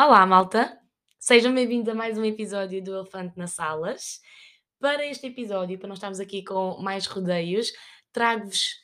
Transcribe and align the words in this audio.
Olá, 0.00 0.24
malta! 0.24 0.80
Sejam 1.18 1.52
bem-vindos 1.52 1.88
a 1.88 1.94
mais 1.94 2.16
um 2.16 2.24
episódio 2.24 2.80
do 2.80 2.94
Elefante 2.94 3.36
nas 3.36 3.54
Salas. 3.54 4.20
Para 4.78 5.04
este 5.04 5.26
episódio, 5.26 5.76
para 5.76 5.88
nós 5.88 5.98
estarmos 5.98 6.20
aqui 6.20 6.44
com 6.44 6.80
mais 6.80 7.04
rodeios, 7.06 7.72
trago-vos 8.12 8.76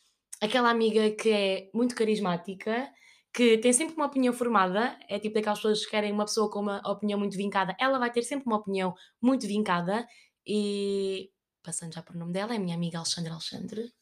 aquela 0.42 0.70
amiga 0.70 1.12
que 1.12 1.30
é 1.30 1.70
muito 1.72 1.94
carismática, 1.94 2.90
que 3.32 3.58
tem 3.58 3.72
sempre 3.72 3.94
uma 3.94 4.06
opinião 4.06 4.32
formada, 4.34 4.98
é 5.08 5.20
tipo 5.20 5.36
daquelas 5.36 5.60
pessoas 5.60 5.84
que 5.84 5.92
querem 5.92 6.10
uma 6.10 6.24
pessoa 6.24 6.50
com 6.50 6.58
uma 6.58 6.82
opinião 6.84 7.16
muito 7.16 7.36
vincada, 7.36 7.76
ela 7.78 8.00
vai 8.00 8.10
ter 8.10 8.24
sempre 8.24 8.46
uma 8.46 8.56
opinião 8.56 8.92
muito 9.22 9.46
vincada 9.46 10.04
e, 10.44 11.30
passando 11.62 11.94
já 11.94 12.02
por 12.02 12.16
nome 12.16 12.32
dela, 12.32 12.54
é 12.54 12.56
a 12.56 12.60
minha 12.60 12.74
amiga 12.74 12.98
Alexandra 12.98 13.34
Alexandre. 13.34 13.92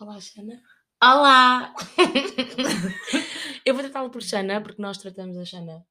Olá, 0.00 0.18
Xana. 0.18 0.62
Olá! 1.02 1.74
Eu 3.62 3.74
vou 3.74 3.82
tratá-la 3.82 4.08
por 4.08 4.22
Xana, 4.22 4.62
porque 4.62 4.80
nós 4.80 4.96
tratamos 4.96 5.36
a 5.36 5.44
Xana 5.44 5.84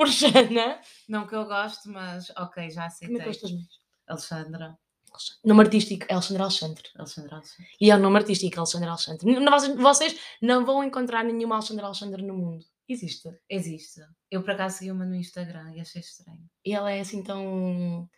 por 0.00 0.08
Xana. 0.08 0.80
Não 1.06 1.26
que 1.26 1.34
eu 1.36 1.44
gosto, 1.44 1.90
mas 1.90 2.30
ok, 2.30 2.70
já 2.70 2.88
Como 2.88 3.18
é 3.18 3.20
que 3.20 3.20
aceitei. 3.20 3.26
gostas 3.26 3.50
mais? 3.52 3.68
Alexandra. 4.08 4.78
Nome 5.44 5.60
artístico, 5.60 6.06
Alexandra 6.08 6.44
Alexandre. 6.44 6.84
Alexandra 6.96 7.36
Alexandra. 7.36 7.70
E 7.78 7.90
é 7.90 7.96
o 7.96 7.98
nome 7.98 8.16
artístico, 8.16 8.58
Alexandra 8.58 8.90
Alexandre. 8.90 9.76
Vocês 9.76 10.18
não 10.40 10.64
vão 10.64 10.82
encontrar 10.82 11.22
nenhuma 11.22 11.56
Alexandra 11.56 11.84
Alexandre 11.84 12.22
no 12.22 12.34
mundo. 12.34 12.64
Existe. 12.88 13.28
Existe. 13.48 14.00
Eu 14.30 14.40
por 14.40 14.52
acaso 14.52 14.78
segui 14.78 14.90
uma 14.90 15.04
no 15.04 15.14
Instagram 15.14 15.74
e 15.74 15.80
achei 15.80 16.00
estranho. 16.00 16.48
E 16.64 16.72
ela 16.72 16.90
é 16.90 17.00
assim 17.00 17.22
tão 17.22 18.08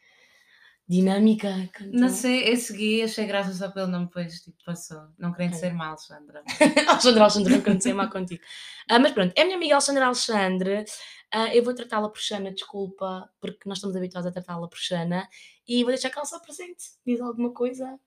dinâmica. 0.88 1.48
Não 1.92 2.08
sei, 2.08 2.52
eu 2.52 2.56
segui, 2.56 3.02
achei 3.02 3.26
graça 3.26 3.52
só 3.52 3.70
pelo 3.70 3.86
nome, 3.86 4.06
depois 4.06 4.40
tipo, 4.42 4.56
passou. 4.64 5.08
Não 5.18 5.32
querendo 5.32 5.50
Ok. 5.54 5.60
ser 5.60 5.72
má, 5.72 5.88
Alexandra. 5.88 6.42
Alexandra 6.88 7.22
Alexandre, 7.22 7.54
não 7.54 7.62
quero 7.62 7.78
dizer 7.78 7.94
má 7.94 8.08
contigo. 8.08 8.42
Ah, 8.88 8.98
mas 8.98 9.12
pronto, 9.12 9.32
é 9.36 9.42
a 9.42 9.44
minha 9.44 9.56
amiga 9.56 9.74
Alexandra 9.74 10.06
Alexandre. 10.06 10.84
Ah, 11.32 11.54
eu 11.54 11.64
vou 11.64 11.74
tratá-la 11.74 12.08
por 12.10 12.20
Xana, 12.20 12.52
desculpa, 12.52 13.30
porque 13.40 13.66
nós 13.68 13.78
estamos 13.78 13.96
habituados 13.96 14.28
a 14.28 14.32
tratá-la 14.32 14.68
por 14.68 14.78
Xana. 14.78 15.26
E 15.66 15.82
vou 15.82 15.92
deixar 15.92 16.10
que 16.10 16.18
ela 16.18 16.26
se 16.26 16.34
apresente. 16.34 16.84
Diz 17.06 17.20
alguma 17.20 17.52
coisa. 17.52 17.98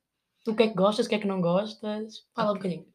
Tu 0.44 0.52
o 0.52 0.56
que 0.56 0.64
é 0.64 0.68
que 0.68 0.76
gostas, 0.76 1.08
o 1.08 1.09
que 1.09 1.16
é 1.16 1.20
que 1.20 1.26
não 1.28 1.42
gostas? 1.42 2.26
Fala 2.36 2.52
um 2.52 2.56
Ok. 2.56 2.70
bocadinho. 2.70 2.94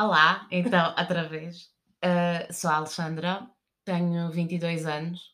Olá, 0.00 0.46
então, 0.50 0.94
outra 0.96 1.28
vez. 1.28 1.72
Uh, 2.04 2.52
sou 2.52 2.70
a 2.70 2.76
Alexandra, 2.76 3.48
tenho 3.84 4.30
22 4.30 4.86
anos. 4.86 5.33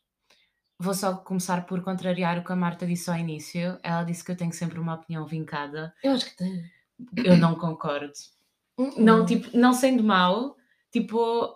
Vou 0.81 0.95
só 0.95 1.15
começar 1.15 1.65
por 1.67 1.81
contrariar 1.83 2.39
o 2.39 2.43
que 2.43 2.51
a 2.51 2.55
Marta 2.55 2.87
disse 2.87 3.09
ao 3.09 3.15
início. 3.15 3.77
Ela 3.83 4.03
disse 4.03 4.23
que 4.23 4.31
eu 4.31 4.35
tenho 4.35 4.51
sempre 4.51 4.79
uma 4.79 4.95
opinião 4.95 5.25
vincada. 5.27 5.93
Eu 6.03 6.13
acho 6.13 6.25
que 6.25 6.35
tem. 6.35 6.71
Eu 7.23 7.37
não 7.37 7.53
concordo. 7.55 8.11
Não, 8.97 9.25
tipo, 9.25 9.55
não 9.55 9.73
sendo 9.73 10.03
mau, 10.03 10.55
tipo, 10.91 11.55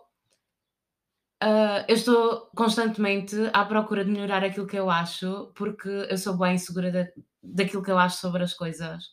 ah, 1.41 1.85
eu 1.87 1.95
estou 1.95 2.49
constantemente 2.55 3.35
à 3.51 3.65
procura 3.65 4.05
de 4.05 4.11
melhorar 4.11 4.43
aquilo 4.43 4.67
que 4.67 4.77
eu 4.77 4.89
acho, 4.89 5.51
porque 5.55 5.89
eu 5.89 6.17
sou 6.17 6.37
bem 6.37 6.57
segura 6.57 6.91
da, 6.91 7.07
daquilo 7.41 7.83
que 7.83 7.91
eu 7.91 7.97
acho 7.97 8.17
sobre 8.17 8.43
as 8.43 8.53
coisas. 8.53 9.11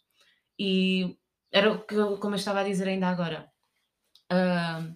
E 0.59 1.17
era 1.51 1.73
o 1.73 1.85
que 1.87 1.95
eu, 1.95 2.19
como 2.19 2.35
eu 2.35 2.39
estava 2.39 2.61
a 2.61 2.65
dizer 2.65 2.89
ainda 2.89 3.09
agora. 3.09 3.51
ah, 4.31 4.93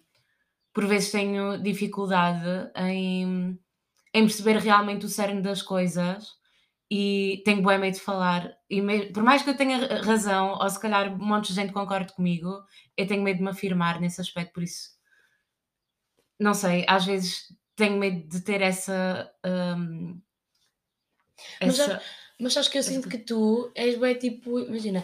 por 0.73 0.87
vezes 0.87 1.11
tenho 1.11 1.57
dificuldade 1.63 2.71
em, 2.77 3.59
em 4.17 4.25
perceber 4.27 4.57
realmente 4.59 5.07
o 5.07 5.09
cerne 5.09 5.43
das 5.43 5.63
coisas 5.63 6.35
e 6.91 7.43
tenho 7.45 7.63
bem 7.63 7.79
medo 7.79 7.95
de 7.95 8.01
falar. 8.01 8.57
E 8.71 8.81
me- 8.81 9.07
por 9.13 9.23
mais 9.23 9.43
que 9.43 9.51
eu 9.51 9.57
tenha 9.57 9.79
ra- 9.79 10.01
razão, 10.03 10.59
ou 10.61 10.71
se 10.71 10.81
calhar 10.81 11.13
um 11.13 11.19
monte 11.33 11.49
de 11.49 11.55
gente 11.55 11.73
concorde 11.73 12.13
comigo, 12.15 12.51
eu 12.97 13.07
tenho 13.07 13.23
medo 13.23 13.39
de 13.39 13.43
me 13.45 13.51
afirmar 13.51 14.01
nesse 14.01 14.21
aspecto, 14.21 14.53
por 14.55 14.63
isso, 14.63 14.91
não 16.39 16.55
sei, 16.55 16.85
às 16.89 17.05
vezes 17.05 17.53
tenho 17.75 17.99
medo 17.99 18.27
de 18.29 18.41
ter 18.41 18.61
essa. 18.63 19.31
hum, 19.45 20.21
Mas 21.61 21.79
essa- 21.79 22.03
Mas 22.39 22.57
acho 22.57 22.71
que 22.71 22.79
eu 22.79 22.83
sinto 22.83 23.09
que 23.09 23.19
tu 23.19 23.71
és 23.75 23.99
bem 23.99 24.15
tipo, 24.19 24.59
imagina, 24.61 25.03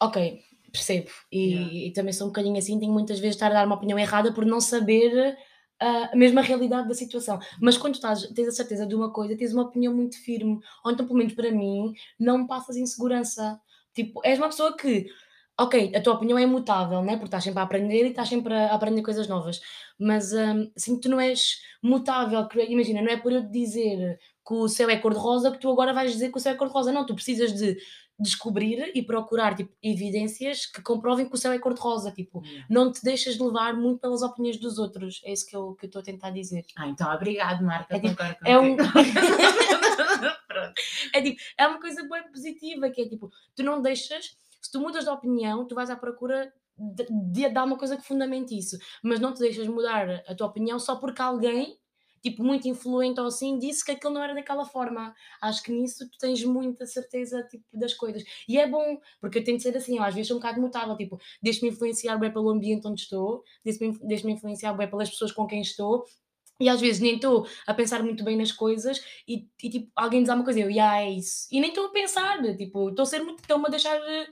ok, 0.00 0.40
percebo, 0.72 1.08
e, 1.30 1.52
Yeah. 1.52 1.72
e 1.88 1.92
também 1.92 2.12
sou 2.12 2.26
um 2.26 2.30
bocadinho 2.30 2.58
assim, 2.58 2.78
tenho 2.80 2.92
muitas 2.92 3.20
vezes 3.20 3.36
de 3.36 3.44
estar 3.44 3.50
a 3.52 3.54
dar 3.60 3.66
uma 3.66 3.76
opinião 3.76 3.96
errada 3.98 4.32
por 4.32 4.44
não 4.44 4.60
saber 4.60 5.36
a 5.80 6.16
mesma 6.16 6.40
realidade 6.42 6.88
da 6.88 6.94
situação. 6.94 7.38
Mas 7.60 7.76
quando 7.76 7.94
estás, 7.94 8.22
tens 8.34 8.48
a 8.48 8.52
certeza 8.52 8.86
de 8.86 8.94
uma 8.94 9.12
coisa, 9.12 9.36
tens 9.36 9.52
uma 9.52 9.64
opinião 9.64 9.94
muito 9.94 10.16
firme, 10.22 10.58
ou 10.84 10.90
então, 10.92 11.06
pelo 11.06 11.18
menos 11.18 11.34
para 11.34 11.50
mim, 11.50 11.92
não 12.18 12.46
passas 12.46 12.76
insegurança. 12.76 13.60
Tipo, 13.94 14.20
és 14.24 14.38
uma 14.38 14.48
pessoa 14.48 14.76
que, 14.76 15.06
ok, 15.58 15.92
a 15.94 16.00
tua 16.00 16.14
opinião 16.14 16.38
é 16.38 16.42
imutável, 16.42 17.02
né? 17.02 17.12
Porque 17.12 17.26
estás 17.26 17.44
sempre 17.44 17.60
a 17.60 17.62
aprender 17.62 18.04
e 18.06 18.10
estás 18.10 18.28
sempre 18.28 18.52
a 18.54 18.74
aprender 18.74 19.02
coisas 19.02 19.28
novas. 19.28 19.60
Mas 19.98 20.32
hum, 20.32 20.70
sinto 20.76 20.96
que 20.96 21.02
tu 21.02 21.10
não 21.10 21.20
és 21.20 21.58
mutável, 21.82 22.46
que- 22.48 22.64
imagina, 22.64 23.00
não 23.02 23.12
é 23.12 23.16
por 23.16 23.32
eu 23.32 23.42
te 23.44 23.50
dizer 23.52 24.18
que 24.46 24.54
o 24.54 24.68
céu 24.68 24.90
é 24.90 24.96
cor-de-rosa 24.98 25.50
que 25.52 25.58
tu 25.58 25.70
agora 25.70 25.92
vais 25.92 26.12
dizer 26.12 26.30
que 26.30 26.36
o 26.38 26.40
céu 26.40 26.52
é 26.52 26.56
cor-de-rosa. 26.56 26.92
Não, 26.92 27.06
tu 27.06 27.14
precisas 27.14 27.52
de 27.52 27.76
descobrir 28.18 28.92
e 28.94 29.02
procurar 29.02 29.56
tipo, 29.56 29.72
evidências 29.82 30.66
que 30.66 30.80
comprovem 30.82 31.28
que 31.28 31.34
o 31.34 31.38
céu 31.38 31.52
é 31.52 31.58
cor-de-rosa. 31.58 32.12
Tipo, 32.12 32.42
Yeah. 32.44 32.66
não 32.70 32.92
te 32.92 33.02
deixas 33.02 33.34
de 33.36 33.42
levar 33.42 33.74
muito 33.74 34.00
pelas 34.00 34.22
opiniões 34.22 34.58
dos 34.58 34.78
outros. 34.78 35.20
É 35.24 35.32
isso 35.32 35.46
que 35.46 35.56
eu 35.56 35.76
estou 35.82 36.00
a 36.00 36.04
tentar 36.04 36.30
dizer. 36.30 36.64
Ah, 36.76 36.86
então 36.86 37.12
obrigado, 37.12 37.64
Marta. 37.64 37.96
É 37.96 38.00
tipo- 38.00 38.22
é 38.44 38.58
um-. 38.58 38.76
É 41.12 41.20
tipo, 41.22 41.40
é 41.58 41.66
uma 41.66 41.80
coisa 41.80 42.02
bem 42.08 42.22
positiva, 42.32 42.90
que 42.90 43.02
é 43.02 43.08
tipo, 43.08 43.30
tu 43.54 43.62
não 43.62 43.80
deixas, 43.82 44.36
se 44.60 44.70
tu 44.70 44.80
mudas 44.80 45.04
de 45.04 45.10
opinião, 45.10 45.66
tu 45.66 45.74
vais 45.74 45.90
à 45.90 45.96
procura 45.96 46.52
de, 46.76 47.06
de 47.32 47.48
dar 47.50 47.64
uma 47.64 47.76
coisa 47.78 47.96
que 47.96 48.04
fundamente 48.06 48.56
isso, 48.56 48.76
mas 49.02 49.20
não 49.20 49.32
te 49.32 49.40
deixas 49.40 49.66
mudar 49.68 50.22
a 50.26 50.34
tua 50.34 50.46
opinião 50.48 50.78
só 50.78 50.96
porque 50.96 51.22
alguém, 51.22 51.78
tipo, 52.24 52.42
muito 52.42 52.66
influente 52.66 53.20
ou 53.20 53.26
assim, 53.26 53.58
disse 53.58 53.84
que 53.84 53.92
aquilo 53.92 54.14
não 54.14 54.22
era 54.24 54.34
daquela 54.34 54.64
forma. 54.64 55.14
Acho 55.42 55.62
que 55.62 55.70
nisso 55.70 56.08
tu 56.10 56.16
tens 56.18 56.42
muita 56.42 56.86
certeza, 56.86 57.42
tipo, 57.50 57.64
das 57.72 57.92
coisas. 57.92 58.24
E 58.48 58.58
é 58.58 58.66
bom, 58.66 58.98
porque 59.20 59.38
eu 59.40 59.44
tenho 59.44 59.58
de 59.58 59.62
ser 59.62 59.76
assim, 59.76 59.98
eu 59.98 60.02
às 60.02 60.14
vezes 60.14 60.28
sou 60.28 60.38
um 60.38 60.40
bocado 60.40 60.58
mutável, 60.58 60.96
tipo, 60.96 61.20
deixo-me 61.42 61.70
influenciar 61.70 62.16
bem 62.16 62.32
pelo 62.32 62.48
ambiente 62.48 62.88
onde 62.88 63.02
estou, 63.02 63.44
deixo-me 63.62 64.32
influenciar 64.32 64.72
bem 64.72 64.88
pelas 64.88 65.10
pessoas 65.10 65.32
com 65.32 65.46
quem 65.46 65.60
estou, 65.60 66.04
e 66.58 66.68
às 66.68 66.80
vezes 66.80 67.00
nem 67.00 67.16
estou 67.16 67.46
a 67.66 67.74
pensar 67.74 68.02
muito 68.02 68.24
bem 68.24 68.36
nas 68.36 68.52
coisas 68.52 69.04
e, 69.28 69.46
e, 69.62 69.68
tipo, 69.68 69.90
alguém 69.94 70.22
diz 70.22 70.30
alguma 70.30 70.44
coisa, 70.44 70.60
eu, 70.60 70.70
yeah, 70.70 71.02
é 71.02 71.10
isso. 71.10 71.46
E 71.52 71.60
nem 71.60 71.68
estou 71.68 71.86
a 71.86 71.90
pensar, 71.90 72.40
tipo, 72.56 72.88
estou 72.88 73.02
a 73.02 73.06
ser 73.06 73.22
muito, 73.22 73.40
estou-me 73.40 73.66
a 73.66 73.70
deixar 73.70 73.96
eh, 73.96 74.28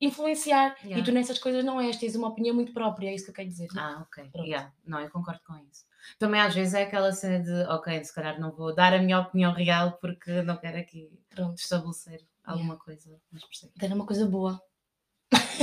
influenciar. 0.00 0.76
E 0.84 0.88
Yeah. 0.88 1.04
tu 1.04 1.12
nessas 1.12 1.38
coisas 1.38 1.64
não 1.64 1.80
és, 1.80 1.96
tens 1.96 2.14
uma 2.14 2.28
opinião 2.28 2.54
muito 2.54 2.72
própria, 2.72 3.08
é 3.08 3.14
isso 3.14 3.24
que 3.24 3.30
eu 3.30 3.34
quero 3.34 3.48
dizer. 3.48 3.68
Ah, 3.76 4.06
ok. 4.06 4.28
Pronto. 4.30 4.46
Yeah. 4.46 4.72
Não, 4.86 5.00
eu 5.00 5.10
concordo 5.10 5.40
com 5.46 5.56
isso. 5.56 5.87
Também 6.18 6.40
às 6.40 6.54
vezes 6.54 6.74
é 6.74 6.82
aquela 6.84 7.12
cena 7.12 7.40
de, 7.40 7.52
ok, 7.70 8.02
se 8.04 8.14
calhar 8.14 8.40
não 8.40 8.52
vou 8.52 8.74
dar 8.74 8.92
a 8.94 8.98
minha 9.02 9.20
opinião 9.20 9.52
real 9.52 9.98
porque 10.00 10.42
não 10.42 10.56
quero 10.56 10.78
aqui 10.78 11.10
Pronto, 11.30 11.58
estabelecer 11.58 12.20
alguma 12.44 12.76
coisa. 12.78 13.18
Mas 13.32 13.44
percebo. 13.44 13.72
era 13.80 13.94
uma 13.94 14.06
coisa 14.06 14.26
boa. 14.26 14.60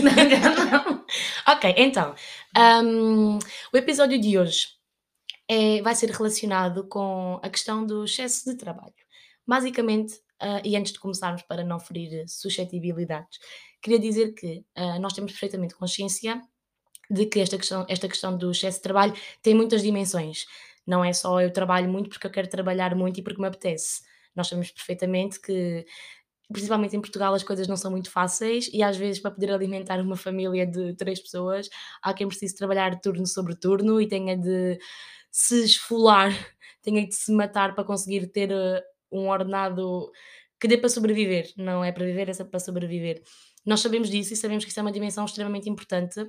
Não. 0.02 1.06
Ok, 1.48 1.74
então, 1.78 2.16
hum, 2.84 3.38
o 3.74 3.78
episódio 3.78 4.20
de 4.20 4.38
hoje 4.38 4.70
é- 5.48 5.82
vai 5.82 5.94
ser 5.96 6.10
relacionado 6.10 6.88
com 6.88 7.40
a 7.44 7.50
questão 7.50 7.86
do 7.86 8.06
excesso 8.06 8.50
de 8.52 8.58
trabalho. 8.58 8.94
Basicamente, 9.48 10.16
ah, 10.40 10.62
e 10.66 10.76
antes 10.76 10.92
de 10.94 11.00
começarmos, 11.00 11.44
para 11.44 11.64
não 11.64 11.80
ferir 11.80 12.28
suscetibilidades, 12.28 13.38
queria 13.82 14.00
dizer 14.00 14.34
que 14.34 14.66
ah, 14.76 15.00
nós 15.00 15.14
temos 15.14 15.32
perfeitamente 15.34 15.76
consciência 15.76 16.42
de 17.10 17.26
que 17.26 17.40
esta 17.40 17.58
questão, 17.58 17.86
esta 17.90 18.08
questão 18.08 18.38
do 18.38 18.52
excesso 18.52 18.78
de 18.78 18.84
trabalho 18.84 19.14
tem 19.42 19.54
muitas 19.54 19.82
dimensões. 19.82 20.46
Não 20.86 21.04
é 21.04 21.14
só 21.14 21.42
eu 21.42 21.52
trabalho 21.52 21.90
muito 21.90 22.10
porque 22.10 22.28
eu 22.28 22.32
quero 22.32 22.48
trabalhar 22.50 22.96
muito 22.96 23.20
e 23.20 23.24
porque 23.24 23.42
me 23.42 23.48
apetece. 23.48 24.02
Nós 24.36 24.48
sabemos 24.48 24.72
perfeitamente 24.72 25.40
que, 25.40 25.86
principalmente 26.52 26.96
em 26.96 27.02
Portugal, 27.02 27.34
as 27.34 27.44
coisas 27.44 27.68
não 27.68 27.78
são 27.78 27.92
muito 27.92 28.12
fáceis 28.12 28.70
e 28.74 28.84
às 28.84 28.98
vezes 28.98 29.20
para 29.22 29.32
poder 29.32 29.52
alimentar 29.52 30.00
uma 30.02 30.16
família 30.16 30.66
de 30.66 30.94
três 30.96 31.20
pessoas 31.20 31.70
há 32.02 32.14
quem 32.14 32.28
precise 32.28 32.56
trabalhar 32.56 33.00
turno 33.02 33.26
sobre 33.26 33.56
turno 33.56 34.00
e 34.02 34.08
tenha 34.08 34.38
de 34.38 34.80
se 35.32 35.64
esfolar, 35.66 36.32
tenha 36.84 37.06
de 37.08 37.16
se 37.16 37.32
matar 37.32 37.76
para 37.76 37.84
conseguir 37.84 38.28
ter 38.28 38.52
eh, 38.52 38.84
um 39.12 39.30
ordenado 39.30 40.12
que 40.60 40.68
dê 40.68 40.78
para 40.78 40.90
sobreviver. 40.90 41.52
Não 41.58 41.84
é 41.84 41.92
para 41.92 42.06
viver, 42.06 42.30
é 42.30 42.44
para 42.44 42.60
sobreviver. 42.60 43.22
Nós 43.66 43.82
sabemos 43.82 44.10
disso 44.10 44.34
e 44.34 44.38
sabemos 44.38 44.64
que 44.64 44.70
isso 44.72 44.80
é 44.80 44.84
uma 44.84 44.92
dimensão 44.92 45.26
extremamente 45.26 45.70
importante. 45.70 46.20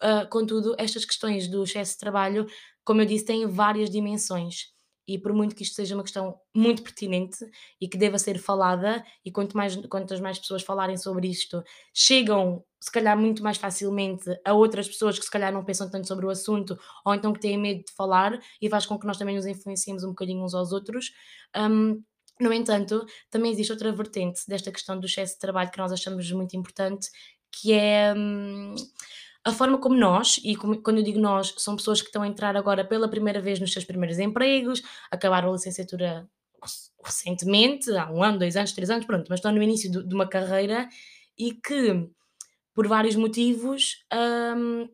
Ah, 0.00 0.26
contudo, 0.26 0.74
estas 0.78 1.04
questões 1.04 1.48
do 1.48 1.62
excesso 1.64 1.92
de 1.92 1.98
trabalho, 1.98 2.46
como 2.84 3.00
eu 3.00 3.06
disse, 3.06 3.24
têm 3.24 3.46
várias 3.46 3.90
dimensões. 3.90 4.74
E 5.08 5.18
por 5.18 5.32
muito 5.32 5.54
que 5.54 5.62
isto 5.62 5.76
seja 5.76 5.94
uma 5.94 6.02
questão 6.02 6.36
muito 6.54 6.82
pertinente 6.82 7.38
e 7.80 7.88
que 7.88 7.96
deva 7.96 8.18
ser 8.18 8.38
falada, 8.38 9.04
e 9.24 9.30
quanto 9.30 9.56
mais, 9.56 9.76
quantas 9.86 10.20
mais 10.20 10.36
pessoas 10.38 10.62
falarem 10.62 10.96
sobre 10.96 11.28
isto, 11.28 11.62
chegam, 11.94 12.64
se 12.80 12.90
calhar, 12.90 13.16
muito 13.16 13.40
mais 13.42 13.56
facilmente 13.56 14.24
a 14.44 14.52
outras 14.52 14.88
pessoas 14.88 15.16
que 15.18 15.24
se 15.24 15.30
calhar 15.30 15.52
não 15.52 15.64
pensam 15.64 15.88
tanto 15.88 16.08
sobre 16.08 16.26
o 16.26 16.30
assunto, 16.30 16.76
ou 17.04 17.14
então 17.14 17.32
que 17.32 17.38
têm 17.40 17.56
medo 17.56 17.84
de 17.84 17.92
falar, 17.92 18.38
e 18.60 18.68
faz 18.68 18.84
com 18.84 18.98
que 18.98 19.06
nós 19.06 19.16
também 19.16 19.36
nos 19.36 19.46
influenciemos 19.46 20.02
um 20.02 20.08
bocadinho 20.08 20.44
uns 20.44 20.54
aos 20.54 20.72
outros. 20.72 21.12
Hum, 21.56 22.02
no 22.40 22.52
entanto, 22.52 23.06
também 23.30 23.52
existe 23.52 23.72
outra 23.72 23.92
vertente 23.92 24.42
desta 24.48 24.72
questão 24.72 24.98
do 24.98 25.06
excesso 25.06 25.34
de 25.34 25.38
trabalho 25.40 25.70
que 25.70 25.78
nós 25.78 25.92
achamos 25.92 26.30
muito 26.32 26.56
importante, 26.56 27.08
que 27.52 27.72
é 27.72 28.12
hum, 28.12 28.74
a 29.46 29.52
forma 29.52 29.78
como 29.78 29.94
nós, 29.94 30.40
e 30.42 30.56
quando 30.56 30.98
eu 30.98 31.04
digo 31.04 31.20
nós, 31.20 31.54
são 31.56 31.76
pessoas 31.76 32.00
que 32.02 32.08
estão 32.08 32.22
a 32.22 32.26
entrar 32.26 32.56
agora 32.56 32.84
pela 32.84 33.08
primeira 33.08 33.40
vez 33.40 33.60
nos 33.60 33.72
seus 33.72 33.84
primeiros 33.84 34.18
empregos, 34.18 34.82
acabaram 35.08 35.50
a 35.50 35.52
licenciatura 35.52 36.28
recentemente, 37.04 37.88
há 37.96 38.10
um 38.10 38.24
ano, 38.24 38.40
dois 38.40 38.56
anos, 38.56 38.72
três 38.72 38.90
anos, 38.90 39.06
pronto, 39.06 39.26
mas 39.30 39.38
estão 39.38 39.52
no 39.52 39.62
início 39.62 39.88
de, 39.88 40.02
de 40.04 40.12
uma 40.12 40.28
carreira 40.28 40.88
e 41.38 41.52
que, 41.52 42.08
por 42.74 42.88
vários 42.88 43.14
motivos, 43.14 44.04
hum, 44.56 44.88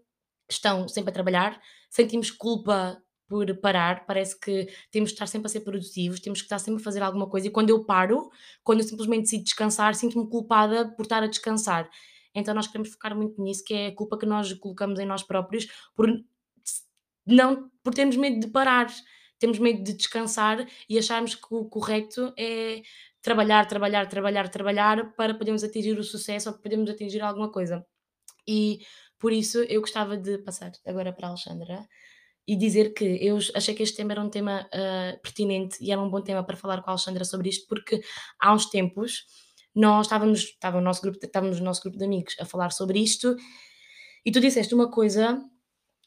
estão 0.51 0.87
sempre 0.87 1.11
a 1.11 1.15
trabalhar, 1.15 1.59
sentimos 1.89 2.31
culpa 2.31 3.03
por 3.27 3.57
parar, 3.57 4.05
parece 4.05 4.39
que 4.39 4.69
temos 4.91 5.13
que 5.13 5.15
estar 5.15 5.27
sempre 5.27 5.47
a 5.47 5.49
ser 5.49 5.61
produtivos, 5.61 6.21
temos 6.21 6.41
que 6.41 6.45
estar 6.45 6.59
sempre 6.59 6.83
a 6.83 6.85
fazer 6.85 7.03
alguma 7.03 7.27
coisa, 7.27 7.47
e 7.47 7.51
quando 7.51 7.71
eu 7.71 7.87
paro, 7.87 8.31
quando 8.63 8.81
eu 8.81 8.87
simplesmente 8.87 9.23
decido 9.23 9.45
descansar, 9.45 9.95
sinto-me 9.95 10.29
culpada 10.29 10.95
por 10.95 11.05
estar 11.05 11.23
a 11.23 11.27
descansar. 11.27 11.89
Então 12.35 12.55
nós 12.55 12.67
queremos 12.67 12.91
focar 12.91 13.17
muito 13.17 13.43
nisso, 13.43 13.65
que 13.65 13.75
é 13.75 13.87
a 13.89 13.95
culpa 13.95 14.19
que 14.19 14.27
nós 14.27 14.53
colocamos 14.55 14.99
em 14.99 15.07
nós 15.07 15.23
próprios 15.23 15.67
por 15.95 16.09
não 17.27 17.71
por 17.83 17.95
termos 17.95 18.17
medo 18.17 18.41
de 18.41 18.49
parar, 18.49 18.89
temos 19.39 19.59
medo 19.59 19.83
de 19.83 19.93
descansar 19.93 20.67
e 20.89 20.99
acharmos 20.99 21.35
que 21.35 21.47
o 21.51 21.65
correto 21.65 22.33
é 22.39 22.83
trabalhar, 23.21 23.67
trabalhar, 23.67 24.09
trabalhar, 24.09 24.49
trabalhar 24.49 25.15
para 25.15 25.35
podermos 25.35 25.65
atingir 25.65 25.99
o 25.99 26.05
sucesso 26.05 26.51
ou 26.51 26.59
podermos 26.59 26.91
atingir 26.91 27.21
alguma 27.21 27.51
coisa. 27.51 27.85
E 28.47 28.81
por 29.19 29.33
isso 29.33 29.59
eu 29.65 29.81
gostava 29.81 30.17
de 30.17 30.39
passar 30.39 30.73
agora 30.87 31.13
para 31.13 31.29
a 31.29 31.31
Alexandra 31.31 31.89
e 32.47 32.57
dizer 32.57 32.93
que 32.93 33.05
eu 33.25 33.39
achei 33.55 33.75
que 33.75 33.83
este 33.85 33.97
tema 33.97 34.13
era 34.13 34.23
um 34.23 34.29
tema 34.29 34.69
uh, 34.75 35.21
pertinente 35.23 35.77
e 35.81 35.93
era 35.93 36.01
um 36.01 36.11
bom 36.11 36.21
tema 36.21 36.45
para 36.45 36.57
falar 36.57 36.83
com 36.83 36.91
a 36.91 36.93
Alexandra 36.93 37.25
sobre 37.25 37.49
isto, 37.49 37.67
porque 37.69 38.03
há 38.41 38.53
uns 38.53 38.67
tempos 38.67 39.27
nós 39.75 40.07
estávamos, 40.07 40.41
estava 40.41 40.79
no 40.79 40.85
nosso 40.85 41.03
grupo, 41.03 41.19
estávamos 41.23 41.59
no 41.59 41.65
nosso 41.65 41.83
grupo 41.83 41.99
de 41.99 42.05
amigos 42.05 42.37
a 42.41 42.45
falar 42.45 42.71
sobre 42.71 42.99
isto 42.99 43.37
e 44.25 44.31
tu 44.31 44.41
disseste 44.41 44.75
uma 44.75 44.91
coisa 44.91 45.43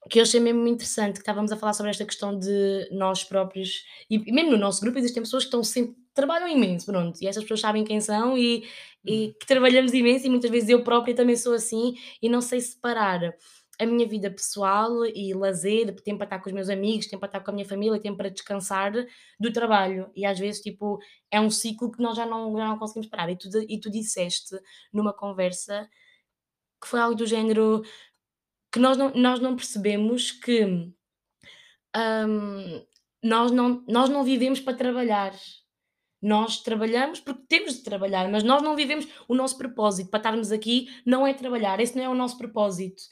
que 0.10 0.20
eu 0.20 0.24
achei 0.24 0.40
mesmo 0.40 0.68
interessante, 0.68 1.14
que 1.14 1.20
estávamos 1.22 1.52
a 1.52 1.58
falar 1.58 1.74
sobre 1.74 1.90
esta 1.90 2.06
questão 2.06 2.38
de 2.38 2.88
nós 2.92 3.24
próprios, 3.24 3.84
e 4.10 4.20
mesmo 4.32 4.52
no 4.52 4.58
nosso 4.58 4.82
grupo 4.82 5.00
existem 5.00 5.24
pessoas 5.24 5.44
que 5.44 5.48
estão 5.48 5.64
sempre, 5.64 5.96
trabalham 6.14 6.48
imenso, 6.48 6.86
pronto, 6.86 7.20
e 7.22 7.28
essas 7.28 7.44
pessoas 7.44 7.62
sabem 7.62 7.84
quem 7.84 8.00
são 8.00 8.38
e, 8.38 8.64
e 9.04 9.26
uhum. 9.26 9.34
que 9.40 9.46
trabalhamos 9.48 9.94
imenso 9.94 10.28
e 10.28 10.30
muitas 10.30 10.52
vezes 10.52 10.70
eu 10.70 10.84
própria 10.84 11.16
também 11.16 11.36
sou 11.36 11.54
assim 11.54 11.96
e 12.22 12.30
não 12.30 12.40
sei 12.40 12.62
separar 12.62 13.34
a 13.80 13.86
minha 13.86 14.08
vida 14.08 14.32
pessoal 14.32 15.06
e 15.06 15.34
lazer, 15.34 15.94
tempo 16.02 16.18
para 16.18 16.26
estar 16.26 16.40
com 16.40 16.50
os 16.50 16.54
meus 16.54 16.70
amigos, 16.70 17.08
tempo 17.08 17.20
para 17.20 17.28
estar 17.28 17.40
com 17.42 17.52
a 17.52 17.54
minha 17.54 17.68
família, 17.68 18.00
tempo 18.00 18.18
para 18.18 18.30
descansar 18.30 18.94
do 19.40 19.52
trabalho. 19.52 20.10
E 20.16 20.26
às 20.26 20.40
vezes, 20.40 20.62
tipo, 20.62 21.00
é 21.30 21.40
um 21.40 21.50
ciclo 21.50 21.92
que 21.92 22.02
nós 22.02 22.16
já 22.16 22.26
não, 22.26 22.56
já 22.58 22.68
não 22.68 22.78
conseguimos 22.78 23.08
parar. 23.08 23.30
E 23.30 23.38
tu, 23.38 23.50
e 23.68 23.80
tu 23.80 23.90
disseste 23.90 24.58
numa 24.94 25.14
conversa 25.14 25.90
que 26.82 26.88
foi 26.88 27.00
algo 27.00 27.16
do 27.16 27.26
género 27.26 27.84
que 28.72 28.80
nós 28.80 28.98
não, 28.98 29.12
nós 29.14 29.40
não 29.40 29.56
percebemos 29.56 30.32
que 30.32 30.66
um, 30.66 30.94
nós, 33.24 33.52
não, 33.52 33.84
nós 33.88 34.10
não 34.10 34.24
vivemos 34.24 34.60
para 34.60 34.78
trabalhar. 34.78 35.34
Nós 36.22 36.62
trabalhamos 36.62 37.20
porque 37.20 37.44
temos 37.48 37.76
de 37.76 37.84
trabalhar, 37.84 38.28
mas 38.30 38.44
nós 38.44 38.62
não 38.62 38.76
vivemos 38.76 39.08
o 39.28 39.36
nosso 39.36 39.58
propósito. 39.58 40.10
Para 40.10 40.20
estarmos 40.20 40.52
aqui 40.52 40.90
não 41.06 41.26
é 41.26 41.34
trabalhar, 41.34 41.80
esse 41.80 41.96
não 41.96 42.04
é 42.04 42.10
o 42.10 42.16
nosso 42.16 42.38
propósito. 42.38 43.04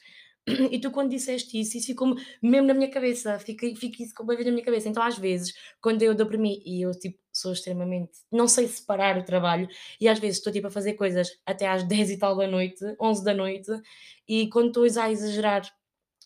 E 0.70 0.78
tu, 0.78 0.90
quando 0.90 1.10
disseste 1.10 1.58
isso, 1.58 1.76
isso 1.78 1.86
ficou 1.86 2.14
mesmo 2.42 2.66
na 2.66 2.74
minha 2.74 2.90
cabeça, 2.90 3.38
fica, 3.38 3.66
fica 3.76 4.02
isso 4.02 4.14
com 4.14 4.26
bem 4.26 4.44
na 4.44 4.50
minha 4.50 4.64
cabeça. 4.64 4.88
Então, 4.88 5.02
às 5.02 5.18
vezes, 5.18 5.54
quando 5.80 6.02
eu 6.02 6.14
dou 6.14 6.26
para 6.26 6.38
mim 6.38 6.60
e 6.64 6.82
eu 6.82 6.90
tipo, 6.92 7.18
sou 7.32 7.52
extremamente. 7.52 8.12
não 8.30 8.46
sei 8.46 8.68
separar 8.68 9.18
o 9.18 9.24
trabalho, 9.24 9.66
e 10.00 10.08
às 10.08 10.18
vezes 10.18 10.38
estou 10.38 10.52
tipo, 10.52 10.66
a 10.66 10.70
fazer 10.70 10.94
coisas 10.94 11.28
até 11.46 11.66
às 11.66 11.82
10 11.88 12.10
e 12.10 12.18
tal 12.18 12.36
da 12.36 12.46
noite, 12.46 12.84
11 13.00 13.24
da 13.24 13.34
noite, 13.34 13.70
e 14.28 14.48
quando 14.48 14.68
estou 14.68 14.84
a 14.84 15.10
exagerar 15.10 15.62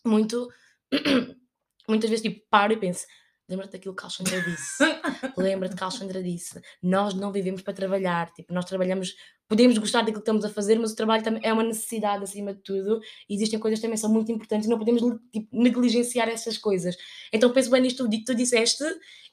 muito, 0.05 0.49
muitas 1.87 2.09
vezes 2.09 2.23
tipo, 2.23 2.45
paro 2.49 2.73
e 2.73 2.77
penso: 2.77 3.05
lembra-te 3.49 3.71
daquilo 3.71 3.95
que 3.95 4.03
a 4.03 4.05
Alexandra 4.05 4.41
disse. 4.41 4.83
lembra-te 5.37 5.75
que 5.75 5.83
a 5.83 5.87
Alexandra 5.87 6.23
disse. 6.23 6.61
Nós 6.81 7.13
não 7.13 7.31
vivemos 7.31 7.61
para 7.61 7.73
trabalhar, 7.73 8.31
tipo, 8.31 8.53
nós 8.53 8.65
trabalhamos, 8.65 9.15
podemos 9.49 9.77
gostar 9.79 10.01
daquilo 10.01 10.17
que 10.17 10.21
estamos 10.21 10.45
a 10.45 10.49
fazer, 10.49 10.77
mas 10.77 10.91
o 10.91 10.95
trabalho 10.95 11.23
também 11.23 11.41
é 11.43 11.51
uma 11.51 11.63
necessidade 11.63 12.23
acima 12.23 12.53
de 12.53 12.61
tudo. 12.61 13.01
E 13.27 13.33
existem 13.35 13.59
coisas 13.59 13.79
que 13.79 13.81
também 13.81 13.97
são 13.97 14.11
muito 14.11 14.31
importantes 14.31 14.67
e 14.67 14.69
não 14.69 14.77
podemos 14.77 15.01
tipo, 15.33 15.47
negligenciar 15.51 16.29
essas 16.29 16.57
coisas. 16.57 16.95
Então 17.33 17.51
penso 17.51 17.71
bem 17.71 17.81
nisto 17.81 18.07
que 18.07 18.23
tu 18.23 18.35
disseste 18.35 18.83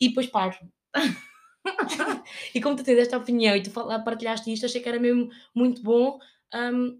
e 0.01 0.09
depois 0.09 0.27
paro. 0.27 0.57
e 2.55 2.61
como 2.61 2.77
tu 2.77 2.83
tens 2.83 2.99
esta 2.99 3.19
opinião 3.19 3.55
e 3.55 3.63
tu 3.63 3.71
partilhaste 3.71 4.51
isto, 4.51 4.65
achei 4.65 4.81
que 4.81 4.89
era 4.89 4.99
mesmo 4.99 5.29
muito 5.55 5.83
bom. 5.83 6.19
Um, 6.55 6.99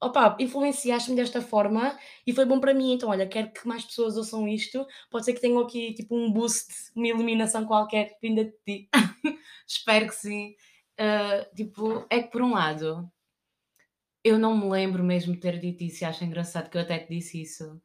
opa, 0.00 0.36
influenciaste-me 0.38 1.16
desta 1.16 1.40
forma 1.40 1.98
e 2.26 2.34
foi 2.34 2.44
bom 2.44 2.60
para 2.60 2.74
mim. 2.74 2.92
Então, 2.92 3.08
olha, 3.08 3.26
quero 3.26 3.50
que 3.50 3.66
mais 3.66 3.84
pessoas 3.84 4.18
ouçam 4.18 4.46
isto. 4.46 4.86
Pode 5.10 5.24
ser 5.24 5.32
que 5.32 5.40
tenham 5.40 5.58
aqui 5.60 5.94
tipo 5.94 6.14
um 6.14 6.30
boost, 6.30 6.66
uma 6.94 7.08
iluminação 7.08 7.64
qualquer 7.64 8.16
vinda 8.22 8.44
de 8.44 8.52
ti. 8.66 8.88
Espero 9.66 10.06
que 10.06 10.14
sim. 10.14 10.54
Uh, 11.00 11.54
tipo, 11.54 12.06
é 12.10 12.22
que 12.22 12.30
por 12.30 12.42
um 12.42 12.52
lado, 12.52 13.10
eu 14.24 14.38
não 14.38 14.56
me 14.56 14.68
lembro 14.68 15.04
mesmo 15.04 15.34
de 15.34 15.40
ter 15.40 15.58
dito 15.58 15.84
isso 15.84 16.02
e 16.02 16.06
acho 16.06 16.24
engraçado 16.24 16.70
que 16.70 16.76
eu 16.76 16.82
até 16.82 16.98
te 16.98 17.08
disse 17.10 17.42
isso. 17.42 17.80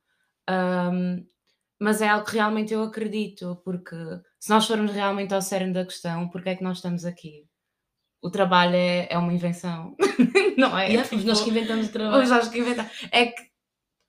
Um, 0.50 1.26
mas 1.80 2.02
é 2.02 2.08
algo 2.08 2.26
que 2.26 2.34
realmente 2.34 2.74
eu 2.74 2.84
acredito, 2.84 3.62
porque 3.64 3.96
se 4.40 4.50
nós 4.50 4.66
formos 4.68 4.92
realmente 4.92 5.34
ao 5.34 5.42
cerne 5.42 5.74
da 5.74 5.86
questão, 5.86 6.30
porque 6.30 6.50
é 6.50 6.56
que 6.56 6.64
nós 6.64 6.78
estamos 6.78 7.06
aqui? 7.06 7.48
o 8.24 8.32
trabalho 8.32 8.76
é, 8.76 9.08
é 9.12 9.18
uma 9.18 9.34
invenção, 9.34 9.98
não 10.58 10.78
é? 10.78 10.88
Yeah, 10.88 11.08
tipo, 11.08 11.24
nós 11.24 11.42
que 11.42 11.50
inventamos 11.50 11.90
o 11.90 11.92
trabalho. 11.92 12.30
Nós 12.30 12.48
que 12.48 12.58
inventamos. 12.58 12.92
É 13.12 13.26
que, 13.26 13.44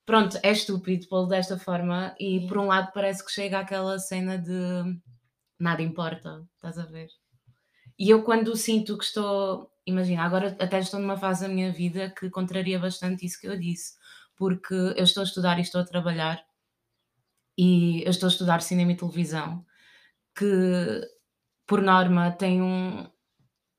pronto, 0.05 0.39
é 0.41 0.51
estúpido 0.53 1.05
pô-lo 1.09 1.27
desta 1.27 1.59
forma 1.59 2.15
e 2.17 2.35
yeah. 2.35 2.47
por 2.47 2.57
um 2.57 2.67
lado 2.67 2.91
parece 2.93 3.23
que 3.23 3.31
chega 3.31 3.59
aquela 3.59 3.99
cena 3.99 4.37
de 4.37 4.97
nada 5.59 5.81
importa, 5.81 6.47
estás 6.55 6.79
a 6.79 6.85
ver? 6.85 7.09
E 7.97 8.09
eu 8.09 8.23
quando 8.23 8.55
sinto 8.55 8.97
que 8.97 9.03
estou, 9.05 9.71
imagina, 9.85 10.23
agora 10.23 10.55
até 10.59 10.79
estou 10.79 10.99
numa 10.99 11.17
fase 11.17 11.47
da 11.47 11.53
minha 11.53 11.71
vida 11.71 12.09
que 12.09 12.29
contraria 12.29 12.79
bastante 12.79 13.25
isso 13.25 13.39
que 13.39 13.47
eu 13.47 13.57
disse, 13.57 13.93
porque 14.35 14.73
eu 14.73 15.03
estou 15.03 15.21
a 15.21 15.25
estudar 15.25 15.57
e 15.59 15.61
estou 15.61 15.81
a 15.81 15.85
trabalhar 15.85 16.43
e 17.57 18.03
eu 18.03 18.09
estou 18.09 18.27
a 18.27 18.31
estudar 18.31 18.61
cinema 18.61 18.91
e 18.91 18.97
televisão, 18.97 19.65
que 20.35 20.45
por 21.67 21.81
norma 21.81 22.31
tem 22.31 22.61
um, 22.61 23.07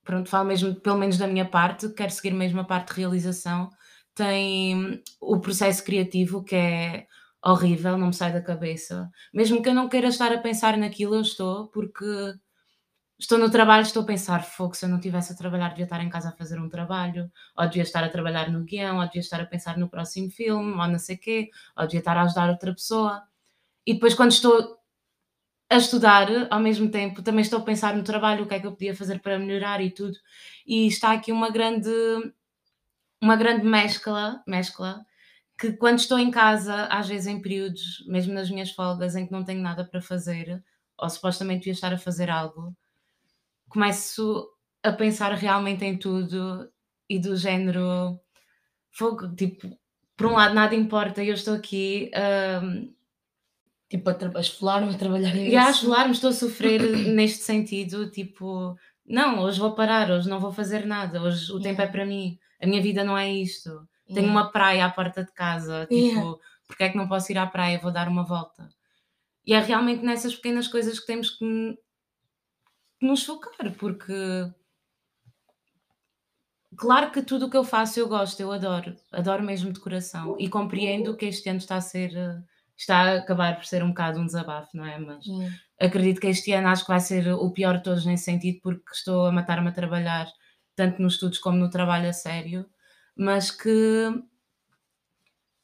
pronto, 0.05 0.31
falo 0.31 0.49
mesmo, 0.49 0.75
pelo 0.76 0.99
menos 0.99 1.19
da 1.19 1.26
minha 1.29 1.47
parte, 1.49 1.90
quero 1.90 2.12
seguir 2.12 2.33
mesmo 2.35 2.61
a 2.61 2.64
parte 2.64 2.95
de 2.95 3.00
realização, 3.00 3.71
tem 4.14 5.02
o 5.21 5.40
processo 5.40 5.85
criativo 5.85 6.45
que 6.45 6.57
é 6.57 7.07
horrível, 7.45 7.99
não 7.99 8.09
me 8.09 8.14
sai 8.14 8.33
da 8.33 8.43
cabeça. 8.43 9.11
Mesmo 9.33 9.62
que 9.62 9.69
eu 9.69 9.75
não 9.75 9.88
queira 9.88 10.09
estar 10.09 10.33
a 10.33 10.38
pensar 10.38 10.76
naquilo, 10.79 11.17
eu 11.17 11.23
estou, 11.23 11.69
porque 11.69 12.05
estou 13.18 13.38
no 13.38 13.50
trabalho, 13.50 13.82
estou 13.82 14.02
a 14.02 14.06
pensar, 14.06 14.44
fogo, 14.44 14.75
se 14.75 14.85
eu 14.85 14.88
não 14.88 14.96
estivesse 14.99 15.32
a 15.32 15.37
trabalhar, 15.37 15.70
devia 15.70 15.85
estar 15.85 16.02
em 16.02 16.08
casa 16.11 16.28
a 16.30 16.32
fazer 16.32 16.58
um 16.61 16.68
trabalho, 16.68 17.30
ou 17.56 17.66
devia 17.66 17.82
estar 17.82 18.04
a 18.04 18.08
trabalhar 18.08 18.50
no 18.50 18.64
guião, 18.64 18.99
ou 18.99 19.04
devia 19.06 19.20
estar 19.20 19.40
a 19.40 19.46
pensar 19.46 19.78
no 19.78 19.88
próximo 19.88 20.30
filme, 20.30 20.73
ou 20.73 20.87
não 20.88 20.99
sei 20.99 21.16
quê, 21.16 21.50
ou 21.76 21.85
devia 21.87 22.00
estar 22.00 22.16
a 22.16 22.23
ajudar 22.23 22.50
outra 22.50 22.73
pessoa. 22.75 23.23
E 23.87 23.94
depois, 23.94 24.14
quando 24.14 24.32
estou 24.32 24.78
a 25.70 25.76
estudar, 25.78 26.28
ao 26.50 26.61
mesmo 26.61 26.90
tempo 26.90 27.23
também 27.23 27.42
estou 27.42 27.58
a 27.61 27.64
pensar 27.64 27.96
no 27.96 28.04
trabalho, 28.04 28.44
o 28.44 28.49
que 28.49 28.54
é 28.54 28.61
que 28.61 28.66
eu 28.66 28.73
podia 28.73 28.94
fazer 28.96 29.20
para 29.20 29.38
melhorar 29.38 29.80
e 29.82 29.90
tudo. 29.90 30.16
E 30.66 30.87
está 30.87 31.12
aqui 31.12 31.32
uma 31.32 31.50
grande 31.50 31.90
uma 33.20 33.37
grande 33.37 33.64
mescla, 33.64 34.42
mescla 34.46 35.04
que 35.58 35.73
quando 35.75 35.99
estou 36.00 36.18
em 36.18 36.30
casa, 36.30 36.85
às 36.87 37.08
vezes 37.08 37.26
em 37.28 37.42
períodos, 37.42 38.04
mesmo 38.08 38.35
nas 38.35 38.50
minhas 38.50 38.70
folgas 38.73 39.16
em 39.16 39.26
que 39.26 39.32
não 39.32 39.44
tenho 39.44 39.61
nada 39.62 39.85
para 39.85 40.02
fazer, 40.02 40.62
ou 40.99 41.11
supostamente 41.11 41.61
devia 41.61 41.73
estar 41.75 41.92
a 41.94 41.99
fazer 41.99 42.30
algo, 42.30 42.76
começo 43.68 44.49
a 44.82 44.92
pensar 44.92 45.32
realmente 45.35 45.85
em 45.85 45.99
tudo 45.99 46.70
e 47.08 47.18
do 47.18 47.37
género 47.37 48.18
fogo, 48.90 49.35
tipo, 49.35 49.68
por 50.16 50.26
um 50.26 50.35
lado 50.35 50.54
nada 50.54 50.75
importa, 50.75 51.23
eu 51.23 51.35
estou 51.35 51.54
aqui 51.54 52.11
um, 52.62 52.94
Tipo, 53.88 54.11
a, 54.11 54.16
a 54.35 54.40
esfolar-me 54.40 54.94
a 54.94 54.99
trabalhar 54.99 55.35
em 55.37 55.49
E 55.49 55.56
a 55.56 55.70
esfolar-me, 55.70 56.12
estou 56.12 56.30
a 56.30 56.32
sofrer 56.32 56.80
neste 57.14 57.44
sentido, 57.44 58.11
tipo, 58.11 58.76
não, 59.06 59.40
hoje 59.40 59.61
vou 59.61 59.75
parar, 59.75 60.11
hoje 60.11 60.28
não 60.28 60.40
vou 60.40 60.52
fazer 60.52 60.85
nada, 60.85 61.23
hoje 61.23 61.52
o 61.52 61.61
tempo 61.61 61.80
é 61.80 61.87
para 61.87 62.04
mim, 62.04 62.38
a 62.61 62.66
minha 62.66 62.82
vida 62.82 63.04
não 63.04 63.16
é 63.16 63.30
isto. 63.30 63.87
Tenho 64.12 64.28
uma 64.28 64.50
praia 64.50 64.87
à 64.87 64.90
porta 64.90 65.25
de 65.25 65.32
casa, 65.32 65.87
tipo, 65.87 65.94
yeah. 65.94 66.35
porque 66.66 66.85
é 66.85 66.88
que 66.88 66.96
não 66.96 67.08
posso 67.08 67.30
ir 67.30 67.38
à 67.38 67.46
praia, 67.46 67.78
vou 67.78 67.92
dar 67.92 68.08
uma 68.08 68.25
volta. 68.25 68.68
E 69.44 69.52
é 69.52 69.61
realmente 69.61 70.04
nessas 70.04 70.35
pequenas 70.35 70.68
coisas 70.68 70.99
que 70.99 71.06
temos 71.06 71.30
que 71.30 71.44
nos 73.00 73.25
focar, 73.25 73.73
porque 73.79 74.15
claro 76.76 77.11
que 77.11 77.23
tudo 77.23 77.47
o 77.47 77.50
que 77.50 77.57
eu 77.57 77.65
faço 77.65 77.99
eu 78.00 78.09
gosto, 78.09 78.41
eu 78.41 78.53
adoro, 78.53 78.97
adoro 79.12 79.43
mesmo 79.43 79.73
de 79.73 79.81
coração 79.81 80.37
e 80.38 80.49
compreendo 80.49 81.17
que 81.17 81.26
este 81.26 81.49
ano 81.49 81.59
está 81.59 81.76
a 81.76 81.81
ser 81.81 82.12
está 82.76 82.97
a 82.99 83.17
acabar 83.17 83.57
por 83.57 83.65
ser 83.65 83.83
um 83.83 83.88
bocado 83.88 84.21
um 84.21 84.26
desabafo, 84.26 84.76
não 84.76 84.85
é? 84.85 84.99
Mas 84.99 85.25
acredito 85.81 86.21
que 86.21 86.26
este 86.26 86.53
ano 86.53 86.69
acho 86.69 86.85
que 86.85 86.91
vai 86.91 87.00
ser 87.00 87.29
o 87.33 87.50
pior 87.50 87.79
de 87.79 87.85
todos 87.85 88.05
nesse 88.05 88.25
sentido, 88.25 88.61
porque 88.62 88.91
estou 88.93 89.26
a 89.26 89.33
matar-me 89.33 89.69
a 89.69 89.73
trabalhar, 89.73 90.26
tanto 90.75 91.00
nos 91.00 91.15
estudos 91.15 91.38
como 91.38 91.57
no 91.57 91.71
trabalho 91.71 92.09
a 92.09 92.12
sério, 92.12 92.67
mas 93.17 93.50
que 93.50 94.11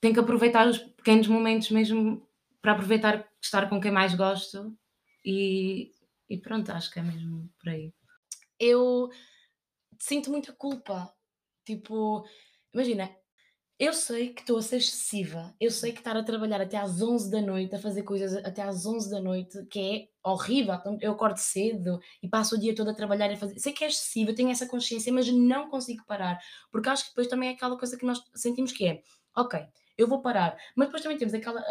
tenho 0.00 0.14
que 0.14 0.20
aproveitar 0.20 0.66
os 0.66 0.78
pequenos 0.78 1.28
momentos 1.28 1.70
mesmo 1.70 2.26
para 2.60 2.72
aproveitar 2.72 3.28
estar 3.40 3.68
com 3.68 3.80
quem 3.80 3.90
mais 3.90 4.14
gosto 4.14 4.76
e, 5.24 5.92
e 6.32 6.38
pronto, 6.38 6.70
acho 6.72 6.90
que 6.90 6.98
é 6.98 7.02
mesmo 7.02 7.46
por 7.60 7.68
aí. 7.68 7.92
Eu 8.58 9.10
sinto 10.00 10.30
muita 10.30 10.50
culpa. 10.50 11.12
Tipo, 11.62 12.24
imagina, 12.72 13.14
eu 13.78 13.92
sei 13.92 14.32
que 14.32 14.40
estou 14.40 14.56
a 14.56 14.62
ser 14.62 14.76
excessiva. 14.76 15.54
Eu 15.60 15.70
sei 15.70 15.92
que 15.92 15.98
estar 15.98 16.16
a 16.16 16.24
trabalhar 16.24 16.58
até 16.62 16.78
às 16.78 17.02
11 17.02 17.30
da 17.30 17.42
noite, 17.42 17.74
a 17.74 17.78
fazer 17.78 18.02
coisas 18.02 18.34
até 18.46 18.62
às 18.62 18.86
11 18.86 19.10
da 19.10 19.20
noite, 19.20 19.62
que 19.66 19.78
é 19.78 20.08
horrível. 20.26 20.74
Então, 20.74 20.96
eu 21.02 21.12
acordo 21.12 21.36
cedo 21.36 22.00
e 22.22 22.28
passo 22.28 22.56
o 22.56 22.58
dia 22.58 22.74
todo 22.74 22.88
a 22.88 22.94
trabalhar 22.94 23.30
e 23.30 23.36
fazer. 23.36 23.58
Sei 23.58 23.74
que 23.74 23.84
é 23.84 23.88
excessiva, 23.88 24.30
eu 24.30 24.34
tenho 24.34 24.48
essa 24.50 24.66
consciência, 24.66 25.12
mas 25.12 25.30
não 25.30 25.68
consigo 25.68 26.02
parar. 26.06 26.38
Porque 26.70 26.88
acho 26.88 27.04
que 27.04 27.10
depois 27.10 27.26
também 27.26 27.50
é 27.50 27.52
aquela 27.52 27.76
coisa 27.76 27.98
que 27.98 28.06
nós 28.06 28.22
sentimos 28.34 28.72
que 28.72 28.86
é, 28.86 29.02
ok, 29.36 29.60
eu 29.96 30.08
vou 30.08 30.22
parar. 30.22 30.56
Mas 30.76 30.88
depois 30.88 31.02
também 31.02 31.18
temos 31.18 31.34
aquela, 31.34 31.62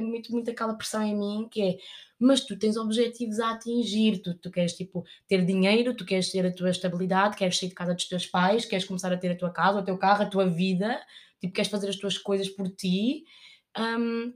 muito, 0.00 0.32
muito 0.32 0.50
aquela 0.50 0.74
pressão 0.74 1.02
em 1.02 1.16
mim 1.16 1.48
que 1.50 1.62
é, 1.62 1.76
mas 2.18 2.40
tu 2.40 2.58
tens 2.58 2.76
objetivos 2.76 3.40
a 3.40 3.50
atingir, 3.50 4.18
tu, 4.22 4.34
tu 4.34 4.50
queres 4.50 4.74
tipo 4.74 5.04
ter 5.28 5.44
dinheiro, 5.44 5.94
tu 5.94 6.04
queres 6.04 6.30
ter 6.30 6.46
a 6.46 6.52
tua 6.52 6.70
estabilidade, 6.70 7.36
queres 7.36 7.58
sair 7.58 7.68
de 7.68 7.74
casa 7.74 7.94
dos 7.94 8.06
teus 8.06 8.26
pais, 8.26 8.64
queres 8.64 8.84
começar 8.84 9.12
a 9.12 9.16
ter 9.16 9.32
a 9.32 9.36
tua 9.36 9.50
casa, 9.50 9.80
o 9.80 9.84
teu 9.84 9.98
carro, 9.98 10.22
a 10.22 10.26
tua 10.26 10.46
vida, 10.48 11.00
tipo, 11.40 11.52
queres 11.52 11.70
fazer 11.70 11.88
as 11.88 11.96
tuas 11.96 12.16
coisas 12.16 12.48
por 12.48 12.68
ti. 12.68 13.24
Um, 13.76 14.32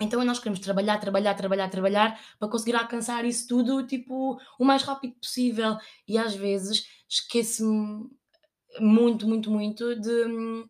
então 0.00 0.24
nós 0.24 0.38
queremos 0.38 0.60
trabalhar, 0.60 0.98
trabalhar, 0.98 1.34
trabalhar, 1.34 1.68
trabalhar 1.68 2.20
para 2.38 2.48
conseguir 2.48 2.74
alcançar 2.74 3.24
isso 3.24 3.46
tudo 3.46 3.86
tipo 3.86 4.38
o 4.58 4.64
mais 4.64 4.82
rápido 4.82 5.14
possível. 5.14 5.76
E 6.08 6.16
às 6.16 6.34
vezes 6.34 6.86
esqueço-me 7.08 8.08
muito, 8.78 9.28
muito, 9.28 9.50
muito 9.50 9.94
de 10.00 10.24
hum, 10.26 10.68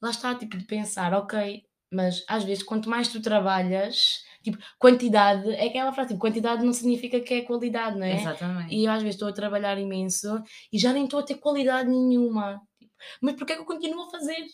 lá 0.00 0.10
está, 0.10 0.34
tipo, 0.34 0.56
de 0.56 0.64
pensar, 0.64 1.12
ok, 1.14 1.62
mas 1.90 2.24
às 2.28 2.44
vezes 2.44 2.62
quanto 2.62 2.88
mais 2.88 3.08
tu 3.08 3.20
trabalhas, 3.20 4.22
tipo, 4.42 4.58
quantidade, 4.78 5.50
é 5.50 5.66
aquela 5.66 5.92
frase, 5.92 6.08
tipo, 6.10 6.20
quantidade 6.20 6.64
não 6.64 6.72
significa 6.72 7.20
que 7.20 7.34
é 7.34 7.42
qualidade, 7.42 7.98
não 7.98 8.06
é? 8.06 8.16
Exatamente. 8.16 8.74
E 8.74 8.84
eu 8.84 8.92
às 8.92 9.02
vezes 9.02 9.14
estou 9.14 9.28
a 9.28 9.32
trabalhar 9.32 9.78
imenso 9.78 10.42
e 10.72 10.78
já 10.78 10.92
nem 10.92 11.04
estou 11.04 11.20
a 11.20 11.22
ter 11.22 11.36
qualidade 11.36 11.88
nenhuma. 11.88 12.60
Tipo, 12.78 12.92
mas 13.22 13.34
porquê 13.36 13.52
é 13.52 13.56
que 13.56 13.62
eu 13.62 13.66
continuo 13.66 14.04
a 14.04 14.10
fazer? 14.10 14.44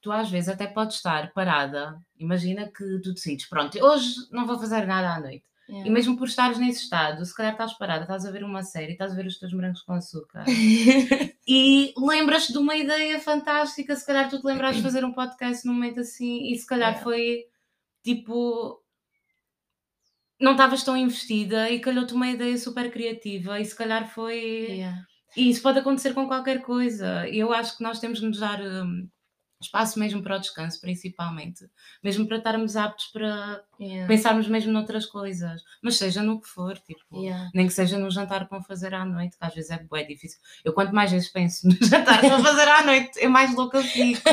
Tu 0.00 0.12
às 0.12 0.28
vezes 0.30 0.48
até 0.50 0.66
podes 0.66 0.96
estar 0.96 1.32
parada, 1.32 1.98
imagina 2.18 2.66
que 2.66 3.00
tu 3.02 3.14
decides, 3.14 3.48
pronto, 3.48 3.82
hoje 3.82 4.14
não 4.30 4.46
vou 4.46 4.58
fazer 4.58 4.86
nada 4.86 5.14
à 5.14 5.20
noite. 5.20 5.44
Yeah. 5.68 5.88
E 5.88 5.90
mesmo 5.90 6.16
por 6.16 6.28
estares 6.28 6.58
nesse 6.58 6.82
estado, 6.82 7.24
se 7.24 7.34
calhar 7.34 7.52
estás 7.52 7.72
parada, 7.72 8.02
estás 8.02 8.26
a 8.26 8.30
ver 8.30 8.44
uma 8.44 8.62
série, 8.62 8.92
estás 8.92 9.12
a 9.12 9.14
ver 9.14 9.26
os 9.26 9.38
teus 9.38 9.52
morangos 9.54 9.80
com 9.80 9.94
açúcar 9.94 10.44
e 11.48 11.94
lembras-te 11.96 12.52
de 12.52 12.58
uma 12.58 12.76
ideia 12.76 13.18
fantástica, 13.18 13.96
se 13.96 14.06
calhar 14.06 14.28
tu 14.28 14.38
te 14.38 14.46
lembras 14.46 14.76
de 14.76 14.82
fazer 14.82 15.06
um 15.06 15.12
podcast 15.12 15.66
num 15.66 15.72
momento 15.72 16.00
assim 16.00 16.52
e 16.52 16.58
se 16.58 16.66
calhar 16.66 16.90
yeah. 16.90 17.02
foi 17.02 17.44
tipo. 18.02 18.82
Não 20.38 20.52
estavas 20.52 20.82
tão 20.82 20.96
investida 20.96 21.70
e 21.70 21.80
calhou-te 21.80 22.12
uma 22.12 22.28
ideia 22.28 22.58
super 22.58 22.90
criativa 22.90 23.58
e 23.58 23.64
se 23.64 23.74
calhar 23.74 24.06
foi. 24.12 24.66
Yeah. 24.68 25.02
E 25.36 25.48
isso 25.48 25.62
pode 25.62 25.78
acontecer 25.78 26.12
com 26.12 26.26
qualquer 26.26 26.60
coisa. 26.60 27.26
Eu 27.28 27.52
acho 27.52 27.76
que 27.76 27.82
nós 27.82 27.98
temos 27.98 28.20
de 28.20 28.26
nos 28.26 28.38
dar. 28.38 28.60
Um, 28.60 29.08
espaço 29.64 29.98
mesmo 29.98 30.22
para 30.22 30.36
o 30.36 30.40
descanso, 30.40 30.80
principalmente. 30.80 31.64
Mesmo 32.02 32.26
para 32.26 32.38
estarmos 32.38 32.76
aptos 32.76 33.06
para 33.06 33.62
yeah. 33.80 34.06
pensarmos 34.06 34.48
mesmo 34.48 34.72
noutras 34.72 35.06
coisas. 35.06 35.62
Mas 35.82 35.96
seja 35.96 36.22
no 36.22 36.40
que 36.40 36.48
for, 36.48 36.78
tipo, 36.78 37.22
yeah. 37.22 37.50
nem 37.54 37.66
que 37.66 37.72
seja 37.72 37.98
no 37.98 38.10
jantar 38.10 38.48
para 38.48 38.62
fazer 38.62 38.94
à 38.94 39.04
noite, 39.04 39.36
que 39.38 39.44
às 39.44 39.54
vezes 39.54 39.70
é 39.70 39.78
bem 39.78 40.06
difícil. 40.06 40.38
Eu 40.64 40.72
quanto 40.72 40.94
mais 40.94 41.10
vezes 41.10 41.28
penso 41.28 41.66
no 41.68 41.76
jantar 41.80 42.20
para 42.20 42.40
fazer 42.40 42.68
à 42.68 42.84
noite, 42.84 43.18
eu 43.20 43.30
mais 43.30 43.54
louca 43.54 43.82
fico. 43.82 44.28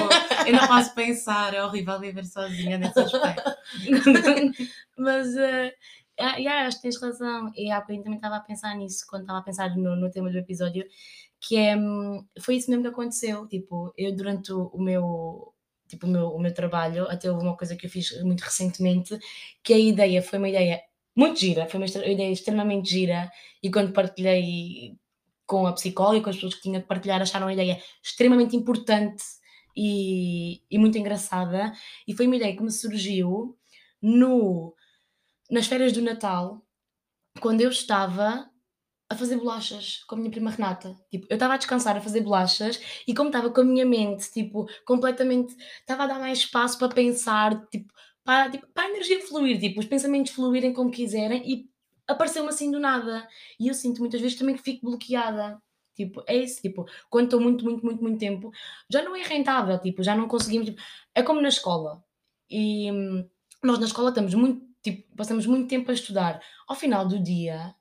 Eu 0.46 0.54
não 0.54 0.68
posso 0.68 0.94
pensar, 0.94 1.54
é 1.54 1.64
horrível 1.64 2.00
viver 2.00 2.26
sozinha 2.26 2.78
nesse 2.78 3.00
aspecto. 3.00 3.52
Mas 4.98 5.28
uh, 5.30 5.72
yeah, 6.20 6.68
acho 6.68 6.78
que 6.78 6.84
tens 6.84 7.02
razão. 7.02 7.52
E 7.56 7.72
há 7.72 7.80
bocadinho 7.80 8.04
também 8.04 8.18
estava 8.18 8.38
a 8.38 8.42
pensar 8.42 8.76
nisso, 8.76 9.06
quando 9.10 9.24
estava 9.24 9.40
a 9.40 9.44
pensar 9.44 9.76
no, 9.76 9.96
no 9.96 10.12
tema 10.12 10.30
do 10.30 10.38
episódio, 10.38 10.86
que 11.42 11.58
é, 11.58 11.76
foi 12.40 12.56
isso 12.56 12.70
mesmo 12.70 12.84
que 12.84 12.90
aconteceu, 12.90 13.48
tipo, 13.48 13.92
eu 13.98 14.16
durante 14.16 14.54
o 14.54 14.78
meu, 14.78 15.52
tipo, 15.88 16.06
o 16.06 16.10
meu, 16.10 16.28
o 16.30 16.40
meu 16.40 16.54
trabalho, 16.54 17.10
até 17.10 17.32
houve 17.32 17.44
uma 17.44 17.58
coisa 17.58 17.76
que 17.76 17.88
eu 17.88 17.90
fiz 17.90 18.22
muito 18.22 18.42
recentemente, 18.42 19.18
que 19.64 19.74
a 19.74 19.80
ideia 19.80 20.22
foi 20.22 20.38
uma 20.38 20.50
ideia 20.50 20.80
muito 21.16 21.40
gira, 21.40 21.68
foi 21.68 21.80
uma 21.80 21.88
ideia 21.88 22.32
extremamente 22.32 22.92
gira, 22.92 23.32
e 23.62 23.72
quando 23.72 23.92
partilhei 23.92 24.96
com 25.48 25.66
a 25.66 25.74
psicóloga 25.74 26.22
com 26.22 26.30
as 26.30 26.36
pessoas 26.36 26.54
que 26.54 26.62
tinha 26.62 26.80
que 26.80 26.88
partilhar, 26.88 27.22
acharam 27.22 27.48
a 27.48 27.54
ideia 27.54 27.82
extremamente 28.04 28.56
importante 28.56 29.24
e, 29.76 30.62
e 30.70 30.78
muito 30.78 30.98
engraçada, 30.98 31.74
e 32.08 32.14
foi 32.14 32.28
uma 32.28 32.36
ideia 32.36 32.56
que 32.56 32.62
me 32.62 32.72
surgiu 32.72 33.58
no, 34.00 34.76
nas 35.50 35.66
férias 35.66 35.92
do 35.92 36.04
Natal, 36.04 36.62
quando 37.40 37.62
eu 37.62 37.72
estava 37.72 38.51
a 39.12 39.16
fazer 39.16 39.36
bolachas 39.36 40.06
com 40.06 40.16
a 40.16 40.18
minha 40.18 40.32
prima 40.32 40.50
Renata. 40.50 40.96
Tipo, 41.10 41.28
eu 41.30 41.34
estava 41.34 41.56
a 41.56 41.58
descansar 41.58 41.98
a 41.98 42.02
fazer 42.02 42.22
bolachas 42.22 42.80
e 43.06 43.14
como 43.14 43.28
estava 43.28 43.50
com 43.50 43.60
a 43.60 43.64
minha 43.64 43.86
mente, 43.86 44.32
tipo, 44.32 44.66
completamente, 44.86 45.54
estava 45.82 46.04
a 46.04 46.08
dar 46.08 46.18
mais 46.18 46.40
espaço 46.40 46.80
para 46.80 46.88
pensar, 46.88 47.68
tipo, 47.68 47.94
para, 48.24 48.50
tipo, 48.50 48.66
para 48.74 48.84
a 48.84 48.90
energia 48.90 49.20
fluir, 49.28 49.60
tipo, 49.60 49.82
os 49.82 49.86
pensamentos 49.86 50.32
fluírem 50.32 50.72
como 50.72 50.90
quiserem 50.90 51.44
e 51.46 51.70
apareceu-me 52.08 52.48
assim 52.48 52.72
do 52.72 52.80
nada. 52.80 53.28
E 53.60 53.68
eu 53.68 53.74
sinto 53.74 54.00
muitas 54.00 54.22
vezes 54.22 54.38
também 54.38 54.56
que 54.56 54.64
fico 54.64 54.86
bloqueada. 54.86 55.62
Tipo, 55.94 56.24
é 56.26 56.38
isso, 56.38 56.62
tipo, 56.62 56.86
quando 57.10 57.26
estou 57.26 57.42
muito, 57.42 57.66
muito, 57.66 57.86
muito, 57.86 58.02
muito 58.02 58.18
tempo, 58.18 58.50
já 58.90 59.04
não 59.04 59.14
é 59.14 59.24
rentável, 59.24 59.78
tipo, 59.78 60.02
já 60.02 60.16
não 60.16 60.26
conseguimos, 60.26 60.70
tipo, 60.70 60.82
é 61.14 61.22
como 61.22 61.42
na 61.42 61.50
escola. 61.50 62.02
E 62.50 62.90
hum, 62.90 63.30
nós 63.62 63.78
na 63.78 63.88
escola 63.88 64.08
estamos 64.10 64.34
muito, 64.34 64.66
tipo, 64.82 65.14
passamos 65.18 65.46
muito 65.46 65.68
tempo 65.68 65.92
a 65.92 65.94
estudar. 65.94 66.42
Ao 66.66 66.78
final 66.78 67.06
do 67.06 67.22
dia, 67.22 67.76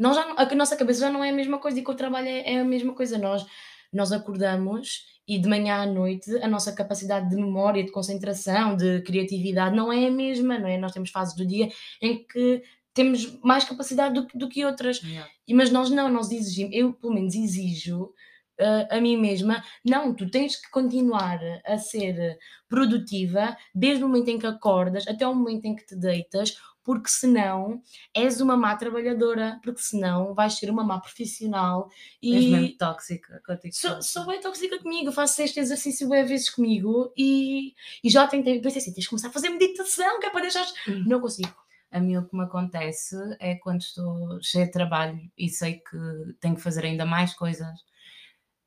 nós 0.00 0.16
já, 0.16 0.34
a 0.34 0.54
nossa 0.54 0.76
cabeça 0.76 1.00
já 1.00 1.10
não 1.10 1.22
é 1.22 1.28
a 1.28 1.32
mesma 1.32 1.58
coisa 1.58 1.78
e 1.78 1.84
que 1.84 1.90
o 1.90 1.94
trabalho 1.94 2.26
é, 2.26 2.54
é 2.54 2.60
a 2.60 2.64
mesma 2.64 2.94
coisa. 2.94 3.18
Nós, 3.18 3.44
nós 3.92 4.10
acordamos 4.12 5.04
e 5.28 5.38
de 5.38 5.46
manhã 5.46 5.82
à 5.82 5.86
noite 5.86 6.34
a 6.42 6.48
nossa 6.48 6.72
capacidade 6.72 7.28
de 7.28 7.36
memória, 7.36 7.84
de 7.84 7.92
concentração, 7.92 8.74
de 8.74 9.02
criatividade 9.02 9.76
não 9.76 9.92
é 9.92 10.06
a 10.06 10.10
mesma, 10.10 10.58
não 10.58 10.66
é? 10.66 10.78
Nós 10.78 10.92
temos 10.92 11.10
fases 11.10 11.36
do 11.36 11.46
dia 11.46 11.70
em 12.00 12.24
que 12.24 12.62
temos 12.94 13.38
mais 13.42 13.64
capacidade 13.64 14.14
do, 14.14 14.26
do 14.34 14.48
que 14.48 14.64
outras. 14.64 15.02
Yeah. 15.02 15.30
E, 15.46 15.52
mas 15.52 15.70
nós 15.70 15.90
não, 15.90 16.08
nós 16.08 16.30
exigimos, 16.30 16.74
eu 16.74 16.94
pelo 16.94 17.12
menos 17.12 17.34
exijo 17.34 18.04
uh, 18.04 18.86
a 18.90 19.00
mim 19.02 19.18
mesma, 19.18 19.62
não, 19.84 20.14
tu 20.14 20.30
tens 20.30 20.56
que 20.56 20.70
continuar 20.70 21.38
a 21.66 21.76
ser 21.76 22.38
produtiva 22.68 23.54
desde 23.74 24.02
o 24.02 24.08
momento 24.08 24.28
em 24.28 24.38
que 24.38 24.46
acordas 24.46 25.06
até 25.06 25.28
o 25.28 25.34
momento 25.34 25.66
em 25.66 25.76
que 25.76 25.84
te 25.84 25.94
deitas, 25.94 26.56
porque 26.90 27.08
senão 27.08 27.80
és 28.12 28.40
uma 28.40 28.56
má 28.56 28.74
trabalhadora, 28.74 29.60
porque 29.62 29.80
senão 29.80 30.34
vais 30.34 30.54
ser 30.54 30.68
uma 30.68 30.82
má 30.82 30.98
profissional 30.98 31.88
e 32.20 32.34
és 32.34 32.44
mesmo 32.46 32.76
tóxica 32.76 33.40
contigo. 33.46 33.72
Sou, 33.72 34.02
sou 34.02 34.26
bem 34.26 34.40
tóxica 34.40 34.76
comigo, 34.80 35.12
faço 35.12 35.40
este 35.40 35.60
exercício 35.60 36.08
bem 36.08 36.24
vezes 36.24 36.50
comigo 36.50 37.12
e, 37.16 37.76
e 38.02 38.10
já 38.10 38.26
tentei, 38.26 38.60
pensei 38.60 38.82
assim, 38.82 38.92
tens 38.92 39.04
de 39.04 39.08
começar 39.08 39.28
a 39.28 39.32
fazer 39.32 39.50
meditação, 39.50 40.18
que 40.18 40.26
é 40.26 40.30
para 40.30 40.40
deixar. 40.40 40.66
Hum. 40.88 41.04
Não 41.06 41.20
consigo. 41.20 41.54
A 41.92 42.00
mim 42.00 42.16
o 42.16 42.26
que 42.28 42.36
me 42.36 42.42
acontece 42.42 43.14
é 43.38 43.54
quando 43.54 43.82
estou 43.82 44.42
cheia 44.42 44.66
de 44.66 44.72
trabalho 44.72 45.30
e 45.38 45.48
sei 45.48 45.74
que 45.74 45.96
tenho 46.40 46.56
que 46.56 46.62
fazer 46.62 46.84
ainda 46.84 47.06
mais 47.06 47.34
coisas, 47.34 47.78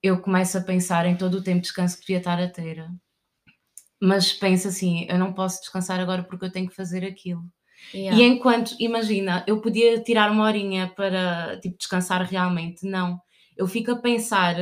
eu 0.02 0.22
começo 0.22 0.58
a 0.58 0.62
pensar 0.62 1.06
em 1.06 1.18
todo 1.18 1.40
o 1.40 1.44
tempo 1.44 1.58
de 1.58 1.64
descanso 1.64 1.98
que 1.98 2.04
devia 2.04 2.20
estar 2.20 2.42
a 2.42 2.48
ter. 2.48 2.90
Mas 4.02 4.32
penso 4.32 4.70
assim, 4.70 5.08
eu 5.10 5.20
não 5.20 5.34
posso 5.34 5.60
descansar 5.60 6.00
agora 6.00 6.24
porque 6.24 6.46
eu 6.46 6.52
tenho 6.52 6.70
que 6.70 6.76
fazer 6.76 7.04
aquilo. 7.04 7.44
Yeah. 7.94 8.18
E 8.18 8.24
enquanto, 8.24 8.76
imagina, 8.80 9.44
eu 9.48 9.62
podia 9.62 10.02
tirar 10.02 10.32
uma 10.32 10.46
horinha 10.46 10.92
para 10.96 11.60
tipo, 11.62 11.78
descansar 11.78 12.24
realmente, 12.24 12.86
não. 12.86 13.20
Eu 13.56 13.68
fico 13.68 13.92
a 13.92 13.96
pensar, 13.96 14.56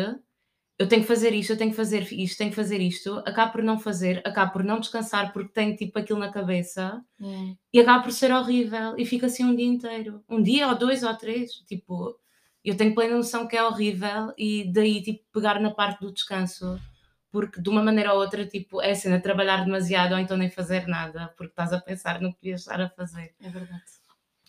eu 0.78 0.88
tenho 0.88 1.02
que 1.02 1.08
fazer 1.08 1.34
isto, 1.34 1.52
eu 1.52 1.58
tenho 1.58 1.72
que 1.72 1.76
fazer 1.76 2.12
isto, 2.12 2.38
tenho 2.38 2.50
que 2.50 2.56
fazer 2.56 2.82
isto, 2.82 3.22
acabo 3.26 3.52
por 3.54 3.64
não 3.64 3.80
fazer, 3.80 4.22
acabo 4.26 4.54
por 4.54 4.64
não 4.64 4.80
descansar 4.80 5.32
porque 5.32 5.54
tenho 5.54 5.76
tipo 5.76 5.98
aquilo 6.00 6.20
na 6.20 6.32
cabeça 6.32 7.02
yeah. 7.20 7.56
e 7.74 7.80
acabo 7.80 8.04
por 8.04 8.12
ser 8.12 8.34
horrível 8.34 8.96
e 8.98 9.06
fica 9.06 9.28
assim 9.28 9.46
um 9.46 9.56
dia 9.56 9.68
inteiro. 9.68 10.24
Um 10.28 10.42
dia 10.42 10.68
ou 10.68 10.78
dois 10.78 11.04
ou 11.04 11.16
três, 11.16 11.52
tipo, 11.68 12.18
eu 12.66 12.76
tenho 12.76 12.94
plena 12.96 13.16
noção 13.16 13.48
que 13.48 13.56
é 13.56 13.64
horrível 13.64 14.34
e 14.38 14.72
daí 14.72 15.02
tipo 15.02 15.24
pegar 15.34 15.60
na 15.60 15.72
parte 15.72 16.02
do 16.02 16.12
descanso 16.12 16.80
porque 17.32 17.62
de 17.62 17.70
uma 17.70 17.82
maneira 17.82 18.14
ou 18.14 18.20
outra, 18.20 18.46
tipo, 18.46 18.82
é 18.82 18.94
cena 18.94 19.22
trabalhar 19.22 19.64
demasiado 19.64 20.14
ou 20.14 20.20
então 20.20 20.36
nem 20.36 20.50
fazer 20.50 20.88
nada, 20.88 21.34
porque 21.38 21.54
estás 21.54 21.72
a 21.72 21.80
pensar 21.80 22.20
no 22.20 22.34
que 22.34 22.42
devias 22.42 22.62
estar 22.62 22.82
a 22.82 22.90
fazer. 22.90 23.34
É 23.42 23.50
verdade. 23.50 23.84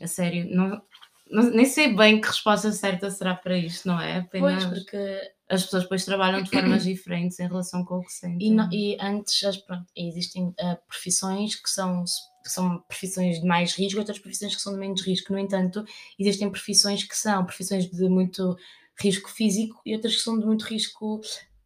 A 0.00 0.06
sério, 0.06 0.46
não, 0.54 0.82
não, 1.30 1.50
nem 1.50 1.64
sei 1.64 1.94
bem 1.94 2.20
que 2.20 2.26
resposta 2.26 2.72
certa 2.72 3.10
será 3.10 3.34
para 3.34 3.56
isto, 3.56 3.86
não 3.86 4.00
é? 4.00 4.18
Apenas 4.18 4.64
pois, 4.64 4.78
porque 4.78 5.32
as 5.48 5.62
pessoas 5.64 5.84
depois 5.84 6.04
trabalham 6.04 6.42
de 6.42 6.50
formas 6.50 6.84
diferentes 6.84 7.38
em 7.38 7.46
relação 7.46 7.84
com 7.84 7.98
o 7.98 8.04
que 8.04 8.12
sentem. 8.12 8.48
E, 8.48 8.50
não, 8.50 8.68
e 8.72 8.96
antes, 9.00 9.56
pronto, 9.58 9.86
existem 9.96 10.48
uh, 10.48 10.76
profissões 10.88 11.54
que 11.54 11.70
são, 11.70 12.04
que 12.42 12.50
são 12.50 12.80
profissões 12.80 13.40
de 13.40 13.46
mais 13.46 13.74
risco, 13.74 14.00
outras 14.00 14.18
profissões 14.18 14.56
que 14.56 14.60
são 14.60 14.72
de 14.72 14.78
menos 14.78 15.02
risco. 15.02 15.32
No 15.32 15.38
entanto, 15.38 15.84
existem 16.18 16.50
profissões 16.50 17.04
que 17.04 17.16
são 17.16 17.44
profissões 17.44 17.88
de 17.88 18.08
muito 18.08 18.56
risco 18.98 19.30
físico 19.30 19.80
e 19.86 19.94
outras 19.94 20.16
que 20.16 20.22
são 20.22 20.38
de 20.38 20.44
muito 20.44 20.64
risco 20.64 21.20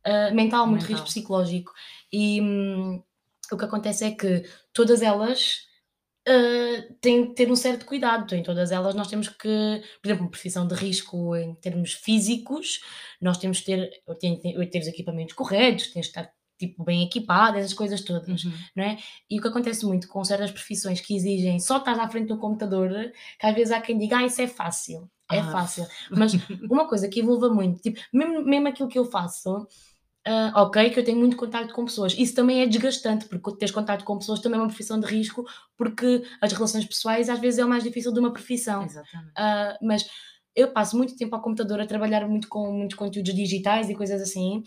uh, 0.07 0.35
mental, 0.35 0.67
muito 0.67 0.83
mental. 0.83 0.97
risco 0.97 1.07
psicológico. 1.07 1.73
E, 2.13 2.41
hum, 2.41 3.03
o 3.51 3.57
que 3.57 3.65
acontece 3.65 4.05
é 4.05 4.11
que 4.11 4.45
todas 4.73 5.03
elas 5.03 5.67
uh, 6.29 6.95
têm 7.01 7.29
que 7.29 7.35
ter 7.35 7.51
um 7.51 7.57
certo 7.57 7.87
cuidado. 7.87 8.35
Em 8.35 8.43
todas 8.43 8.71
elas 8.71 8.95
nós 8.95 9.09
temos 9.09 9.29
que, 9.29 9.83
por 10.01 10.09
exemplo, 10.09 10.25
uma 10.25 10.31
profissão 10.31 10.67
de 10.67 10.75
risco 10.75 11.37
em 11.37 11.55
termos 11.55 11.93
físicos, 11.93 12.81
nós 13.21 13.39
temos 13.39 13.61
que 13.61 13.67
ter, 13.67 13.91
ter, 14.19 14.71
ter 14.71 14.79
os 14.81 14.89
equipamentos 14.89 15.35
corretos, 15.35 15.89
tens 15.89 16.07
que 16.07 16.19
estar 16.19 16.31
tipo, 16.59 16.85
bem 16.85 17.03
equipado, 17.05 17.59
essas 17.59 17.75
coisas 17.75 18.01
todas, 18.01 18.45
uhum. 18.45 18.53
não 18.75 18.85
é? 18.85 18.99
E 19.31 19.39
o 19.39 19.43
que 19.43 19.49
acontece 19.49 19.85
muito 19.85 20.09
com 20.09 20.25
certas 20.25 20.51
profissões 20.51 21.01
que 21.01 21.15
exigem 21.15 21.61
só 21.61 21.79
estar 21.79 21.99
à 22.01 22.09
frente 22.09 22.29
do 22.29 22.39
computador, 22.39 22.91
que 23.39 23.47
às 23.47 23.55
vezes 23.55 23.73
há 23.73 23.81
quem 23.81 23.99
diga, 23.99 24.19
ah, 24.19 24.25
isso 24.25 24.41
é 24.41 24.47
fácil, 24.47 25.11
é 25.31 25.39
ah. 25.39 25.53
fácil. 25.53 25.87
Mas 26.11 26.33
uma 26.71 26.89
coisa 26.89 27.09
que 27.09 27.21
envolva 27.21 27.51
muito, 27.51 27.81
tipo, 27.81 28.01
mesmo, 28.13 28.43
mesmo 28.43 28.69
aquilo 28.69 28.89
que 28.89 28.99
eu 28.99 29.05
faço, 29.05 29.67
Uh, 30.27 30.51
ok, 30.57 30.91
que 30.91 30.99
eu 30.99 31.05
tenho 31.05 31.19
muito 31.19 31.37
contato 31.37 31.73
com 31.73 31.85
pessoas. 31.85 32.13
Isso 32.19 32.35
também 32.35 32.61
é 32.61 32.67
desgastante, 32.67 33.27
porque 33.27 33.57
teres 33.59 33.73
contato 33.73 34.05
com 34.05 34.19
pessoas 34.19 34.41
também 34.41 34.59
é 34.59 34.63
uma 34.63 34.69
profissão 34.69 34.99
de 34.99 35.07
risco, 35.07 35.45
porque 35.77 36.25
as 36.41 36.53
relações 36.53 36.85
pessoais 36.85 37.29
às 37.29 37.39
vezes 37.39 37.61
é 37.61 37.65
o 37.65 37.69
mais 37.69 37.85
difícil 37.85 38.13
de 38.13 38.19
uma 38.19 38.33
profissão. 38.33 38.83
Exatamente. 38.83 39.31
Uh, 39.31 39.87
mas 39.87 40.05
eu 40.57 40.73
passo 40.73 40.97
muito 40.97 41.17
tempo 41.17 41.37
ao 41.37 41.43
computador 41.43 41.81
a 41.81 41.87
trabalhar 41.87 42.27
muito 42.27 42.49
com 42.49 42.73
muitos 42.73 42.97
conteúdos 42.97 43.33
digitais 43.33 43.89
e 43.89 43.95
coisas 43.95 44.21
assim, 44.21 44.65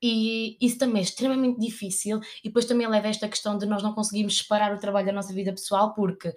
e 0.00 0.56
isso 0.60 0.78
também 0.78 1.00
é 1.00 1.04
extremamente 1.04 1.58
difícil, 1.58 2.20
e 2.44 2.48
depois 2.48 2.64
também 2.64 2.86
leva 2.86 3.08
a 3.08 3.10
esta 3.10 3.28
questão 3.28 3.58
de 3.58 3.66
nós 3.66 3.82
não 3.82 3.94
conseguirmos 3.94 4.38
separar 4.38 4.72
o 4.72 4.78
trabalho 4.78 5.06
da 5.06 5.12
nossa 5.12 5.32
vida 5.32 5.50
pessoal, 5.50 5.92
porque 5.92 6.32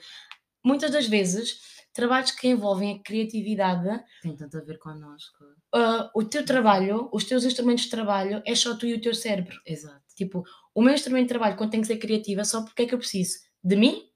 muitas 0.66 0.90
das 0.90 1.06
vezes 1.06 1.60
trabalhos 1.94 2.32
que 2.32 2.48
envolvem 2.48 2.96
a 2.96 3.04
criatividade 3.04 4.04
tem 4.22 4.36
tanto 4.36 4.58
a 4.58 4.62
ver 4.62 4.78
connosco. 4.80 5.44
Uh, 5.74 6.10
o 6.16 6.24
teu 6.24 6.46
trabalho, 6.46 7.10
os 7.12 7.24
teus 7.24 7.44
instrumentos 7.44 7.86
de 7.86 7.90
trabalho 7.90 8.42
é 8.46 8.56
só 8.56 8.76
tu 8.76 8.86
e 8.86 8.94
o 8.94 9.02
teu 9.02 9.14
cérebro. 9.14 9.60
Exato. 9.66 10.02
Tipo, 10.16 10.44
o 10.74 10.82
meu 10.82 10.94
instrumento 10.94 11.24
de 11.24 11.30
trabalho, 11.30 11.58
quando 11.58 11.72
tem 11.72 11.82
que 11.82 11.88
ser 11.88 11.98
criativa, 11.98 12.44
só 12.44 12.64
porque 12.64 12.84
é 12.84 12.86
que 12.86 12.94
eu 12.94 13.00
preciso 13.00 13.40
de 13.64 13.76
mim 13.76 14.12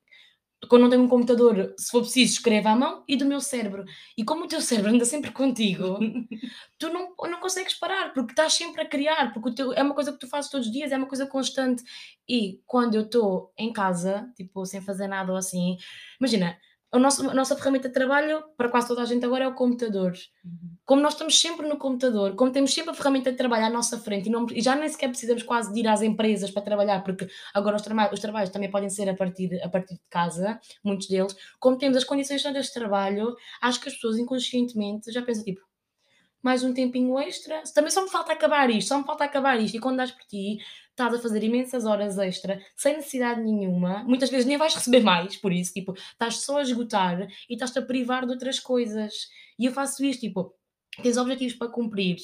quando 0.68 0.84
não 0.84 0.90
tenho 0.90 1.04
um 1.04 1.08
computador, 1.08 1.74
se 1.78 1.92
for 1.92 2.02
preciso, 2.02 2.34
escreva 2.34 2.72
à 2.72 2.76
mão 2.76 3.04
e 3.08 3.16
do 3.16 3.26
meu 3.26 3.40
cérebro. 3.40 3.86
E 4.18 4.24
como 4.24 4.46
o 4.46 4.48
teu 4.48 4.62
cérebro 4.62 4.92
anda 4.92 5.06
sempre 5.06 5.32
contigo, 5.32 6.00
tu 6.80 6.90
não, 6.92 7.14
não 7.30 7.40
consegues 7.40 7.74
parar, 7.76 8.14
porque 8.14 8.32
estás 8.32 8.54
sempre 8.54 8.82
a 8.82 8.88
criar, 8.88 9.34
porque 9.34 9.50
o 9.50 9.56
teu, 9.56 9.74
é 9.74 9.84
uma 9.84 9.94
coisa 9.94 10.12
que 10.12 10.20
tu 10.20 10.28
fazes 10.28 10.50
todos 10.50 10.68
os 10.68 10.74
dias, 10.74 10.92
é 10.92 10.98
uma 10.98 11.08
coisa 11.08 11.28
constante. 11.28 11.84
E 12.28 12.60
quando 12.66 12.96
eu 12.96 13.02
estou 13.02 13.54
em 13.58 13.72
casa, 13.72 14.32
tipo, 14.36 14.66
sem 14.66 14.82
fazer 14.82 15.08
nada 15.08 15.32
ou 15.32 15.38
assim, 15.38 15.78
imagina, 16.20 16.58
a 16.96 17.00
nossa, 17.00 17.30
a 17.30 17.34
nossa 17.34 17.56
ferramenta 17.56 17.88
de 17.88 17.94
trabalho, 17.94 18.44
para 18.58 18.70
quase 18.70 18.88
toda 18.88 19.02
a 19.02 19.06
gente 19.06 19.26
agora, 19.26 19.44
é 19.44 19.48
o 19.48 19.54
computador. 19.54 20.14
Uhum. 20.44 20.76
Como 20.86 21.02
nós 21.02 21.14
estamos 21.14 21.40
sempre 21.40 21.68
no 21.68 21.78
computador, 21.78 22.36
como 22.36 22.52
temos 22.52 22.74
sempre 22.74 22.92
a 22.92 22.94
ferramenta 22.94 23.32
de 23.32 23.38
trabalho 23.38 23.66
à 23.66 23.70
nossa 23.70 24.00
frente 24.00 24.28
e, 24.28 24.32
não, 24.32 24.46
e 24.52 24.62
já 24.62 24.76
nem 24.76 24.88
sequer 24.88 25.10
precisamos 25.10 25.44
quase 25.44 25.74
de 25.74 25.80
ir 25.80 25.88
às 25.88 26.02
empresas 26.02 26.52
para 26.52 26.62
trabalhar, 26.62 27.04
porque 27.04 27.28
agora 27.54 27.76
os, 27.76 27.82
traba 27.82 28.14
os 28.14 28.20
trabalhos 28.20 28.50
também 28.50 28.70
podem 28.70 28.90
ser 28.90 29.10
a 29.10 29.16
partir, 29.16 29.62
a 29.64 29.70
partir 29.70 29.96
de 29.96 30.02
casa, 30.10 30.60
muitos 30.84 31.08
deles, 31.08 31.36
como 31.60 31.78
temos 31.78 31.98
as 31.98 32.04
condições 32.04 32.42
de 32.42 32.74
trabalho, 32.74 33.36
acho 33.62 33.82
que 33.82 33.90
as 33.90 33.96
pessoas 33.96 34.18
inconscientemente 34.18 35.12
já 35.12 35.22
pensam 35.22 35.44
tipo, 35.44 35.62
mais 36.46 36.64
um 36.64 36.72
tempinho 36.72 37.18
extra, 37.18 37.64
também 37.74 37.90
só 37.90 38.04
me 38.04 38.10
falta 38.12 38.32
acabar 38.32 38.70
isto, 38.70 38.90
só 38.90 39.00
me 39.00 39.04
falta 39.04 39.24
acabar 39.24 39.60
isto, 39.60 39.78
e 39.78 39.80
quando 39.80 39.98
dás 39.98 40.12
por 40.12 40.24
ti, 40.26 40.60
estás 40.92 41.12
a 41.12 41.20
fazer 41.20 41.44
imensas 41.44 41.86
horas 41.86 42.20
extra, 42.20 42.62
sem 42.76 42.98
necessidade 42.98 43.42
nenhuma, 43.42 44.04
muitas 44.04 44.30
vezes 44.30 44.46
nem 44.46 44.56
vais 44.56 44.76
receber 44.76 45.00
mais 45.00 45.36
por 45.36 45.52
isso, 45.52 45.74
tipo, 45.74 45.94
estás 45.94 46.38
só 46.38 46.60
a 46.60 46.62
esgotar 46.62 47.28
e 47.50 47.54
estás-te 47.54 47.80
a 47.80 47.82
privar 47.82 48.28
de 48.28 48.32
outras 48.32 48.60
coisas. 48.60 49.28
E 49.58 49.66
eu 49.66 49.72
faço 49.72 50.06
isto, 50.06 50.22
tipo, 50.22 50.54
tens 51.02 51.18
objetivos 51.18 51.56
para 51.56 51.68
cumprir, 51.68 52.18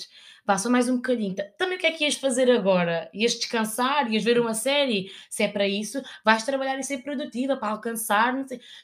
passa 0.45 0.69
mais 0.69 0.88
um 0.88 0.97
bocadinho. 0.97 1.34
Também 1.57 1.79
o 1.79 1.81
que 1.81 1.88
é 1.88 1.91
que 1.91 2.03
ias 2.03 2.13
fazer 2.13 2.51
agora? 2.51 3.10
Ias 3.15 3.34
descansar, 3.34 4.13
ias 4.13 4.23
ver 4.23 4.39
uma 4.39 4.53
série? 4.53 5.12
Se 5.31 5.41
é 5.41 5.47
para 5.47 5.67
isso, 5.67 5.99
vais 6.23 6.43
trabalhar 6.43 6.77
e 6.77 6.84
ser 6.84 6.99
produtiva 6.99 7.57
para 7.57 7.69
alcançar, 7.69 8.36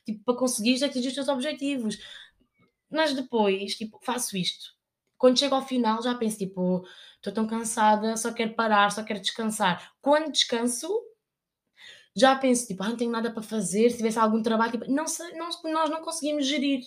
tipo, 0.03 0.23
para 0.25 0.35
conseguir 0.35 0.83
atingir 0.83 1.09
os 1.09 1.13
teus 1.13 1.27
objetivos. 1.27 1.99
Mas 2.89 3.13
depois, 3.13 3.75
tipo, 3.75 3.99
faço 4.01 4.35
isto. 4.35 4.76
Quando 5.17 5.39
chego 5.39 5.55
ao 5.55 5.65
final, 5.65 6.01
já 6.01 6.15
penso, 6.15 6.37
tipo, 6.37 6.85
estou 7.15 7.33
tão 7.33 7.47
cansada, 7.47 8.15
só 8.17 8.31
quero 8.31 8.53
parar, 8.53 8.91
só 8.91 9.03
quero 9.03 9.19
descansar. 9.19 9.91
Quando 10.01 10.31
descanso, 10.31 10.87
já 12.15 12.35
penso, 12.35 12.67
tipo, 12.67 12.83
ah, 12.83 12.89
não 12.89 12.97
tenho 12.97 13.11
nada 13.11 13.31
para 13.31 13.43
fazer, 13.43 13.89
se 13.89 13.97
tivesse 13.97 14.19
algum 14.19 14.41
trabalho, 14.41 14.73
tipo, 14.73 14.91
não 14.91 15.05
não, 15.35 15.71
nós 15.71 15.89
não 15.89 16.01
conseguimos 16.01 16.45
gerir. 16.45 16.81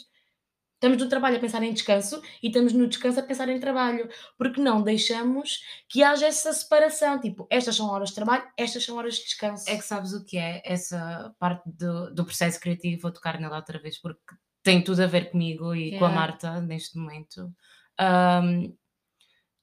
Estamos 0.74 0.96
no 0.96 1.10
trabalho 1.10 1.36
a 1.36 1.40
pensar 1.40 1.62
em 1.62 1.74
descanso 1.74 2.22
e 2.42 2.46
estamos 2.46 2.72
no 2.72 2.88
descanso 2.88 3.20
a 3.20 3.22
pensar 3.22 3.50
em 3.50 3.60
trabalho, 3.60 4.08
porque 4.38 4.62
não 4.62 4.82
deixamos 4.82 5.60
que 5.86 6.02
haja 6.02 6.26
essa 6.26 6.50
separação, 6.54 7.20
tipo, 7.20 7.46
estas 7.50 7.76
são 7.76 7.90
horas 7.90 8.08
de 8.08 8.14
trabalho, 8.14 8.48
estas 8.56 8.82
são 8.82 8.96
horas 8.96 9.16
de 9.16 9.24
descanso. 9.24 9.68
É 9.68 9.76
que 9.76 9.84
sabes 9.84 10.14
o 10.14 10.24
que 10.24 10.38
é 10.38 10.62
essa 10.64 11.34
parte 11.38 11.64
do, 11.66 12.14
do 12.14 12.24
processo 12.24 12.58
criativo, 12.58 13.02
vou 13.02 13.12
tocar 13.12 13.38
nela 13.38 13.58
outra 13.58 13.78
vez, 13.78 14.00
porque 14.00 14.34
tem 14.62 14.82
tudo 14.82 15.02
a 15.02 15.06
ver 15.06 15.30
comigo 15.30 15.74
e 15.74 15.88
yeah. 15.88 15.98
com 15.98 16.06
a 16.06 16.08
Marta 16.08 16.60
neste 16.62 16.96
momento. 16.96 17.52
Um, 18.00 18.74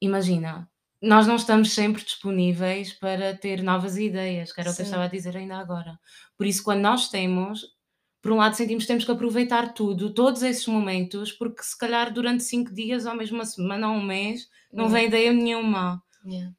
imagina, 0.01 0.69
nós 1.01 1.27
não 1.27 1.35
estamos 1.35 1.73
sempre 1.73 2.03
disponíveis 2.03 2.93
para 2.93 3.35
ter 3.35 3.61
novas 3.61 3.97
ideias, 3.97 4.51
que 4.51 4.59
era 4.59 4.69
Sim. 4.69 4.73
o 4.73 4.75
que 4.75 4.81
eu 4.81 4.85
estava 4.85 5.03
a 5.05 5.09
dizer 5.09 5.35
ainda 5.37 5.57
agora. 5.57 5.99
Por 6.37 6.45
isso, 6.45 6.63
quando 6.63 6.81
nós 6.81 7.09
temos, 7.09 7.61
por 8.21 8.31
um 8.31 8.37
lado, 8.37 8.55
sentimos 8.55 8.83
que 8.83 8.87
temos 8.87 9.05
que 9.05 9.11
aproveitar 9.11 9.73
tudo, 9.73 10.13
todos 10.13 10.41
esses 10.43 10.65
momentos, 10.67 11.31
porque 11.31 11.63
se 11.63 11.77
calhar 11.77 12.11
durante 12.11 12.43
cinco 12.43 12.73
dias, 12.73 13.05
ou 13.05 13.15
mesmo 13.15 13.37
uma 13.37 13.45
semana 13.45 13.89
ou 13.89 13.95
um 13.95 14.03
mês, 14.03 14.49
não 14.71 14.85
yeah. 14.85 14.99
vem 14.99 15.07
ideia 15.07 15.33
nenhuma. 15.33 16.03
Yeah. 16.25 16.53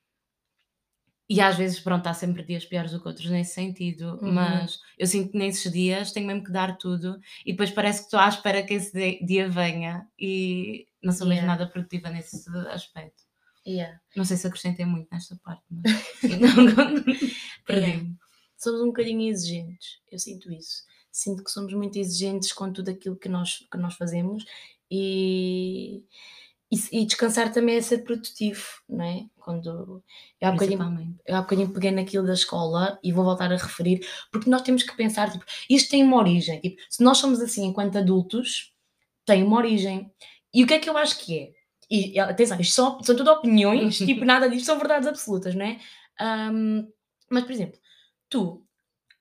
E 1.30 1.42
às 1.42 1.56
vezes, 1.56 1.78
pronto, 1.78 2.06
há 2.06 2.14
sempre 2.14 2.42
dias 2.42 2.64
piores 2.64 2.92
do 2.92 3.02
que 3.02 3.08
outros 3.08 3.28
nesse 3.28 3.52
sentido, 3.52 4.18
uhum. 4.22 4.32
mas 4.32 4.80
eu 4.96 5.06
sinto 5.06 5.32
que 5.32 5.36
nesses 5.36 5.70
dias 5.70 6.10
tenho 6.10 6.26
mesmo 6.26 6.42
que 6.42 6.50
dar 6.50 6.78
tudo 6.78 7.20
e 7.44 7.52
depois 7.52 7.70
parece 7.70 8.00
que 8.00 8.04
estou 8.06 8.18
à 8.18 8.28
espera 8.28 8.62
que 8.62 8.72
esse 8.72 9.22
dia 9.22 9.46
venha 9.46 10.08
e 10.18 10.87
não 11.02 11.12
sou 11.12 11.26
yeah. 11.26 11.34
mesmo 11.34 11.46
nada 11.46 11.70
produtiva 11.70 12.10
nesse 12.10 12.44
aspecto. 12.70 13.22
Yeah. 13.66 14.00
Não 14.16 14.24
sei 14.24 14.36
se 14.36 14.46
acrescentei 14.46 14.86
muito 14.86 15.08
nesta 15.12 15.36
parte, 15.36 15.62
mas 15.70 15.92
perdi-me. 17.66 18.16
Somos 18.56 18.80
um 18.80 18.86
bocadinho 18.86 19.28
exigentes, 19.28 20.00
eu 20.10 20.18
sinto 20.18 20.52
isso. 20.52 20.82
Sinto 21.12 21.44
que 21.44 21.50
somos 21.50 21.72
muito 21.74 21.98
exigentes 21.98 22.52
com 22.52 22.72
tudo 22.72 22.90
aquilo 22.90 23.16
que 23.16 23.28
nós, 23.28 23.66
que 23.70 23.78
nós 23.78 23.94
fazemos 23.94 24.44
e, 24.90 26.04
e, 26.70 27.00
e 27.00 27.06
descansar 27.06 27.52
também 27.52 27.76
é 27.76 27.80
ser 27.80 27.98
produtivo, 27.98 28.62
não 28.88 29.04
é? 29.04 29.26
Quando 29.36 30.02
eu 30.40 30.48
há, 30.48 30.52
bocadinho, 30.52 31.18
eu 31.26 31.36
há 31.36 31.40
bocadinho 31.40 31.72
peguei 31.72 31.90
naquilo 31.90 32.26
da 32.26 32.34
escola 32.34 32.98
e 33.02 33.12
vou 33.12 33.24
voltar 33.24 33.52
a 33.52 33.56
referir, 33.56 34.06
porque 34.30 34.50
nós 34.50 34.62
temos 34.62 34.82
que 34.82 34.96
pensar, 34.96 35.32
tipo, 35.32 35.44
isto 35.70 35.90
tem 35.90 36.02
uma 36.02 36.18
origem. 36.18 36.60
Tipo, 36.60 36.80
se 36.90 37.02
nós 37.02 37.18
somos 37.18 37.40
assim 37.40 37.64
enquanto 37.64 37.96
adultos, 37.96 38.72
tem 39.24 39.42
uma 39.42 39.56
origem. 39.56 40.10
E 40.52 40.64
o 40.64 40.66
que 40.66 40.74
é 40.74 40.78
que 40.78 40.88
eu 40.88 40.96
acho 40.96 41.18
que 41.18 41.38
é? 41.38 41.52
E 41.90 42.18
atenção, 42.20 42.60
isto 42.60 42.74
são, 42.74 43.02
são 43.02 43.16
tudo 43.16 43.30
opiniões, 43.30 43.96
tipo, 43.98 44.24
nada 44.24 44.48
disto 44.48 44.66
são 44.66 44.78
verdades 44.78 45.08
absolutas, 45.08 45.54
não 45.54 45.64
é? 45.64 45.78
Um, 46.20 46.90
mas, 47.30 47.44
por 47.44 47.52
exemplo, 47.52 47.78
tu, 48.28 48.64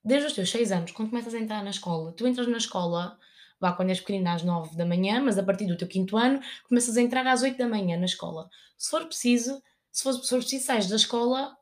desde 0.03 0.27
os 0.27 0.33
teus 0.33 0.49
6 0.49 0.71
anos, 0.71 0.91
quando 0.91 1.09
começas 1.09 1.33
a 1.33 1.39
entrar 1.39 1.63
na 1.63 1.69
escola, 1.69 2.11
tu 2.13 2.27
entras 2.27 2.47
na 2.47 2.57
escola, 2.57 3.17
vá 3.59 3.73
quando 3.73 3.89
és 3.89 3.99
pequenina 3.99 4.33
às 4.33 4.43
9 4.43 4.75
da 4.75 4.85
manhã, 4.85 5.21
mas 5.21 5.37
a 5.37 5.43
partir 5.43 5.65
do 5.65 5.77
teu 5.77 5.87
quinto 5.87 6.17
ano, 6.17 6.41
começas 6.67 6.97
a 6.97 7.01
entrar 7.01 7.25
às 7.27 7.41
8 7.41 7.57
da 7.57 7.67
manhã 7.67 7.97
na 7.97 8.05
escola. 8.05 8.49
Se 8.77 8.89
for 8.89 9.05
preciso, 9.05 9.61
se 9.91 10.03
for, 10.03 10.13
se 10.13 10.29
for 10.29 10.39
preciso, 10.39 10.65
sais 10.65 10.87
da 10.87 10.95
escola 10.95 11.55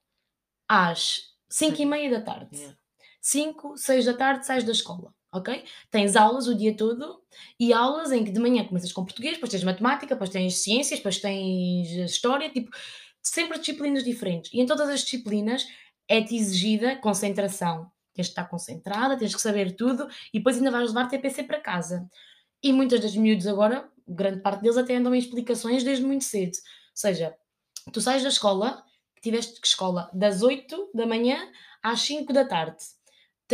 às 0.68 1.34
5 1.50 1.82
e 1.82 1.86
meia 1.86 2.10
da 2.10 2.22
tarde. 2.22 2.78
5, 3.22 3.78
6 3.78 4.06
da 4.06 4.14
tarde, 4.14 4.46
sais 4.46 4.64
da 4.64 4.72
escola 4.72 5.15
ok? 5.40 5.64
Tens 5.92 6.16
aulas 6.16 6.48
o 6.48 6.56
dia 6.56 6.76
todo 6.76 7.22
e 7.60 7.74
aulas 7.74 8.12
em 8.12 8.24
que 8.24 8.32
de 8.32 8.40
manhã 8.40 8.66
começas 8.66 8.92
com 8.92 9.04
português, 9.04 9.36
depois 9.36 9.52
tens 9.52 9.64
matemática, 9.64 10.16
depois 10.16 10.30
tens 10.30 10.58
ciências, 10.58 11.00
depois 11.00 11.20
tens 11.20 11.92
história, 12.10 12.50
tipo, 12.50 12.70
sempre 13.22 13.60
disciplinas 13.60 14.04
diferentes. 14.04 14.52
E 14.54 14.62
em 14.62 14.66
todas 14.66 14.90
as 14.90 15.02
disciplinas 15.02 15.68
é-te 16.08 16.36
exigida 16.36 16.96
concentração. 16.98 17.92
Tens 18.14 18.28
de 18.28 18.32
estar 18.32 18.46
concentrada, 18.46 19.18
tens 19.18 19.36
que 19.36 19.42
saber 19.42 19.76
tudo 19.76 20.08
e 20.34 20.40
depois 20.40 20.58
ainda 20.58 20.72
vais 20.72 20.88
levar 20.88 21.10
TPC 21.10 21.44
para 21.44 21.60
casa. 21.60 22.10
E 22.64 22.72
muitas 22.72 23.00
das 23.02 23.16
miúdos 23.16 23.48
agora, 23.48 23.90
grande 24.08 24.42
parte 24.42 24.62
deles 24.62 24.78
até 24.78 24.96
andam 24.96 25.14
em 25.14 25.20
explicações 25.20 25.84
desde 25.84 26.06
muito 26.06 26.24
cedo. 26.24 26.56
Ou 26.56 26.62
seja, 26.94 27.36
tu 27.92 28.00
sais 28.00 28.24
da 28.24 28.30
escola, 28.30 28.84
tiveste 29.22 29.60
que 29.60 29.68
escola 29.68 30.10
das 30.14 30.42
8 30.42 30.92
da 30.94 31.06
manhã 31.06 31.52
às 31.84 32.02
5 32.02 32.32
da 32.32 32.46
tarde 32.46 32.78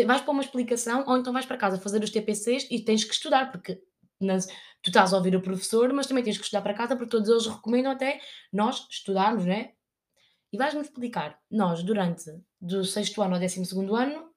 vais 0.06 0.22
para 0.22 0.32
uma 0.32 0.42
explicação 0.42 1.04
ou 1.08 1.18
então 1.18 1.34
vais 1.34 1.46
para 1.46 1.58
casa 1.58 1.78
fazer 1.78 2.04
os 2.04 2.10
TPCs 2.10 2.68
e 2.70 2.80
tens 2.80 3.04
que 3.04 3.14
estudar, 3.14 3.52
porque 3.52 3.82
nas, 4.20 4.48
tu 4.82 4.90
estás 4.90 5.14
a 5.14 5.18
ouvir 5.18 5.36
o 5.36 5.42
professor, 5.42 5.92
mas 5.94 6.08
também 6.08 6.24
tens 6.24 6.38
que 6.38 6.44
estudar 6.44 6.62
para 6.62 6.74
casa, 6.74 6.96
porque 6.96 7.12
todos 7.12 7.30
eles 7.30 7.48
recomendam 7.48 7.92
até 7.92 8.20
nós 8.52 8.88
estudarmos, 8.90 9.46
né? 9.46 9.72
E 10.54 10.58
vais-me 10.58 10.82
explicar, 10.82 11.40
nós, 11.50 11.82
durante 11.84 12.26
do 12.60 12.84
sexto 12.84 13.22
ano 13.22 13.36
ao 13.36 13.40
décimo 13.40 13.66
segundo 13.66 13.96
ano, 13.96 14.30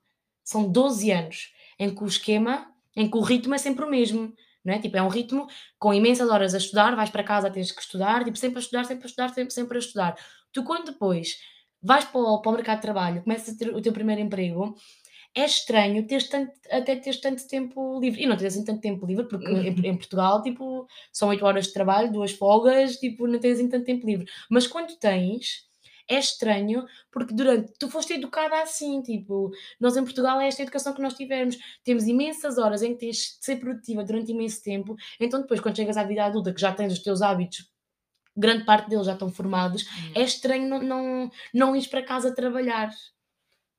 são 0.45 0.71
12 0.71 1.11
anos 1.11 1.53
em 1.79 1.95
que 1.95 2.05
o 2.05 2.07
esquema, 2.07 2.73
em 2.97 3.11
que 3.11 3.17
o 3.17 3.21
ritmo 3.21 3.55
é 3.55 3.59
sempre 3.59 3.85
o 3.85 3.91
mesmo, 3.91 4.33
não 4.65 4.75
é? 4.75 4.79
Tipo, 4.79 4.97
é 4.97 5.03
um 5.03 5.09
ritmo 5.09 5.47
com 5.79 5.93
imensas 5.93 6.29
horas 6.31 6.55
a 6.55 6.59
estudar, 6.59 6.95
vais 6.95 7.11
para 7.11 7.25
casa, 7.25 7.51
tens 7.51 7.73
que 7.73 7.83
estudar, 7.83 8.25
tipo, 8.25 8.37
sempre 8.39 8.59
a 8.59 8.61
estudar, 8.61 8.85
sempre 8.85 9.05
a 9.05 9.09
estudar, 9.09 9.29
sempre, 9.31 9.53
sempre 9.53 9.77
a 9.77 9.81
estudar. 9.81 10.17
Tu, 10.53 10.63
quando 10.63 10.93
depois 10.93 11.37
vais 11.83 12.05
para 12.05 12.21
o, 12.21 12.41
para 12.41 12.51
o 12.51 12.55
mercado 12.55 12.77
de 12.77 12.83
trabalho, 12.83 13.23
começas 13.23 13.55
a 13.55 13.59
ter 13.59 13.75
o 13.75 13.83
teu 13.83 13.93
primeiro 13.93 14.23
emprego, 14.23 14.77
é 15.35 15.45
estranho 15.45 16.07
teres 16.07 16.29
tanto, 16.29 16.53
até 16.71 16.95
teres 16.97 17.21
tanto 17.21 17.47
tempo 17.49 17.99
livre. 18.01 18.23
E 18.23 18.27
não 18.27 18.37
tens 18.37 18.55
assim 18.55 18.65
tanto 18.65 18.81
tempo 18.81 19.05
livre, 19.05 19.27
porque 19.27 19.51
em, 19.51 19.87
em, 19.87 19.97
Portugal, 19.97 20.43
tipo, 20.43 20.87
são 21.13 21.29
8 21.29 21.45
horas 21.45 21.67
de 21.67 21.73
trabalho, 21.73 22.13
duas 22.13 22.33
folgas, 22.33 22.97
tipo, 22.97 23.27
não 23.27 23.39
tens 23.39 23.59
assim 23.59 23.69
tanto 23.69 23.85
tempo 23.85 24.07
livre. 24.07 24.27
Mas 24.49 24.67
quando 24.67 24.97
tens, 24.97 25.69
é 26.09 26.19
estranho, 26.19 26.85
porque 27.11 27.35
durante. 27.35 27.73
Tu 27.79 27.91
foste 27.91 28.15
educada 28.15 28.63
assim, 28.63 29.03
tipo, 29.03 29.51
nós 29.81 29.97
em 29.97 30.05
Portugal 30.05 30.41
é 30.41 30.47
esta 30.47 30.63
educação 30.63 30.95
que 30.95 31.03
nós 31.03 31.15
tivemos. 31.15 31.59
Temos 31.83 32.07
imensas 32.07 32.59
horas 32.59 32.83
em 32.83 32.93
que 32.93 33.01
tens 33.01 33.17
de 33.17 33.45
ser 33.45 33.57
produtiva 33.57 34.05
durante 34.05 34.31
imenso 34.31 34.63
tempo, 34.63 34.95
então 35.19 35.41
depois, 35.41 35.61
quando 35.61 35.77
chegas 35.77 35.97
à 35.97 36.05
vida 36.05 36.25
adulta, 36.25 36.53
que 36.53 36.61
já 36.61 36.73
tens 36.73 36.93
os 36.93 37.01
teus 37.01 37.23
hábitos 37.23 37.73
grande 38.37 38.65
parte 38.65 38.91
deles 38.91 39.07
já 39.07 39.13
estão 39.13 39.31
formados, 39.31 39.83
uhum. 39.83 40.13
é 40.17 40.23
estranho 40.23 40.69
não, 40.69 40.83
não, 40.83 41.31
não 41.53 41.77
ir 41.77 41.89
para 41.89 42.03
casa 42.03 42.35
trabalhar. 42.35 42.91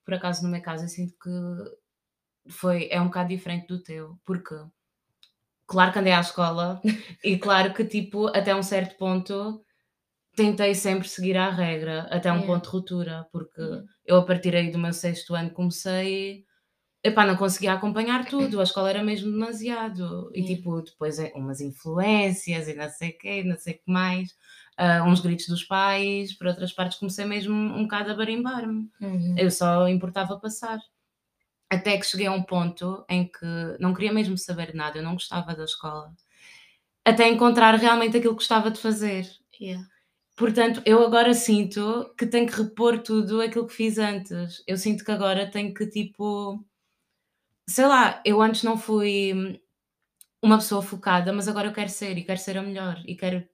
Por 0.06 0.14
acaso, 0.14 0.44
no 0.44 0.50
meu 0.50 0.62
caso, 0.62 0.86
eu 0.86 0.90
sinto 0.90 1.14
que 1.22 2.52
foi, 2.52 2.88
é 2.92 3.02
um 3.02 3.06
bocado 3.08 3.30
diferente 3.30 3.68
do 3.68 3.82
teu, 3.82 4.20
porque 4.26 4.56
claro 5.68 5.92
que 5.92 6.00
andei 6.00 6.14
à 6.14 6.20
escola 6.20 6.80
e 7.24 7.38
claro 7.38 7.74
que 7.74 7.84
tipo, 7.84 8.28
até 8.28 8.56
um 8.56 8.64
certo 8.64 8.98
ponto 8.98 9.64
tentei 10.36 10.76
sempre 10.76 11.08
seguir 11.08 11.38
a 11.38 11.50
regra, 11.50 12.08
até 12.12 12.32
um 12.32 12.36
yeah. 12.36 12.48
ponto 12.48 12.64
de 12.66 12.70
ruptura, 12.70 13.28
porque 13.32 13.62
eu 14.06 14.18
a 14.18 14.26
partir 14.26 14.56
aí 14.56 14.72
do 14.72 14.78
meu 14.78 14.94
sexto 14.94 15.34
ano 15.34 15.52
comecei 15.52 16.46
epá, 17.06 17.24
não 17.24 17.36
conseguia 17.38 17.74
acompanhar 17.74 18.26
tudo, 18.26 18.60
a 18.60 18.64
escola 18.64 18.90
era 18.90 19.04
mesmo 19.04 19.32
demasiado. 19.32 20.32
E 20.34 20.44
tipo, 20.44 20.82
depois 20.82 21.20
é 21.20 21.32
umas 21.36 21.62
influências 21.62 22.68
e 22.68 22.74
não 22.74 22.90
sei 22.90 23.10
o 23.10 23.18
quê, 23.20 23.44
não 23.44 23.58
sei 23.58 23.76
o 23.76 23.78
que 23.78 23.92
mais, 23.92 24.30
uh, 24.80 25.04
uns 25.08 25.20
gritos 25.20 25.48
dos 25.48 25.64
pais, 25.64 26.34
por 26.34 26.48
outras 26.48 26.72
partes 26.72 26.98
comecei 26.98 27.26
mesmo 27.26 27.54
um 27.54 27.84
bocado 27.84 28.12
a 28.12 28.16
barimbar-me. 28.16 28.90
Uhum. 29.02 29.36
Eu 29.38 29.50
só 29.52 29.88
importava 29.88 30.40
passar. 30.40 30.80
Até 31.70 31.98
que 31.98 32.06
cheguei 32.06 32.28
a 32.28 32.32
um 32.32 32.44
ponto 32.44 33.04
em 33.10 33.28
que 33.28 33.46
não 33.80 33.94
queria 33.94 34.14
mesmo 34.14 34.38
saber 34.38 34.74
nada, 34.76 35.00
eu 35.00 35.04
não 35.04 35.14
gostava 35.14 35.56
da 35.56 35.64
escola. 35.64 36.14
Até 37.04 37.28
encontrar 37.28 37.76
realmente 37.76 38.18
aquilo 38.18 38.34
que 38.34 38.40
gostava 38.40 38.70
de 38.70 38.80
fazer. 38.80 39.30
Yeah. 39.60 39.86
Portanto, 40.36 40.82
eu 40.86 41.04
agora 41.06 41.34
sinto 41.34 42.14
que 42.18 42.26
tenho 42.26 42.48
que 42.48 42.62
repor 42.62 43.00
tudo 43.00 43.42
aquilo 43.42 43.68
que 43.68 43.74
fiz 43.74 43.98
antes. 43.98 44.64
Eu 44.68 44.78
sinto 44.78 45.06
que 45.06 45.12
agora 45.12 45.50
tenho 45.50 45.74
que, 45.74 45.88
tipo, 45.88 46.64
sei 47.68 47.86
lá, 47.86 48.22
eu 48.26 48.42
antes 48.42 48.64
não 48.64 48.78
fui 48.78 49.62
uma 50.42 50.58
pessoa 50.58 50.82
focada, 50.82 51.32
mas 51.34 51.48
agora 51.48 51.68
eu 51.68 51.74
quero 51.74 51.90
ser 51.90 52.18
e 52.18 52.24
quero 52.24 52.40
ser 52.40 52.58
a 52.58 52.62
melhor 52.62 53.02
e 53.06 53.16
quero. 53.16 53.48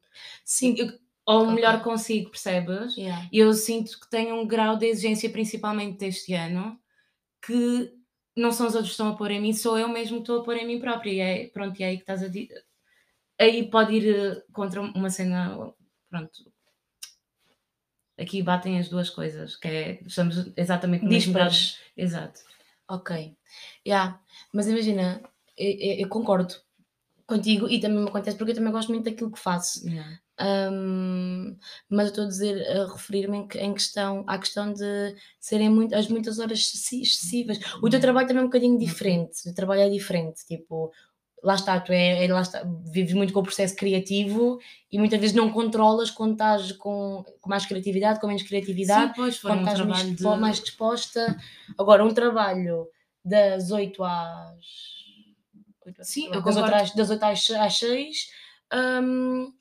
Sim, 0.44 0.76
eu, 0.78 0.92
ou 1.26 1.44
o 1.44 1.52
melhor 1.52 1.82
consigo, 1.84 2.32
percebes? 2.32 2.96
Yeah. 2.96 3.30
E 3.32 3.40
eu 3.40 3.54
sinto 3.54 4.00
que 4.00 4.10
tenho 4.10 4.36
um 4.36 4.48
grau 4.48 4.78
de 4.78 4.88
exigência, 4.88 5.30
principalmente 5.30 5.98
deste 5.98 6.34
ano, 6.34 6.80
que 7.42 7.94
não 8.36 8.52
são 8.52 8.68
os 8.68 8.74
outros 8.74 8.92
que 8.92 8.94
estão 8.94 9.10
a 9.10 9.16
pôr 9.16 9.32
em 9.32 9.42
mim, 9.42 9.54
sou 9.54 9.78
eu 9.78 9.88
mesmo 9.88 10.18
que 10.18 10.24
estou 10.24 10.42
a 10.42 10.44
pôr 10.44 10.56
em 10.58 10.66
mim 10.66 10.80
própria. 10.80 11.12
E 11.12 11.20
é, 11.20 11.48
pronto, 11.48 11.80
e 11.80 11.84
é 11.84 11.88
aí 11.88 11.98
que 11.98 12.04
estás 12.04 12.24
a 12.24 12.28
dizer. 12.28 12.64
Aí 13.40 13.70
pode 13.70 13.94
ir 13.94 14.16
eh, 14.16 14.44
contra 14.54 14.82
uma 14.82 15.10
cena. 15.10 15.74
Pronto. 16.10 16.52
Aqui 18.18 18.44
batem 18.44 18.78
as 18.78 18.90
duas 18.90 19.10
coisas, 19.10 19.56
que 19.56 19.68
é. 19.68 20.00
Estamos 20.06 20.52
exatamente 20.56 21.04
no. 21.04 21.10
Exato. 21.98 22.42
Ok. 22.88 23.36
Yeah. 23.86 24.20
Mas 24.54 24.68
imagina, 24.68 25.22
eu, 25.58 26.00
eu, 26.00 26.10
concordo 26.10 26.54
contigo 27.26 27.68
e 27.70 27.80
também 27.80 28.00
me 28.04 28.10
acontece 28.10 28.38
porque 28.38 28.52
eu 28.52 28.56
também 28.56 28.72
gosto 28.72 28.90
muito 28.90 29.06
daquilo 29.06 29.32
que 29.32 29.40
faço. 29.40 29.88
Yeah. 29.88 30.20
Um, 30.42 31.56
mas 31.90 32.08
eu 32.08 32.10
estou 32.10 32.24
a 32.24 32.28
dizer, 32.28 32.68
a 32.68 32.92
referir-me 32.92 33.38
em, 33.38 33.48
em, 33.60 33.74
questão, 33.74 34.24
à 34.26 34.40
questão 34.40 34.74
de 34.74 35.16
serem 35.40 35.70
muito, 35.70 35.94
as 35.94 36.08
muitas 36.08 36.40
horas 36.40 36.60
excessivas. 36.60 37.60
O 37.82 37.90
teu 37.90 38.00
trabalho 38.00 38.28
também 38.28 38.42
é 38.42 38.46
um 38.46 38.50
bocadinho 38.50 38.78
diferente, 38.78 39.48
o 39.48 39.54
trabalho 39.54 39.82
é 39.82 39.90
diferente, 39.90 40.46
tipo, 40.48 40.92
lá 41.44 41.56
está, 41.56 41.80
tu 41.80 41.92
é, 41.92 42.26
é, 42.26 42.34
lá 42.34 42.42
está, 42.42 42.64
vives 42.86 43.14
muito 43.14 43.34
com 43.34 43.40
o 43.40 43.44
processo 43.44 43.76
criativo 43.76 44.60
e 44.92 44.98
muitas 44.98 45.20
vezes 45.20 45.36
não 45.36 45.52
controlas 45.52 46.10
quando 46.10 46.34
estás 46.34 46.72
com, 46.72 47.24
com 47.40 47.50
mais 47.50 47.66
criatividade, 47.66 48.20
com 48.20 48.28
menos 48.28 48.44
criatividade, 48.44 49.10
Sim, 49.10 49.14
pois, 49.16 49.40
quando 49.40 49.60
um 49.60 49.62
estás 49.62 49.82
mais, 49.82 50.16
de... 50.16 50.24
mais 50.24 50.60
disposta. 50.60 51.38
Agora, 51.78 52.06
um 52.06 52.14
trabalho 52.14 52.88
das 53.24 53.72
8 53.72 54.04
às. 54.04 54.66
8 55.86 56.04
Sim, 56.04 56.32
das, 56.32 56.58
8 56.58 56.76
às, 56.76 56.94
das 56.94 57.10
8 57.10 57.24
às, 57.24 57.50
às 57.52 57.78
6, 57.78 58.30
hum, 59.04 59.52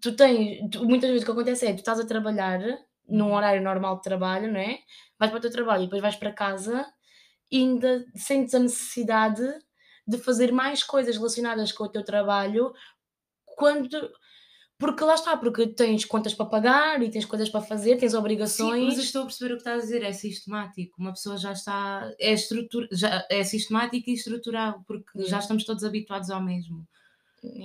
tu 0.00 0.14
tens. 0.14 0.70
Tu, 0.70 0.84
muitas 0.84 1.10
vezes 1.10 1.22
o 1.22 1.26
que 1.26 1.32
acontece 1.32 1.66
é 1.66 1.72
tu 1.72 1.78
estás 1.78 2.00
a 2.00 2.06
trabalhar 2.06 2.60
num 3.08 3.26
uhum. 3.26 3.34
horário 3.34 3.62
normal 3.62 3.96
de 3.96 4.02
trabalho, 4.02 4.50
não 4.50 4.60
é? 4.60 4.78
Vais 5.18 5.30
para 5.30 5.38
o 5.38 5.40
teu 5.40 5.50
trabalho 5.50 5.82
e 5.82 5.86
depois 5.86 6.02
vais 6.02 6.16
para 6.16 6.32
casa 6.32 6.86
e 7.50 7.58
ainda 7.58 8.04
sentes 8.14 8.54
a 8.54 8.58
necessidade 8.58 9.42
de 10.06 10.18
fazer 10.18 10.52
mais 10.52 10.82
coisas 10.82 11.16
relacionadas 11.16 11.70
com 11.72 11.84
o 11.84 11.88
teu 11.88 12.04
trabalho 12.04 12.72
quando. 13.44 14.10
Porque 14.78 15.04
lá 15.04 15.14
está, 15.14 15.36
porque 15.36 15.68
tens 15.68 16.04
contas 16.04 16.34
para 16.34 16.46
pagar 16.46 17.00
e 17.00 17.08
tens 17.08 17.24
coisas 17.24 17.48
para 17.48 17.60
fazer, 17.60 17.98
tens 17.98 18.14
obrigações. 18.14 18.80
Sim, 18.80 18.86
mas 18.86 18.96
eu 18.96 19.04
estou 19.04 19.22
a 19.22 19.26
perceber 19.26 19.52
o 19.52 19.56
que 19.56 19.60
estás 19.60 19.78
a 19.78 19.84
dizer, 19.84 20.02
é 20.02 20.12
sistemático. 20.12 20.96
Uma 20.98 21.12
pessoa 21.12 21.36
já 21.36 21.52
está. 21.52 22.12
É, 22.18 22.32
estrutura, 22.32 22.88
já, 22.90 23.24
é 23.30 23.44
sistemático 23.44 24.10
e 24.10 24.14
estrutural, 24.14 24.82
porque 24.84 25.22
já 25.22 25.38
estamos 25.38 25.64
todos 25.64 25.84
habituados 25.84 26.30
ao 26.30 26.42
mesmo. 26.42 26.84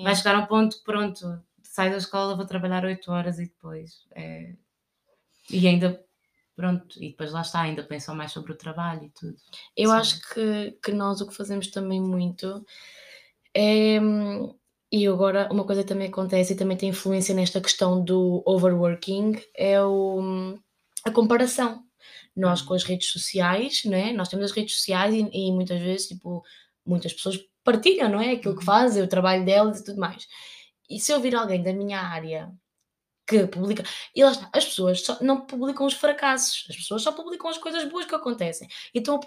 Vai 0.04 0.16
chegar 0.16 0.36
a 0.36 0.40
um 0.40 0.46
ponto 0.46 0.78
que, 0.78 0.84
pronto, 0.84 1.42
sai 1.78 1.92
da 1.92 1.98
escola, 1.98 2.36
vou 2.36 2.48
trabalhar 2.48 2.84
8 2.84 3.12
horas 3.12 3.38
e 3.38 3.44
depois. 3.44 4.08
É... 4.16 4.56
E 5.48 5.68
ainda 5.68 6.04
pronto, 6.56 6.98
e 6.98 7.10
depois 7.10 7.32
lá 7.32 7.42
está, 7.42 7.62
ainda 7.62 7.84
pensam 7.84 8.16
mais 8.16 8.32
sobre 8.32 8.52
o 8.52 8.58
trabalho 8.58 9.04
e 9.04 9.10
tudo. 9.12 9.38
Eu 9.76 9.92
acho 9.92 10.20
que, 10.34 10.72
que 10.84 10.92
nós 10.92 11.22
o 11.22 11.28
que 11.28 11.36
fazemos 11.36 11.68
também 11.68 12.02
muito 12.02 12.66
é. 13.54 14.00
E 14.92 15.06
agora, 15.06 15.50
uma 15.52 15.66
coisa 15.66 15.84
que 15.84 15.90
também 15.90 16.08
acontece 16.08 16.54
e 16.54 16.56
também 16.56 16.78
tem 16.78 16.90
influência 16.90 17.36
nesta 17.36 17.60
questão 17.62 18.02
do 18.04 18.42
overworking 18.46 19.34
é 19.54 19.84
o, 19.84 20.58
a 21.06 21.12
comparação. 21.12 21.84
Nós 22.36 22.62
com 22.62 22.74
as 22.74 22.84
uhum. 22.84 22.90
redes 22.90 23.12
sociais, 23.12 23.84
né? 23.84 24.14
nós 24.14 24.30
temos 24.30 24.46
as 24.46 24.52
redes 24.52 24.76
sociais 24.78 25.14
e, 25.14 25.30
e 25.34 25.52
muitas 25.52 25.80
vezes, 25.82 26.08
tipo, 26.08 26.42
muitas 26.86 27.14
pessoas 27.14 27.38
partilham, 27.66 28.10
não 28.10 28.22
é? 28.22 28.32
Aquilo 28.32 28.54
que 28.56 28.62
uhum. 28.62 28.66
fazem, 28.66 29.04
o 29.04 29.08
trabalho 29.08 29.44
delas 29.46 29.82
e 29.82 29.84
tudo 29.84 30.00
mais. 30.00 30.26
E 30.90 31.00
se 31.00 31.12
eu 31.12 31.20
vir 31.20 31.36
alguém 31.36 31.62
da 31.64 31.74
minha 31.74 32.00
área 32.00 32.52
que 33.28 33.46
publica. 33.46 33.84
E 34.16 34.24
lá 34.24 34.32
está, 34.32 34.50
as 34.54 34.66
pessoas 34.66 35.02
só, 35.02 35.18
não 35.22 35.42
publicam 35.42 35.86
os 35.86 35.94
fracassos, 35.94 36.66
as 36.70 36.78
pessoas 36.78 37.02
só 37.02 37.12
publicam 37.12 37.50
as 37.50 37.58
coisas 37.58 37.84
boas 37.84 38.06
que 38.06 38.16
acontecem. 38.16 38.68
E 38.94 39.00
estão 39.00 39.20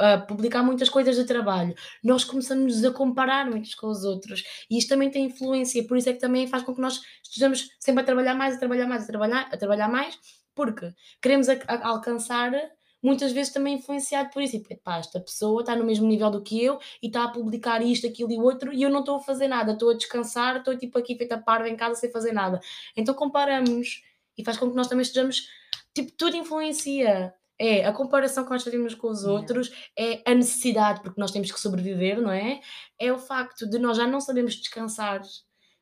a, 0.00 0.14
a, 0.14 0.18
publicar 0.18 0.62
muitas 0.64 0.88
coisas 0.88 1.14
de 1.16 1.24
trabalho. 1.24 1.74
Nós 2.02 2.24
começamos 2.24 2.84
a 2.84 2.90
comparar 2.90 3.48
muitos 3.48 3.74
com 3.76 3.86
os 3.86 4.02
outros. 4.02 4.42
E 4.68 4.76
isto 4.76 4.88
também 4.88 5.08
tem 5.08 5.26
influência, 5.26 5.86
por 5.86 5.96
isso 5.96 6.08
é 6.10 6.12
que 6.12 6.18
também 6.18 6.48
faz 6.48 6.64
com 6.64 6.74
que 6.74 6.80
nós 6.80 7.00
estejamos 7.22 7.70
sempre 7.78 8.02
a 8.02 8.04
trabalhar 8.04 8.34
mais, 8.34 8.56
a 8.56 8.58
trabalhar 8.58 8.88
mais, 8.88 9.04
a 9.04 9.06
trabalhar, 9.06 9.48
a 9.52 9.56
trabalhar 9.56 9.88
mais, 9.88 10.18
porque 10.54 10.92
queremos 11.22 11.48
a, 11.48 11.54
a, 11.68 11.88
alcançar 11.88 12.52
muitas 13.04 13.32
vezes 13.32 13.52
também 13.52 13.74
influenciado 13.74 14.30
por 14.30 14.42
isso. 14.42 14.56
E 14.56 14.76
pá, 14.76 14.96
esta 14.96 15.20
pessoa 15.20 15.60
está 15.60 15.76
no 15.76 15.84
mesmo 15.84 16.06
nível 16.08 16.30
do 16.30 16.42
que 16.42 16.64
eu 16.64 16.80
e 17.02 17.08
está 17.08 17.24
a 17.24 17.28
publicar 17.28 17.82
isto, 17.82 18.06
aquilo 18.06 18.32
e 18.32 18.38
outro 18.38 18.72
e 18.72 18.82
eu 18.82 18.88
não 18.88 19.00
estou 19.00 19.16
a 19.16 19.20
fazer 19.20 19.46
nada, 19.46 19.72
estou 19.72 19.90
a 19.90 19.94
descansar, 19.94 20.56
estou 20.56 20.76
tipo 20.76 20.98
aqui 20.98 21.14
feita 21.14 21.36
parva 21.36 21.68
em 21.68 21.76
casa 21.76 22.00
sem 22.00 22.10
fazer 22.10 22.32
nada. 22.32 22.58
Então 22.96 23.14
comparamos 23.14 24.02
e 24.36 24.42
faz 24.42 24.56
com 24.56 24.70
que 24.70 24.76
nós 24.76 24.88
também 24.88 25.02
estejamos, 25.02 25.48
tipo, 25.94 26.10
tudo 26.12 26.36
influencia. 26.36 27.34
É 27.56 27.86
a 27.86 27.92
comparação 27.92 28.42
que 28.42 28.50
nós 28.50 28.64
fazemos 28.64 28.96
com 28.96 29.08
os 29.08 29.24
outros, 29.24 29.70
é 29.96 30.28
a 30.28 30.34
necessidade, 30.34 31.00
porque 31.02 31.20
nós 31.20 31.30
temos 31.30 31.52
que 31.52 31.60
sobreviver, 31.60 32.20
não 32.20 32.32
é? 32.32 32.60
É 32.98 33.12
o 33.12 33.18
facto 33.18 33.64
de 33.70 33.78
nós 33.78 33.96
já 33.96 34.08
não 34.08 34.20
sabemos 34.20 34.56
descansar, 34.56 35.22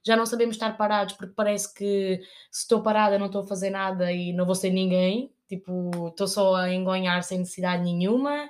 já 0.05 0.17
não 0.17 0.27
sabemos 0.27 0.57
estar 0.57 0.77
parados, 0.77 1.15
porque 1.15 1.35
parece 1.35 1.73
que 1.73 2.21
se 2.51 2.62
estou 2.62 2.83
parada 2.83 3.19
não 3.19 3.27
estou 3.27 3.43
a 3.43 3.47
fazer 3.47 3.71
nada 3.71 4.12
e 4.12 4.33
não 4.33 4.45
vou 4.45 4.55
ser 4.55 4.71
ninguém, 4.71 5.33
Tipo, 5.53 6.09
estou 6.09 6.27
só 6.27 6.55
a 6.55 6.73
engonhar 6.73 7.23
sem 7.23 7.41
necessidade 7.41 7.83
nenhuma. 7.83 8.49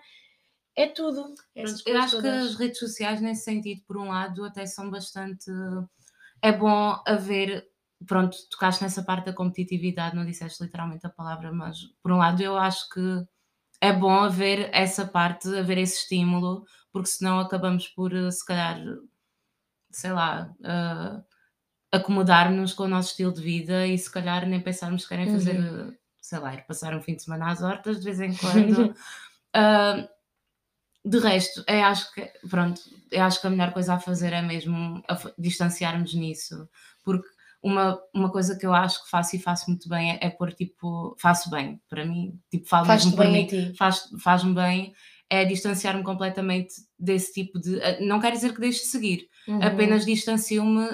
É 0.77 0.87
tudo. 0.87 1.35
Eu 1.53 1.65
acho 2.01 2.17
todas. 2.17 2.21
que 2.21 2.29
as 2.29 2.55
redes 2.55 2.79
sociais, 2.79 3.21
nesse 3.21 3.43
sentido, 3.43 3.83
por 3.89 3.97
um 3.97 4.09
lado, 4.09 4.45
até 4.45 4.65
são 4.67 4.89
bastante. 4.89 5.51
É 6.41 6.53
bom 6.53 7.03
haver. 7.05 7.69
Pronto, 8.07 8.37
tocaste 8.49 8.85
nessa 8.85 9.03
parte 9.03 9.27
da 9.27 9.33
competitividade, 9.33 10.15
não 10.15 10.25
disseste 10.25 10.63
literalmente 10.63 11.05
a 11.05 11.11
palavra, 11.11 11.51
mas 11.53 11.79
por 12.01 12.13
um 12.13 12.19
lado 12.19 12.41
eu 12.41 12.57
acho 12.57 12.89
que 12.91 13.27
é 13.81 13.93
bom 13.93 14.21
haver 14.21 14.71
essa 14.73 15.05
parte, 15.05 15.49
haver 15.57 15.79
esse 15.79 15.99
estímulo, 16.03 16.65
porque 16.93 17.09
senão 17.09 17.41
acabamos 17.41 17.89
por, 17.89 18.13
se 18.31 18.45
calhar, 18.45 18.81
sei 19.91 20.13
lá, 20.13 20.53
uh, 20.61 21.25
acomodar-nos 21.93 22.73
com 22.73 22.85
o 22.85 22.89
nosso 22.89 23.11
estilo 23.11 23.33
de 23.33 23.43
vida 23.43 23.87
e 23.87 23.97
se 23.99 24.11
calhar 24.11 24.47
nem 24.49 24.61
pensarmos 24.61 25.03
que 25.03 25.11
querem 25.11 25.29
fazer 25.29 25.59
uhum 25.59 25.95
sei 26.25 26.39
lá, 26.39 26.55
ir 26.55 26.65
passar 26.67 26.95
um 26.97 27.03
fim 27.03 27.17
de 27.17 27.23
semana 27.25 27.51
às 27.51 27.63
hortas 27.63 27.99
de 27.99 28.05
vez 28.05 28.21
em 28.21 28.33
quando. 28.39 28.95
uh, 29.57 30.09
de 31.05 31.19
resto, 31.19 31.65
eu 31.67 31.83
acho 31.85 32.15
que, 32.15 32.23
pronto, 32.49 32.81
eu 33.11 33.23
acho 33.25 33.41
que 33.41 33.47
a 33.49 33.51
melhor 33.51 33.73
coisa 33.73 33.95
a 33.95 33.99
fazer 33.99 34.33
é 34.33 34.41
mesmo 34.41 35.03
distanciarmos 35.37 36.15
nisso, 36.15 36.69
porque 37.05 37.29
uma, 37.61 38.01
uma 38.15 38.31
coisa 38.31 38.57
que 38.57 38.65
eu 38.65 38.73
acho 38.73 39.03
que 39.05 39.11
faço 39.11 39.35
e 39.35 39.41
faço 39.41 39.69
muito 39.69 39.89
bem 39.89 40.13
é, 40.13 40.19
é 40.27 40.31
pôr 40.31 40.53
tipo, 40.53 41.17
faço 41.19 41.51
bem, 41.51 41.81
para 41.89 42.05
mim, 42.05 42.39
tipo, 42.51 42.69
falo 42.69 42.87
Faz-te 42.87 43.07
mesmo 43.07 43.17
por 43.17 43.27
bem 43.27 43.45
a 43.49 43.53
mim, 43.53 43.75
faz, 43.77 44.09
faz-me 44.23 44.55
bem, 44.55 44.95
é 45.29 45.45
distanciar-me 45.45 46.05
completamente 46.05 46.75
desse 46.97 47.33
tipo 47.33 47.59
de. 47.59 47.81
eh, 47.81 48.01
Não 48.01 48.21
quer 48.21 48.31
dizer 48.33 48.55
que 48.55 48.61
deixe 48.61 48.81
de 48.83 48.87
seguir, 48.87 49.29
Uhum. 49.49 49.61
apenas 49.63 50.07
distancio-me 50.07 50.89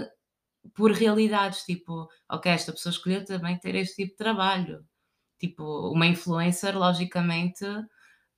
por 0.75 0.92
realidades, 0.92 1.62
tipo, 1.64 2.09
ok, 2.29 2.51
esta 2.53 2.73
pessoa 2.73 2.92
escolheu 2.92 3.25
também 3.25 3.59
ter 3.59 3.75
este 3.75 3.97
tipo 3.97 4.12
de 4.12 4.16
trabalho. 4.18 4.85
Tipo, 5.38 5.90
uma 5.92 6.07
influencer, 6.07 6.77
logicamente, 6.77 7.64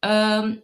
hum, 0.04 0.62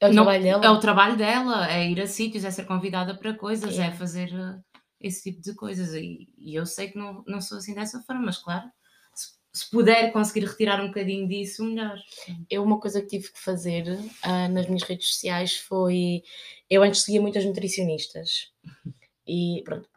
É 0.00 0.08
o 0.08 0.12
não- 0.12 0.24
trabalho 0.24 0.42
dela. 0.44 0.64
é 0.66 0.70
o 0.70 0.78
trabalho 0.80 1.16
dela, 1.16 1.70
é 1.70 1.90
ir 1.90 2.00
a 2.00 2.06
sítios, 2.06 2.44
é 2.44 2.50
ser 2.50 2.64
convidada 2.64 3.16
para 3.16 3.34
coisas, 3.34 3.74
Yeah. 3.74 3.92
é 3.94 3.98
fazer 3.98 4.32
uh, 4.32 4.62
esse 5.00 5.24
tipo 5.30 5.42
de 5.42 5.54
coisas. 5.54 5.92
E, 5.94 6.28
e 6.38 6.54
eu 6.54 6.64
sei 6.64 6.88
que 6.90 6.98
não, 6.98 7.24
não 7.26 7.40
sou 7.40 7.58
assim 7.58 7.74
dessa 7.74 8.00
forma, 8.02 8.22
mas 8.26 8.38
claro, 8.38 8.70
se, 9.14 9.30
se 9.52 9.68
puder 9.70 10.12
conseguir 10.12 10.46
retirar 10.46 10.80
um 10.80 10.88
bocadinho 10.88 11.26
disso, 11.28 11.64
melhor. 11.64 11.98
Eu, 12.48 12.62
uma 12.62 12.78
coisa 12.78 13.00
que 13.02 13.08
tive 13.08 13.32
que 13.32 13.40
fazer 13.40 13.84
ah, 14.22 14.48
nas 14.48 14.66
minhas 14.66 14.84
redes 14.84 15.08
sociais 15.14 15.56
foi. 15.56 16.22
Eu 16.70 16.82
antes 16.84 17.02
seguia 17.02 17.20
muitas 17.20 17.44
nutricionistas 17.44 18.52
e 19.26 19.60
pronto, 19.64 19.88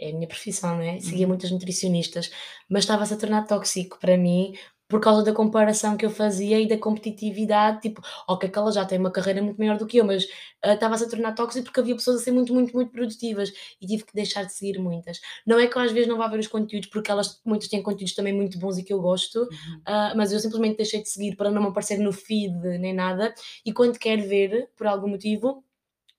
é 0.00 0.10
a 0.10 0.12
minha 0.14 0.28
profissão, 0.28 0.76
não 0.76 0.82
é? 0.82 1.00
Seguia 1.00 1.26
Uhum. 1.26 1.28
muitas 1.28 1.50
nutricionistas, 1.50 2.30
mas 2.68 2.84
estava-se 2.84 3.14
a 3.14 3.16
tornar 3.16 3.46
tóxico 3.46 3.98
para 4.00 4.16
mim 4.16 4.54
por 4.88 5.00
causa 5.02 5.22
da 5.22 5.34
comparação 5.34 5.98
que 5.98 6.06
eu 6.06 6.10
fazia 6.10 6.58
e 6.58 6.66
da 6.66 6.78
competitividade. 6.78 7.82
Tipo, 7.82 8.00
ok, 8.26 8.48
que 8.48 8.58
ela 8.58 8.72
já 8.72 8.86
tem 8.86 8.98
uma 8.98 9.10
carreira 9.10 9.42
muito 9.42 9.58
maior 9.58 9.76
do 9.76 9.86
que 9.86 9.98
eu, 9.98 10.04
mas 10.04 10.26
ah, 10.62 10.72
estava-se 10.74 11.04
a 11.04 11.08
tornar 11.10 11.34
tóxico 11.34 11.64
porque 11.64 11.80
havia 11.80 11.94
pessoas 11.94 12.20
a 12.20 12.24
ser 12.24 12.30
muito, 12.30 12.54
muito, 12.54 12.72
muito 12.74 12.90
produtivas 12.90 13.52
e 13.80 13.86
tive 13.86 14.04
que 14.04 14.14
deixar 14.14 14.44
de 14.44 14.52
seguir 14.54 14.78
muitas. 14.78 15.20
Não 15.46 15.58
é 15.58 15.66
que 15.66 15.76
eu 15.76 15.82
às 15.82 15.92
vezes 15.92 16.08
não 16.08 16.16
vá 16.16 16.26
ver 16.28 16.38
os 16.40 16.46
conteúdos, 16.46 16.88
porque 16.88 17.10
elas 17.10 17.38
muitas 17.44 17.68
têm 17.68 17.82
conteúdos 17.82 18.14
também 18.14 18.32
muito 18.32 18.58
bons 18.58 18.78
e 18.78 18.82
que 18.82 18.92
eu 18.92 19.00
gosto, 19.00 19.40
Uhum. 19.40 19.78
Uh, 19.88 20.16
mas 20.16 20.32
eu 20.32 20.38
simplesmente 20.40 20.76
deixei 20.78 21.02
de 21.02 21.08
seguir 21.08 21.36
para 21.36 21.50
não 21.50 21.62
me 21.62 21.68
aparecer 21.68 21.98
no 21.98 22.12
feed 22.12 22.54
nem 22.78 22.94
nada. 22.94 23.34
E 23.64 23.72
quando 23.72 23.98
quero 23.98 24.22
ver, 24.28 24.70
por 24.76 24.86
algum 24.86 25.08
motivo, 25.08 25.64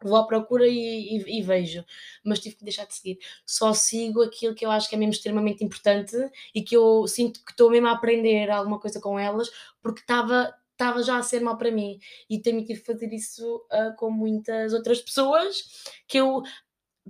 vou 0.04 0.16
à 0.18 0.26
procura 0.26 0.68
e, 0.68 1.18
e- 1.18 1.40
e 1.40 1.42
vejo. 1.42 1.84
Mas 2.24 2.40
tive 2.40 2.56
que 2.56 2.64
deixar 2.64 2.86
de 2.86 2.94
seguir. 2.96 3.18
Só 3.46 3.74
sigo 3.74 4.22
aquilo 4.24 4.56
que 4.56 4.66
eu 4.66 4.72
acho 4.72 4.88
que 4.90 4.96
é 4.96 4.98
mesmo 4.98 5.14
extremamente 5.14 5.64
importante 5.64 6.16
e 6.56 6.62
que 6.64 6.76
eu 6.76 7.08
sinto 7.08 7.44
que 7.44 7.52
estou 7.52 7.70
mesmo 7.70 7.88
a 7.88 7.92
aprender 7.92 8.50
alguma 8.50 8.80
coisa 8.80 9.00
com 9.00 9.18
elas, 9.20 9.50
porque 9.82 10.02
estava. 10.02 10.54
Estava 10.80 11.04
já 11.04 11.18
a 11.18 11.22
ser 11.24 11.42
mal 11.42 11.58
para 11.58 11.70
mim 11.70 12.00
e 12.30 12.40
também 12.40 12.64
tive 12.64 12.80
que 12.80 12.86
fazer 12.86 13.12
isso 13.12 13.58
uh, 13.70 13.94
com 13.98 14.10
muitas 14.10 14.72
outras 14.72 15.02
pessoas 15.02 15.62
que 16.08 16.18
eu 16.18 16.42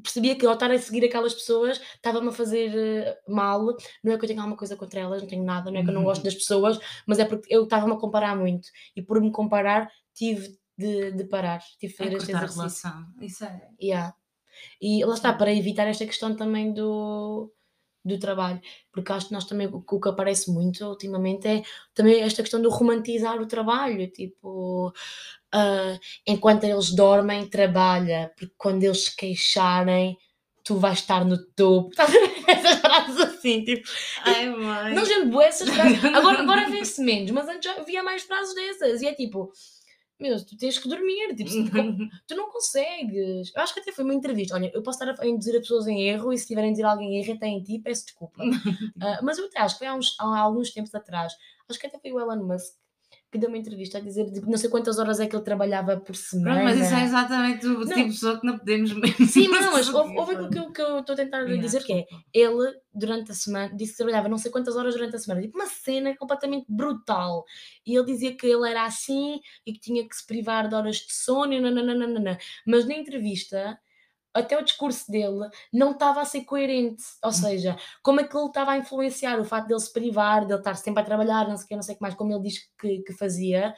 percebia 0.02 0.36
que 0.36 0.45
ao 0.45 0.54
estar 0.54 0.71
a 0.71 0.78
seguir 0.80 1.06
aquelas 1.06 1.34
pessoas 1.34 1.80
estava-me 1.95 2.30
a 2.30 2.32
fazer 2.32 2.71
eh, 2.75 3.19
mal. 3.28 3.65
Não 4.04 4.13
é 4.13 4.17
que 4.17 4.23
eu 4.23 4.28
tenha 4.28 4.39
alguma 4.41 4.58
coisa 4.58 4.75
contra 4.75 5.02
elas, 5.02 5.21
não 5.21 5.30
tenho 5.30 5.43
nada, 5.43 5.69
não 5.69 5.80
é 5.80 5.84
que 5.84 5.89
eu 5.89 5.93
não 5.93 6.04
gosto 6.04 6.23
das 6.23 6.34
pessoas, 6.36 6.80
mas 7.06 7.19
é 7.19 7.25
porque 7.25 7.54
eu 7.54 7.63
estava-me 7.65 7.93
a 7.93 7.97
comparar 7.97 8.36
muito 8.36 8.69
e 8.95 9.02
por 9.02 9.21
me 9.21 9.32
comparar 9.32 9.91
tive 10.15 10.58
de, 10.79 11.11
de 11.11 11.23
parar, 11.25 11.59
tive 11.79 11.93
de 11.93 12.03
É 12.03 12.05
fazer 12.05 12.17
este 12.17 12.31
cortar 12.31 12.43
a 12.43 12.45
exercício. 12.45 12.57
relação. 12.57 13.05
Isso 13.21 13.45
é. 13.45 13.61
Yeah. 13.81 14.15
E 14.81 15.03
lá 15.05 15.13
está, 15.13 15.33
para 15.33 15.53
evitar 15.53 15.87
esta 15.87 16.05
questão 16.05 16.35
também 16.35 16.73
do, 16.73 17.51
do 18.03 18.19
trabalho, 18.19 18.59
porque 18.91 19.11
acho 19.11 19.27
que 19.27 19.33
nós 19.33 19.45
também, 19.45 19.67
o 19.67 19.81
que 19.81 19.99
que 19.99 20.09
aparece 20.09 20.51
muito 20.51 20.85
ultimamente 20.85 21.47
é 21.47 21.63
também 21.93 22.21
esta 22.21 22.41
questão 22.43 22.61
do 22.61 22.69
romantizar 22.69 23.41
o 23.41 23.47
trabalho, 23.47 24.09
tipo, 24.11 24.91
ah, 25.53 25.97
enquanto 26.27 26.63
eles 26.65 26.91
dormem, 26.91 27.47
trabalha, 27.49 28.31
porque 28.37 28.53
quando 28.57 28.83
eles 28.83 29.05
se 29.05 29.15
queixarem, 29.15 30.17
tu 30.63 30.75
vais 30.77 30.99
estar 30.99 31.23
no 31.25 31.37
topo. 31.55 31.89
Estás 31.95 32.09
a 32.09 32.19
ver 32.19 32.43
essas 32.47 32.79
frases 32.79 33.17
assim, 33.21 33.63
tipo, 33.63 33.87
Ai, 34.23 34.49
mãe. 34.49 34.93
não 34.93 35.05
gente 35.05 35.27
boa 35.29 35.45
essas 35.45 35.69
frases. 35.69 36.03
Agora, 36.15 36.39
agora 36.41 36.69
vê-se 36.69 37.01
menos, 37.01 37.31
mas 37.31 37.47
antes 37.47 37.71
já 37.71 37.79
havia 37.79 38.03
mais 38.03 38.23
frases 38.23 38.53
dessas. 38.53 39.01
E 39.01 39.07
é 39.07 39.13
tipo, 39.13 39.51
meu, 40.19 40.45
tu 40.45 40.58
tens 40.58 40.77
que 40.77 40.89
dormir, 40.89 41.36
tipo, 41.36 41.49
tu, 41.49 41.71
tu 42.27 42.36
não 42.36 42.49
consegues. 42.49 43.51
Eu 43.55 43.62
acho 43.62 43.73
que 43.73 43.79
até 43.79 43.91
foi 43.91 44.03
uma 44.03 44.13
entrevista. 44.13 44.55
Olha, 44.55 44.71
eu 44.73 44.84
posso 44.84 45.03
estar 45.03 45.23
a 45.23 45.27
induzir 45.27 45.55
as 45.55 45.62
pessoas 45.62 45.88
em 45.88 46.08
erro 46.10 46.34
e 46.34 46.38
se 46.38 46.47
tiverem 46.47 46.69
a 46.69 46.73
dizer 46.73 46.84
alguém 46.84 47.15
em 47.15 47.23
erro, 47.23 47.34
até 47.34 47.47
em 47.47 47.63
ti, 47.63 47.79
peço 47.79 48.05
desculpa. 48.05 48.43
Ah, 49.01 49.19
mas 49.23 49.38
eu 49.38 49.45
até 49.45 49.60
acho 49.60 49.75
que 49.75 49.79
foi 49.79 49.88
há, 49.88 49.95
uns, 49.95 50.15
há 50.19 50.39
alguns 50.39 50.71
tempos 50.71 50.93
atrás, 50.93 51.34
acho 51.69 51.79
que 51.79 51.88
até 51.88 51.97
foi 51.99 52.12
o 52.12 52.19
Elon 52.19 52.43
Musk 52.45 52.75
que 53.31 53.37
deu 53.37 53.47
uma 53.49 53.57
entrevista 53.57 53.99
a 53.99 54.01
dizer 54.01 54.29
de 54.31 54.41
não 54.41 54.57
sei 54.57 54.69
quantas 54.69 54.97
horas 54.97 55.19
é 55.19 55.27
que 55.27 55.35
ele 55.35 55.43
trabalhava 55.43 55.97
por 55.99 56.15
semana. 56.15 56.61
Pronto, 56.61 56.63
mas 56.65 56.85
isso 56.85 56.95
é 56.95 57.03
exatamente 57.03 57.65
o 57.67 57.79
Não. 57.79 57.85
tipo 57.85 57.95
de 57.95 58.03
pessoa 58.05 58.39
que 58.39 58.45
não 58.47 58.57
podemos 58.57 58.93
mesmo. 58.93 59.25
Sim, 59.27 59.47
mas 59.49 59.65
não, 59.65 59.71
mas 59.73 59.89
houve, 59.93 60.17
aquilo 60.33 60.49
que 60.49 60.57
eu, 60.59 60.71
que 60.71 60.81
eu 60.81 60.99
estou 60.99 61.13
a 61.13 61.15
tentar 61.15 61.39
Yeah, 61.39 61.61
dizer 61.61 61.83
que 61.83 61.93
é 61.93 62.05
ele, 62.33 62.73
durante 62.93 63.31
a 63.31 63.35
semana, 63.35 63.75
disse 63.75 63.91
que 63.91 63.97
trabalhava 63.97 64.27
não 64.27 64.37
sei 64.37 64.51
quantas 64.51 64.75
horas 64.75 64.95
durante 64.95 65.15
a 65.15 65.19
semana, 65.19 65.41
tipo 65.41 65.57
uma 65.57 65.67
cena 65.67 66.15
completamente 66.17 66.65
brutal. 66.67 67.45
E 67.85 67.95
ele 67.95 68.05
dizia 68.05 68.35
que 68.35 68.47
ele 68.47 68.69
era 68.69 68.83
assim 68.83 69.39
e 69.65 69.73
que 69.73 69.79
tinha 69.79 70.07
que 70.07 70.15
se 70.15 70.25
privar 70.25 70.67
de 70.67 70.75
horas 70.75 70.97
de 70.97 71.13
sono, 71.13 71.53
e 71.53 71.61
nananana. 71.61 72.37
mas 72.65 72.85
na 72.85 72.95
entrevista, 72.95 73.79
até 74.33 74.57
o 74.57 74.63
discurso 74.63 75.11
dele 75.11 75.49
não 75.73 75.91
estava 75.91 76.21
a 76.21 76.25
ser 76.25 76.41
coerente. 76.41 77.03
Ou 77.23 77.31
seja, 77.31 77.77
como 78.03 78.21
é 78.21 78.23
que 78.23 78.35
ele 78.35 78.45
estava 78.45 78.71
a 78.71 78.77
influenciar 78.77 79.39
o 79.39 79.45
facto 79.45 79.67
dele 79.67 79.79
se 79.79 79.91
privar, 79.91 80.45
dele 80.45 80.59
estar 80.59 80.75
sempre 80.75 81.01
a 81.01 81.05
trabalhar, 81.05 81.47
não 81.47 81.57
sei 81.57 81.65
o 81.65 81.67
que, 81.67 81.75
não 81.75 81.83
sei 81.83 81.95
o 81.95 81.97
que 81.97 82.01
mais, 82.01 82.15
como 82.15 82.33
ele 82.33 82.43
diz 82.43 82.69
que, 82.79 82.99
que 82.99 83.13
fazia. 83.13 83.75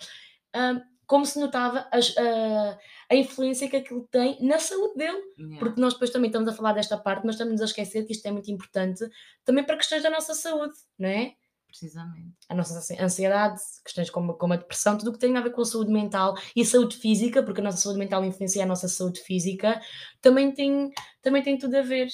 hum, 0.56 0.82
como 1.12 1.26
se 1.26 1.38
notava 1.42 1.90
a, 1.92 2.78
a 3.10 3.16
influência 3.18 3.70
que 3.70 3.76
aquilo 3.76 4.08
tem 4.10 4.38
na 4.40 4.58
saúde 4.60 4.96
dele. 4.96 5.22
Yeah. 5.38 5.60
Porque 5.60 5.82
nós 5.82 5.92
depois 5.92 6.10
também 6.10 6.30
estamos 6.30 6.48
a 6.48 6.54
falar 6.54 6.72
desta 6.72 6.98
parte, 6.98 7.26
mas 7.26 7.36
estamos 7.36 7.60
a 7.60 7.66
esquecer 7.66 8.06
que 8.06 8.14
isto 8.14 8.26
é 8.26 8.32
muito 8.32 8.50
importante 8.50 9.04
também 9.44 9.66
para 9.66 9.76
questões 9.76 10.04
da 10.04 10.10
nossa 10.10 10.34
saúde, 10.34 10.72
não 10.98 11.10
é? 11.10 11.34
Precisamente. 11.72 12.36
A 12.50 12.54
nossa 12.54 12.78
ansi- 12.78 12.98
ansiedade, 13.00 13.60
questões 13.84 14.10
como, 14.10 14.34
como 14.36 14.54
a 14.54 14.58
depressão, 14.58 14.98
tudo 14.98 15.10
o 15.10 15.14
que 15.14 15.20
tem 15.20 15.36
a 15.38 15.42
ver 15.42 15.52
com 15.52 15.62
a 15.62 15.66
saúde 15.66 15.92
mental 15.92 16.36
e 16.56 16.62
a 16.62 16.66
saúde 16.66 16.98
física, 16.98 17.42
porque 17.42 17.62
a 17.62 17.64
nossa 17.64 17.78
saúde 17.78 17.98
mental 17.98 18.24
influencia 18.26 18.64
a 18.64 18.68
nossa 18.68 18.88
saúde 18.88 19.22
física, 19.22 19.82
também 20.22 20.52
tem, 20.54 20.92
também 21.22 21.42
tem 21.42 21.58
tudo 21.58 21.76
a 21.78 21.82
ver. 21.82 22.10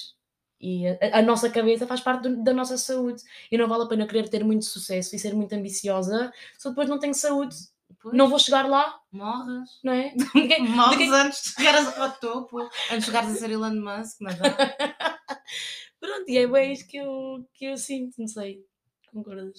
E 0.60 0.86
a, 0.88 1.18
a 1.18 1.22
nossa 1.22 1.50
cabeça 1.50 1.86
faz 1.86 2.00
parte 2.00 2.28
do- 2.28 2.42
da 2.42 2.52
nossa 2.52 2.76
saúde. 2.78 3.22
E 3.50 3.58
não 3.58 3.68
vale 3.68 3.84
a 3.84 3.86
pena 3.86 4.06
querer 4.06 4.28
ter 4.28 4.44
muito 4.44 4.64
sucesso 4.64 5.14
e 5.14 5.18
ser 5.18 5.34
muito 5.34 5.52
ambiciosa 5.52 6.32
se 6.56 6.66
eu 6.66 6.72
depois 6.72 6.88
não 6.88 6.98
tenho 6.98 7.14
saúde. 7.14 7.54
Pois, 8.02 8.14
Não 8.14 8.28
vou 8.28 8.38
chegar 8.38 8.68
lá, 8.68 8.94
Morres. 9.10 9.70
não 9.82 9.92
é? 9.92 10.12
Ninguém- 10.34 10.68
Morres 10.68 10.98
ninguém- 10.98 11.14
antes 11.26 11.42
de 11.42 11.50
chegares 11.50 11.98
ao 11.98 12.12
topo. 12.12 12.58
Antes 12.60 12.98
de 12.98 13.04
chegares 13.06 13.30
a 13.30 13.34
ser 13.34 13.50
Elon 13.50 13.74
Musk, 13.74 14.18
mas 14.20 14.36
já. 14.36 14.44
Pronto, 16.00 16.28
e 16.28 16.38
é 16.38 16.46
bem 16.46 16.72
isso 16.72 16.86
que 16.86 16.96
eu, 16.96 17.44
que 17.54 17.64
eu 17.64 17.76
sinto, 17.76 18.14
não 18.18 18.28
sei. 18.28 18.60
Concordas? 19.22 19.58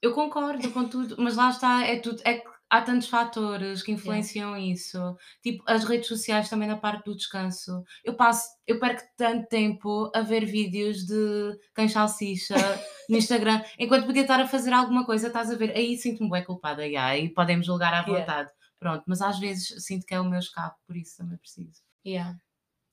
Eu 0.00 0.12
concordo 0.14 0.70
com 0.72 0.88
tudo, 0.88 1.16
mas 1.18 1.36
lá 1.36 1.50
está, 1.50 1.86
é 1.86 1.98
tudo. 2.00 2.20
É 2.24 2.38
que 2.38 2.48
há 2.68 2.80
tantos 2.82 3.06
fatores 3.08 3.82
que 3.82 3.92
influenciam 3.92 4.56
isso. 4.56 4.98
Tipo, 5.42 5.62
as 5.66 5.84
redes 5.84 6.08
sociais 6.08 6.48
também 6.48 6.66
na 6.66 6.76
parte 6.76 7.04
do 7.04 7.14
descanso. 7.16 7.84
Eu 8.04 8.14
passo, 8.16 8.48
eu 8.66 8.80
perco 8.80 9.02
tanto 9.16 9.46
tempo 9.48 10.10
a 10.14 10.20
ver 10.22 10.44
vídeos 10.44 11.04
de 11.06 11.58
quem 11.74 11.88
salsicha 11.88 12.54
no 13.08 13.16
Instagram, 13.18 13.62
enquanto 13.78 14.06
podia 14.06 14.22
estar 14.22 14.40
a 14.40 14.48
fazer 14.48 14.72
alguma 14.72 15.04
coisa, 15.04 15.28
estás 15.28 15.50
a 15.50 15.56
ver? 15.56 15.70
Aí 15.76 15.96
sinto-me 15.96 16.30
bem 16.30 16.44
culpada, 16.44 16.86
e 16.86 16.96
aí 16.96 17.28
podemos 17.28 17.66
julgar 17.66 17.92
à 17.94 17.98
Yeah. 17.98 18.18
vontade. 18.20 18.50
Pronto, 18.80 19.04
mas 19.06 19.20
às 19.22 19.38
vezes 19.38 19.84
sinto 19.84 20.04
que 20.04 20.14
é 20.14 20.20
o 20.20 20.24
meu 20.24 20.40
escape, 20.40 20.76
por 20.86 20.96
isso 20.96 21.16
também 21.18 21.38
preciso. 21.38 21.80
Yeah. 22.04 22.36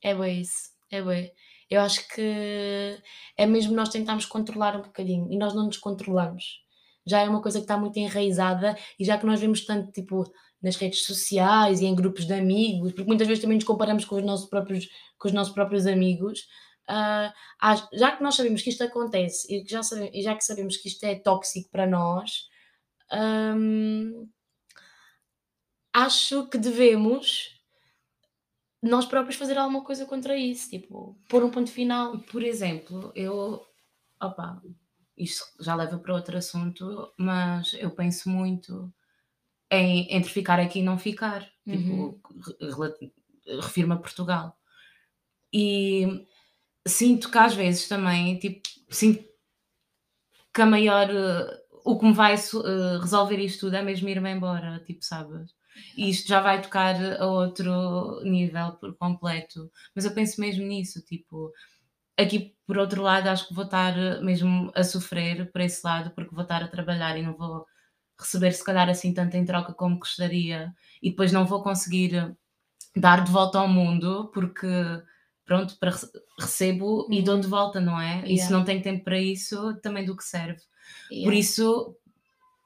É 0.04 0.14
bem 0.14 0.42
isso, 0.42 0.70
é 0.92 1.02
bem. 1.02 1.32
Eu 1.70 1.82
acho 1.82 2.08
que 2.10 2.98
é 3.38 3.46
mesmo 3.46 3.74
nós 3.76 3.90
tentarmos 3.90 4.26
controlar 4.26 4.76
um 4.78 4.82
bocadinho 4.82 5.32
e 5.32 5.38
nós 5.38 5.54
não 5.54 5.66
nos 5.66 5.78
controlamos. 5.78 6.62
Já 7.06 7.22
é 7.22 7.30
uma 7.30 7.42
coisa 7.42 7.60
que 7.60 7.64
está 7.64 7.78
muito 7.78 7.98
enraizada 7.98 8.78
e 9.00 9.06
já 9.06 9.18
que 9.18 9.26
nós 9.26 9.40
vemos 9.40 9.66
tanto 9.66 9.92
tipo 9.92 10.24
nas 10.62 10.76
redes 10.76 11.04
sociais 11.06 11.80
e 11.82 11.86
em 11.86 11.96
grupos 11.96 12.26
de 12.26 12.34
amigos, 12.34 12.92
porque 12.92 13.08
muitas 13.08 13.28
vezes 13.28 13.42
também 13.42 13.56
nos 13.58 13.64
comparamos 13.66 14.04
com 14.06 14.16
os 14.16 14.24
nossos 14.24 14.50
próprios, 14.50 14.88
com 15.18 15.28
os 15.30 15.34
nossos 15.34 15.54
próprios 15.54 15.88
amigos, 15.88 16.42
ah, 16.88 17.34
acho- 17.62 17.88
já 17.94 18.12
que 18.16 18.22
nós 18.24 18.36
sabemos 18.36 18.62
que 18.62 18.70
isto 18.70 18.84
acontece 18.84 19.48
e, 19.54 19.64
já, 19.68 19.82
sabe- 19.84 20.12
e 20.14 20.22
já 20.22 20.36
que 20.36 20.44
sabemos 20.44 20.76
que 20.78 20.90
isto 20.90 21.04
é 21.06 21.16
tóxico 21.16 21.70
para 21.72 21.88
nós, 21.88 22.48
hum, 23.14 24.28
acho 25.94 26.48
que 26.50 26.58
devemos 26.58 27.59
nós 28.82 29.06
próprios 29.06 29.36
fazer 29.38 29.58
alguma 29.58 29.84
coisa 29.84 30.06
contra 30.06 30.38
isso, 30.38 30.70
tipo, 30.70 31.18
pôr 31.28 31.44
um 31.44 31.52
ponto 31.52 31.72
final. 31.72 32.18
Por 32.20 32.44
exemplo, 32.44 33.12
eu. 33.16 33.66
Opa, 34.22 34.62
isto 35.18 35.46
já 35.62 35.76
leva 35.76 35.98
para 36.00 36.14
outro 36.14 36.38
assunto, 36.38 37.14
mas 37.18 37.74
eu 37.74 37.92
penso 37.92 38.30
muito 38.30 38.94
em, 39.72 40.08
entre 40.14 40.32
ficar 40.32 40.60
aqui 40.60 40.80
e 40.80 40.84
não 40.84 40.98
ficar. 40.98 41.50
Uhum. 41.66 42.14
Tipo, 42.14 42.22
re- 42.60 42.70
rela- 42.72 42.98
refiro-me 43.62 43.94
a 43.94 43.98
Portugal. 43.98 44.58
E 45.54 46.26
sinto 46.88 47.30
que 47.32 47.38
às 47.38 47.54
vezes 47.54 47.88
também, 47.88 48.38
tipo, 48.40 48.62
sinto 48.90 49.24
que 50.54 50.62
a 50.62 50.66
maior. 50.66 51.08
O 51.86 51.98
que 51.98 52.06
me 52.06 52.14
vai 52.14 52.34
eh, 52.36 52.98
resolver 53.00 53.38
isto 53.40 53.62
tudo 53.62 53.76
é 53.78 53.82
mesmo 53.82 54.08
ir-me 54.10 54.32
embora, 54.32 54.80
tipo, 54.86 55.04
sabes? 55.04 55.52
E 55.98 56.10
isto 56.10 56.28
já 56.28 56.42
vai 56.42 56.62
tocar 56.62 56.96
a 57.20 57.26
outro 57.26 58.22
nível 58.24 58.74
por 58.74 58.96
completo. 58.96 59.72
Mas 59.96 60.06
eu 60.06 60.14
penso 60.14 60.40
mesmo 60.40 60.66
nisso, 60.66 61.02
tipo, 61.02 61.52
aqui, 62.18 62.56
por 62.66 62.78
outro 62.78 63.02
lado, 63.02 63.28
acho 63.28 63.48
que 63.48 63.54
vou 63.54 63.66
estar 63.66 64.22
mesmo 64.22 64.72
a 64.76 64.84
sofrer 64.84 65.52
por 65.52 65.62
esse 65.62 65.86
lado, 65.86 66.12
porque 66.12 66.34
vou 66.34 66.44
estar 66.44 66.64
a 66.64 66.68
trabalhar 66.68 67.18
e 67.18 67.24
não 67.24 67.36
vou 67.36 67.66
receber, 68.20 68.52
se 68.52 68.64
calhar, 68.64 68.90
assim 68.90 69.14
tanto 69.14 69.38
em 69.38 69.46
troca 69.46 69.74
como 69.74 69.98
gostaria, 69.98 70.74
e 71.02 71.10
depois 71.12 71.32
não 71.32 71.46
vou 71.46 71.64
conseguir 71.64 72.36
dar 72.96 73.24
de 73.24 73.32
volta 73.32 73.60
ao 73.60 73.68
mundo, 73.68 74.30
porque 74.34 74.68
pronto, 75.46 75.78
para 75.80 75.92
recebo 76.40 77.08
e 77.10 77.24
dou 77.24 77.40
de 77.40 77.46
uhum. 77.46 77.50
volta, 77.50 77.82
não 77.82 78.00
é? 78.00 78.18
Yeah. 78.18 78.32
E 78.32 78.38
se 78.38 78.52
não 78.52 78.64
tenho 78.64 78.84
tempo 78.84 79.04
para 79.04 79.20
isso, 79.20 79.76
também 79.82 80.06
do 80.06 80.16
que 80.16 80.24
serve. 80.24 80.62
Yeah. 81.12 81.26
Por 81.26 81.34
isso, 81.34 81.96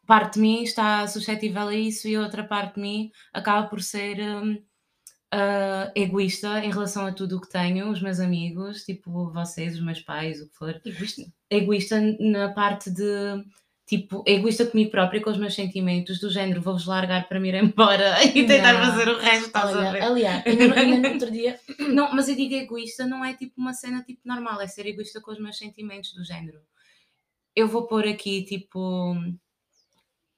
parte 0.06 0.36
de 0.36 0.40
mim 0.42 0.64
está 0.64 1.08
suscetível 1.08 1.68
a 1.68 1.76
isso 1.76 2.08
e 2.08 2.18
outra 2.18 2.44
parte 2.44 2.76
de 2.76 2.82
mim 2.82 3.12
acaba 3.34 3.68
por 3.68 3.82
ser 3.82 4.20
um, 4.20 4.54
uh, 4.54 5.92
egoísta 5.96 6.64
em 6.64 6.72
relação 6.72 7.06
a 7.06 7.12
tudo 7.12 7.38
o 7.38 7.42
que 7.42 7.50
tenho, 7.50 7.90
os 7.90 8.02
meus 8.02 8.20
amigos, 8.20 8.84
tipo 8.84 9.32
vocês, 9.32 9.76
os 9.76 9.84
meus 9.84 10.02
pais, 10.02 10.42
o 10.42 10.48
que 10.48 10.56
for. 10.56 10.82
Egoísta? 10.86 11.22
Egoísta 11.50 12.02
na 12.20 12.54
parte 12.54 12.92
de 12.92 13.44
tipo, 13.86 14.24
egoísta 14.26 14.66
comigo 14.66 14.92
própria, 14.92 15.22
com 15.22 15.30
os 15.30 15.38
meus 15.38 15.54
sentimentos, 15.54 16.20
do 16.20 16.30
género, 16.30 16.62
vou-vos 16.62 16.86
largar 16.86 17.28
para 17.28 17.40
me 17.40 17.50
ir 17.50 17.56
embora 17.56 18.24
e 18.24 18.46
tentar 18.46 18.74
não. 18.74 18.86
fazer 18.86 19.10
o 19.10 19.18
resto, 19.18 19.48
estás 19.48 19.76
Olha, 19.76 19.90
a 19.90 19.92
ver? 19.92 20.02
Aliás, 20.02 20.46
ainda, 20.46 20.80
ainda 20.80 21.08
no 21.08 21.14
outro 21.14 21.32
dia. 21.32 21.60
Não, 21.94 22.14
mas 22.14 22.30
eu 22.30 22.36
digo 22.36 22.56
egoísta, 22.56 23.06
não 23.06 23.24
é 23.24 23.34
tipo 23.34 23.54
uma 23.58 23.74
cena 23.74 24.02
tipo 24.02 24.22
normal, 24.26 24.62
é 24.62 24.68
ser 24.68 24.86
egoísta 24.88 25.22
com 25.22 25.32
os 25.32 25.40
meus 25.40 25.58
sentimentos, 25.58 26.14
do 26.14 26.24
género. 26.24 26.60
Eu 27.56 27.68
vou 27.68 27.86
pôr 27.86 28.08
aqui, 28.08 28.44
tipo. 28.44 29.16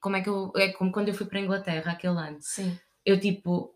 Como 0.05 0.17
é 0.17 0.21
que 0.21 0.29
eu. 0.29 0.53
É 0.55 0.71
como 0.71 0.91
quando 0.91 1.07
eu 1.07 1.15
fui 1.15 1.25
para 1.25 1.39
a 1.39 1.41
Inglaterra 1.41 1.93
aquele 1.93 2.15
ano. 2.15 2.37
Sim. 2.39 2.77
Eu, 3.03 3.19
tipo, 3.19 3.73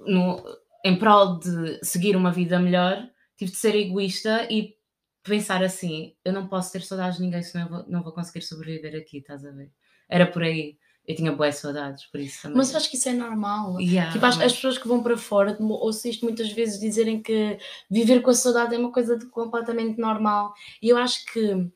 no, 0.00 0.42
em 0.84 0.98
prol 0.98 1.38
de 1.38 1.78
seguir 1.80 2.16
uma 2.16 2.32
vida 2.32 2.58
melhor, 2.58 3.08
tive 3.36 3.52
de 3.52 3.56
ser 3.56 3.76
egoísta 3.76 4.48
e 4.50 4.74
pensar 5.22 5.62
assim: 5.62 6.12
eu 6.24 6.32
não 6.32 6.48
posso 6.48 6.72
ter 6.72 6.82
saudades 6.82 7.18
de 7.18 7.22
ninguém, 7.22 7.40
senão 7.44 7.66
eu 7.66 7.70
vou, 7.70 7.84
não 7.86 8.02
vou 8.02 8.12
conseguir 8.12 8.42
sobreviver 8.42 9.00
aqui, 9.00 9.18
estás 9.18 9.44
a 9.44 9.52
ver? 9.52 9.70
Era 10.08 10.26
por 10.26 10.42
aí. 10.42 10.76
Eu 11.06 11.14
tinha 11.14 11.30
boas 11.30 11.54
saudades, 11.54 12.04
por 12.06 12.18
isso 12.18 12.42
também. 12.42 12.58
Mas 12.58 12.74
acho 12.74 12.90
que 12.90 12.96
isso 12.96 13.08
é 13.08 13.12
normal. 13.12 13.80
Yeah, 13.80 14.12
tipo, 14.12 14.26
as, 14.26 14.40
as, 14.40 14.52
pessoas 14.52 14.76
que 14.76 14.88
vão 14.88 15.04
para 15.04 15.16
fora, 15.16 15.56
ouço 15.60 16.08
isto 16.08 16.24
muitas 16.24 16.50
vezes 16.50 16.80
dizerem 16.80 17.22
que 17.22 17.58
viver 17.88 18.22
com 18.22 18.30
a 18.30 18.34
saudade 18.34 18.74
é 18.74 18.78
uma 18.78 18.90
coisa 18.90 19.16
completamente 19.30 20.00
normal. 20.00 20.52
E 20.82 20.88
eu 20.88 20.96
acho 20.96 21.24
que 21.26 21.70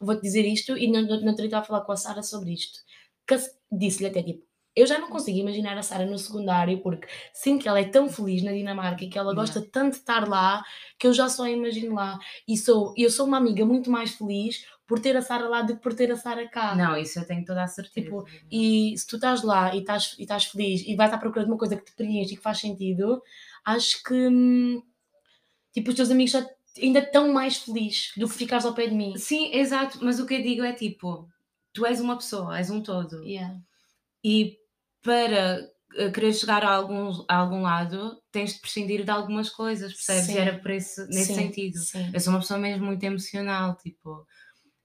vou-te 0.00 0.22
dizer 0.22 0.46
isto, 0.46 0.76
e 0.76 0.90
não, 0.90 1.02
não, 1.02 1.20
não 1.20 1.32
estava 1.32 1.62
a 1.62 1.66
falar 1.66 1.80
com 1.82 1.92
a 1.92 1.96
Sara 1.96 2.22
sobre 2.22 2.52
isto. 2.52 2.80
Disse-lhe 3.70 4.08
até 4.08 4.22
tipo, 4.22 4.42
eu 4.74 4.86
já 4.86 4.98
não 4.98 5.10
consigo 5.10 5.38
imaginar 5.38 5.76
a 5.76 5.82
Sara 5.82 6.06
no 6.06 6.18
secundário 6.18 6.80
porque 6.80 7.08
sinto 7.32 7.62
que 7.62 7.68
ela 7.68 7.80
é 7.80 7.84
tão 7.84 8.08
feliz 8.08 8.42
na 8.42 8.52
Dinamarca 8.52 9.04
e 9.04 9.08
que 9.08 9.18
ela 9.18 9.34
gosta 9.34 9.58
yeah. 9.58 9.72
tanto 9.72 9.94
de 9.94 9.98
estar 9.98 10.28
lá 10.28 10.62
que 10.98 11.06
eu 11.06 11.12
já 11.12 11.28
só 11.28 11.46
imagino 11.46 11.94
lá. 11.94 12.18
E 12.46 12.56
sou, 12.56 12.94
eu 12.96 13.10
sou 13.10 13.26
uma 13.26 13.36
amiga 13.36 13.64
muito 13.64 13.90
mais 13.90 14.12
feliz 14.12 14.64
por 14.86 14.98
ter 14.98 15.16
a 15.16 15.22
Sara 15.22 15.48
lá 15.48 15.62
do 15.62 15.76
que 15.76 15.82
por 15.82 15.94
ter 15.94 16.10
a 16.10 16.16
Sara 16.16 16.48
cá. 16.48 16.74
Não, 16.74 16.96
isso 16.96 17.18
eu 17.18 17.26
tenho 17.26 17.44
toda 17.44 17.62
a 17.62 17.66
certeza. 17.66 18.06
Tipo, 18.06 18.24
e 18.50 18.94
se 18.96 19.06
tu 19.06 19.16
estás 19.16 19.42
lá 19.42 19.74
e 19.74 19.80
estás, 19.80 20.16
e 20.18 20.22
estás 20.22 20.44
feliz 20.44 20.82
e 20.86 20.94
vais 20.94 21.12
à 21.12 21.18
procura 21.18 21.44
de 21.44 21.50
uma 21.50 21.58
coisa 21.58 21.76
que 21.76 21.84
te 21.84 21.92
preenche 21.92 22.34
e 22.34 22.36
que 22.36 22.42
faz 22.42 22.58
sentido, 22.58 23.22
acho 23.64 24.02
que 24.02 24.14
hum, 24.14 24.82
tipo, 25.72 25.90
os 25.90 25.96
teus 25.96 26.10
amigos 26.10 26.32
já 26.32 26.46
ainda 26.80 27.00
estão 27.00 27.32
mais 27.32 27.58
felizes 27.58 28.12
do 28.16 28.28
que 28.28 28.34
ficares 28.34 28.64
ao 28.64 28.74
pé 28.74 28.86
de 28.86 28.94
mim. 28.94 29.16
Sim, 29.16 29.52
exato, 29.54 29.98
mas 30.02 30.20
o 30.20 30.26
que 30.26 30.34
eu 30.34 30.42
digo 30.42 30.62
é 30.62 30.72
tipo, 30.72 31.28
tu 31.72 31.86
és 31.86 32.00
uma 32.00 32.16
pessoa, 32.16 32.58
és 32.58 32.70
um 32.70 32.82
todo. 32.82 33.22
Yeah. 33.24 33.58
E 34.24 34.56
para 35.02 35.68
eh, 35.96 36.10
querer 36.10 36.32
chegar 36.32 36.64
a 36.64 36.74
algum, 36.74 37.24
a 37.28 37.36
algum 37.36 37.62
lado, 37.62 38.20
tens 38.30 38.54
de 38.54 38.60
prescindir 38.60 39.04
de 39.04 39.10
algumas 39.10 39.48
coisas, 39.50 39.92
percebes? 39.92 40.24
Sim. 40.26 40.34
E 40.34 40.38
era 40.38 40.58
por 40.58 40.70
esse, 40.70 41.06
nesse 41.06 41.26
sim, 41.26 41.34
sentido. 41.34 41.78
Sim. 41.78 42.10
Eu 42.12 42.20
sou 42.20 42.32
uma 42.32 42.40
pessoa 42.40 42.58
mesmo 42.58 42.86
muito 42.86 43.02
emocional, 43.02 43.76
tipo, 43.76 44.26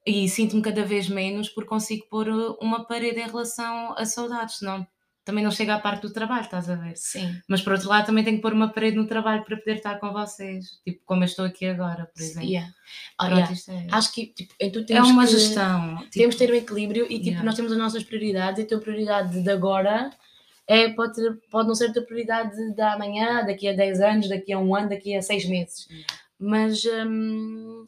e 0.06 0.30
sinto-me 0.30 0.62
cada 0.62 0.86
vez 0.86 1.10
menos 1.10 1.50
porque 1.50 1.69
consigo 1.69 2.08
pôr 2.10 2.28
eh, 2.28 2.58
uma 2.62 2.86
parede 2.86 3.19
em 3.19 3.28
relação 3.28 3.93
a 3.98 4.06
saudades, 4.06 4.58
senão 4.58 4.88
também 5.25 5.43
não 5.43 5.49
chega 5.49 5.73
à 5.73 5.79
parte 5.79 6.03
do 6.03 6.13
trabalho, 6.13 6.45
estás 6.45 6.69
a 6.69 6.75
ver? 6.75 6.95
Sim. 6.95 7.35
Mas 7.47 7.61
por 7.61 7.73
outro 7.73 7.89
lado 7.89 8.05
também 8.05 8.23
tenho 8.23 8.38
que 8.38 8.43
pôr 8.43 8.53
uma 8.53 8.71
parede 8.71 8.95
no 8.95 9.07
trabalho 9.07 9.43
para 9.43 9.57
poder 9.57 9.77
estar 9.77 9.99
com 9.99 10.13
vocês, 10.13 10.79
tipo 10.85 11.01
como 11.03 11.23
eu 11.23 11.25
estou 11.25 11.43
aqui 11.43 11.65
agora, 11.65 12.05
por 12.05 12.21
exemplo. 12.21 12.47
Yeah. 12.47 12.71
Oh, 13.19 13.25
yeah. 13.25 13.53
É... 13.69 13.88
Acho 13.91 14.13
que 14.13 14.27
tipo, 14.27 14.53
então 14.59 14.95
é 14.95 15.01
uma 15.01 15.25
que, 15.25 15.31
gestão. 15.31 15.97
Tipo... 15.97 16.11
Temos 16.11 16.35
de 16.35 16.39
ter 16.45 16.53
um 16.53 16.55
equilíbrio 16.55 17.05
e 17.05 17.17
tipo, 17.17 17.25
yeah. 17.25 17.43
nós 17.43 17.55
temos 17.55 17.71
as 17.71 17.77
nossas 17.77 18.03
prioridades 18.03 18.59
e 18.59 18.61
a 18.61 18.67
tua 18.67 18.79
prioridade 18.79 19.41
de 19.41 19.49
agora 19.49 20.11
é, 20.67 20.89
pode, 20.89 21.15
ter, 21.15 21.39
pode 21.49 21.67
não 21.67 21.75
ser 21.75 21.89
a 21.89 21.93
tua 21.93 22.03
prioridade 22.03 22.75
da 22.75 22.93
amanhã, 22.93 23.43
daqui 23.43 23.67
a 23.67 23.73
10 23.73 24.01
anos, 24.01 24.29
daqui 24.29 24.53
a 24.53 24.59
um 24.59 24.75
ano, 24.75 24.89
daqui 24.89 25.15
a 25.15 25.21
6 25.21 25.49
meses. 25.49 25.88
Mas, 26.39 26.83
hum, 26.85 27.83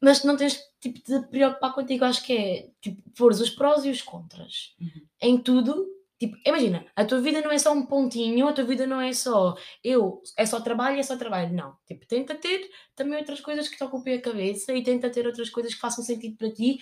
mas 0.00 0.24
não 0.24 0.36
tens 0.36 0.60
tipo, 0.80 1.00
de 1.04 1.26
preocupar 1.28 1.74
contigo. 1.74 2.04
Acho 2.04 2.24
que 2.24 2.32
é 2.32 2.68
tipo, 2.80 3.02
pôr 3.16 3.32
os 3.32 3.50
prós 3.50 3.84
e 3.84 3.90
os 3.90 4.02
contras 4.02 4.74
uhum. 4.80 5.02
em 5.20 5.38
tudo. 5.38 5.86
Tipo, 6.18 6.36
imagina, 6.44 6.84
a 6.96 7.04
tua 7.04 7.20
vida 7.20 7.40
não 7.40 7.52
é 7.52 7.58
só 7.58 7.72
um 7.72 7.86
pontinho, 7.86 8.48
a 8.48 8.52
tua 8.52 8.64
vida 8.64 8.88
não 8.88 9.00
é 9.00 9.12
só 9.12 9.56
eu, 9.84 10.20
é 10.36 10.44
só 10.44 10.60
trabalho, 10.60 10.98
é 10.98 11.02
só 11.02 11.16
trabalho. 11.16 11.54
Não. 11.54 11.76
Tipo, 11.86 12.06
tenta 12.06 12.34
ter 12.34 12.68
também 12.96 13.18
outras 13.18 13.40
coisas 13.40 13.68
que 13.68 13.76
te 13.76 13.84
ocupem 13.84 14.14
a 14.14 14.20
cabeça 14.20 14.72
e 14.72 14.82
tenta 14.82 15.08
ter 15.10 15.26
outras 15.26 15.48
coisas 15.48 15.74
que 15.74 15.80
façam 15.80 16.02
sentido 16.02 16.36
para 16.36 16.50
ti, 16.50 16.80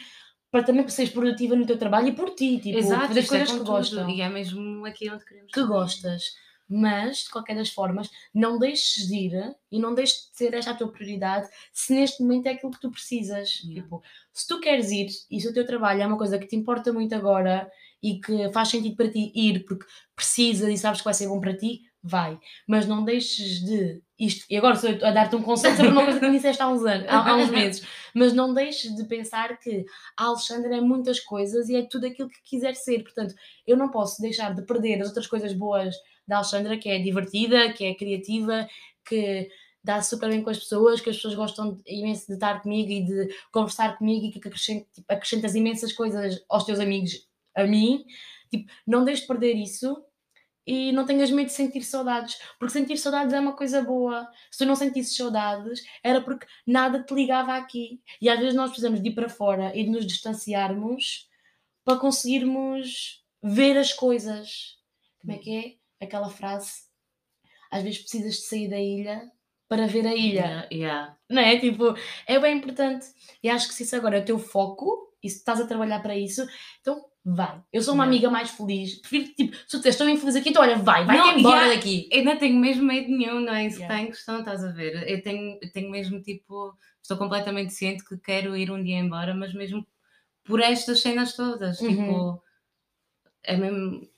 para 0.51 0.63
também 0.63 0.89
seres 0.89 1.13
produtiva 1.13 1.55
no 1.55 1.67
teu 1.67 1.77
trabalho 1.77 2.09
e 2.09 2.13
por 2.13 2.31
ti, 2.31 2.59
tipo, 2.59 2.79
Exato, 2.79 3.09
fazer 3.09 3.21
é 3.21 3.27
coisas 3.27 3.51
é 3.51 3.59
que 3.59 3.65
gostas. 3.65 4.09
E 4.09 4.21
é 4.23 4.29
mesmo 4.31 4.87
aqui 4.87 5.11
onde 5.11 5.25
queremos. 5.25 5.53
Que 5.53 5.65
gostas 5.65 6.35
mas 6.69 7.25
de 7.25 7.31
qualquer 7.31 7.57
das 7.57 7.71
formas 7.71 8.11
não 8.35 8.59
deixes 8.59 9.07
de 9.07 9.15
ir 9.15 9.57
e 9.71 9.79
não 9.79 9.95
deixes 9.95 10.31
de 10.31 10.37
ser 10.37 10.55
esta 10.55 10.73
a 10.73 10.75
tua 10.75 10.91
prioridade 10.91 11.49
se 11.73 11.95
neste 11.95 12.23
momento 12.23 12.47
é 12.47 12.51
aquilo 12.51 12.73
que 12.73 12.81
tu 12.81 12.91
precisas. 12.91 13.61
Yeah. 13.63 13.83
Tipo, 13.83 14.03
se 14.33 14.47
tu 14.47 14.61
queres 14.61 14.91
ir 14.91 15.09
e 15.31 15.41
se 15.41 15.49
o 15.49 15.53
teu 15.53 15.67
trabalho 15.67 16.03
é 16.03 16.07
uma 16.07 16.19
coisa 16.19 16.39
que 16.39 16.47
te 16.47 16.57
importa 16.57 16.93
muito 16.93 17.15
agora 17.15 17.71
e 18.03 18.21
que 18.21 18.51
faz 18.53 18.69
sentido 18.69 18.97
para 18.97 19.11
ti 19.11 19.33
ir 19.35 19.65
porque 19.65 19.87
precisas 20.15 20.69
e 20.69 20.79
sabes 20.79 21.01
que 21.01 21.05
vai 21.05 21.15
ser 21.15 21.29
bom 21.29 21.41
para 21.41 21.57
ti, 21.57 21.83
vai. 22.03 22.39
Mas 22.67 22.87
não 22.87 23.05
deixes 23.05 23.61
de 23.65 24.01
isto, 24.19 24.47
e 24.49 24.57
agora 24.57 24.77
sou 24.77 24.89
a 24.91 25.11
dar-te 25.11 25.37
um 25.37 25.43
conselho 25.43 25.77
sobre 25.77 25.93
uma 25.93 26.05
coisa 26.05 26.19
que 26.19 26.27
me 26.27 26.37
disseste 26.37 26.63
há 26.63 26.69
uns 26.69 26.85
anos, 26.87 27.07
há, 27.07 27.31
há 27.31 27.37
uns 27.37 27.51
meses, 27.51 27.87
mas 28.15 28.33
não 28.33 28.55
deixes 28.55 28.95
de 28.97 29.05
pensar 29.05 29.59
que 29.59 29.85
a 30.17 30.25
Alexandra 30.25 30.77
é 30.77 30.81
muitas 30.81 31.21
coisas 31.21 31.69
e 31.69 31.77
é 31.77 31.83
tudo 31.83 32.07
aquilo 32.07 32.31
que 32.31 32.43
quiser 32.43 32.75
ser. 32.75 33.03
Portanto, 33.03 33.35
eu 33.67 33.77
não 33.77 33.91
posso 33.91 34.23
deixar 34.23 34.55
de 34.55 34.63
perder 34.63 35.03
as 35.03 35.09
outras 35.09 35.27
coisas 35.27 35.53
boas 35.53 35.95
da 36.27 36.37
Alexandra, 36.37 36.77
que 36.77 36.89
é 36.89 36.99
divertida, 36.99 37.73
que 37.73 37.85
é 37.85 37.95
criativa, 37.95 38.69
que 39.05 39.49
dá 39.83 40.03
super 40.03 40.29
bem 40.29 40.43
com 40.43 40.51
as 40.51 40.59
pessoas, 40.59 41.01
que 41.01 41.11
as 41.11 41.17
pessoas 41.17 41.35
gostam 41.35 41.79
imenso 41.87 42.27
de 42.27 42.35
estar 42.35 42.61
comigo 42.61 42.91
e 42.91 43.05
de 43.05 43.35
conversar 43.53 43.97
comigo 43.97 44.27
e 44.27 44.33
que 44.33 44.41
tipo, 44.41 45.05
acrescentas 45.09 45.55
imensas 45.55 45.93
coisas 45.93 46.45
aos 46.49 46.65
teus 46.65 46.81
amigos, 46.81 47.29
a 47.55 47.65
mim. 47.65 48.05
Tipo, 48.51 48.73
não 48.87 49.05
deixes 49.05 49.23
de 49.23 49.29
perder 49.29 49.55
isso 49.55 50.05
e 50.67 50.91
não 50.91 51.07
tenhas 51.07 51.31
medo 51.31 51.47
de 51.47 51.53
sentir 51.53 51.83
saudades, 51.83 52.37
porque 52.59 52.73
sentir 52.73 52.97
saudades 52.97 53.33
é 53.33 53.39
uma 53.39 53.55
coisa 53.55 53.81
boa. 53.81 54.29
Se 54.51 54.59
tu 54.59 54.67
não 54.67 54.75
sentisses 54.75 55.17
saudades, 55.17 55.85
era 56.03 56.21
porque 56.21 56.47
nada 56.67 57.03
te 57.05 57.15
ligava 57.15 57.55
aqui. 57.55 58.01
E 58.21 58.29
às 58.29 58.41
vezes 58.41 58.55
nós 58.55 58.71
precisamos 58.71 59.01
de 59.01 59.11
ir 59.11 59.15
para 59.15 59.29
fora 59.29 59.73
e 59.77 59.85
de 59.85 59.91
nos 59.91 60.05
distanciarmos 60.05 61.29
para 61.85 62.01
conseguirmos 62.01 63.25
ver 63.41 63.79
as 63.79 63.93
coisas. 63.93 64.77
Como 65.21 65.33
é 65.33 65.39
que 65.39 65.57
é? 65.57 65.86
Aquela 66.01 66.29
frase: 66.29 66.85
às 67.71 67.83
vezes 67.83 68.01
precisas 68.01 68.35
de 68.35 68.43
sair 68.43 68.69
da 68.69 68.81
ilha 68.81 69.31
para 69.69 69.87
ver 69.87 70.07
a 70.07 70.15
ilha. 70.15 70.41
Yeah, 70.41 70.69
yeah. 70.73 71.17
Não 71.29 71.43
é? 71.43 71.59
Tipo, 71.59 71.95
é 72.27 72.39
bem 72.39 72.57
importante. 72.57 73.07
E 73.43 73.49
acho 73.49 73.69
que 73.69 73.75
se 73.75 73.83
isso 73.83 73.97
agora 73.97 74.19
é 74.19 74.21
o 74.21 74.25
teu 74.25 74.39
foco 74.39 75.15
e 75.23 75.29
se 75.29 75.39
estás 75.39 75.61
a 75.61 75.67
trabalhar 75.67 76.01
para 76.01 76.17
isso, 76.17 76.47
então 76.81 77.05
vai. 77.25 77.61
Eu 77.73 77.83
sou 77.83 77.95
uma 77.95 78.05
yeah. 78.05 78.17
amiga 78.17 78.31
mais 78.31 78.51
feliz. 78.51 79.01
Prefiro, 79.01 79.35
tipo, 79.35 79.57
se 79.57 79.81
tu 79.81 79.89
estou 79.89 80.09
infeliz 80.09 80.37
aqui, 80.37 80.51
então 80.51 80.63
olha, 80.63 80.77
vai, 80.77 81.05
vai 81.05 81.39
embora 81.39 81.69
daqui. 81.69 82.09
Eu 82.13 82.25
não 82.25 82.39
tenho 82.39 82.57
mesmo 82.57 82.85
medo 82.85 83.09
nenhum, 83.09 83.41
não 83.41 83.55
é? 83.55 83.67
Isso 83.67 83.81
yeah. 83.81 83.97
tem 83.97 84.07
questão, 84.07 84.39
estás 84.39 84.65
a 84.65 84.71
ver? 84.71 85.09
Eu 85.11 85.23
tenho, 85.23 85.59
eu 85.61 85.73
tenho 85.73 85.91
mesmo, 85.91 86.23
tipo, 86.23 86.73
estou 87.03 87.17
completamente 87.17 87.73
ciente 87.73 88.05
que 88.05 88.17
quero 88.19 88.57
ir 88.57 88.71
um 88.71 88.83
dia 88.83 88.99
embora, 88.99 89.35
mas 89.35 89.53
mesmo 89.53 89.85
por 90.45 90.61
estas 90.61 91.01
cenas 91.01 91.35
todas, 91.35 91.81
uhum. 91.81 91.89
tipo, 91.89 92.43
é 93.43 93.57
mesmo 93.57 94.09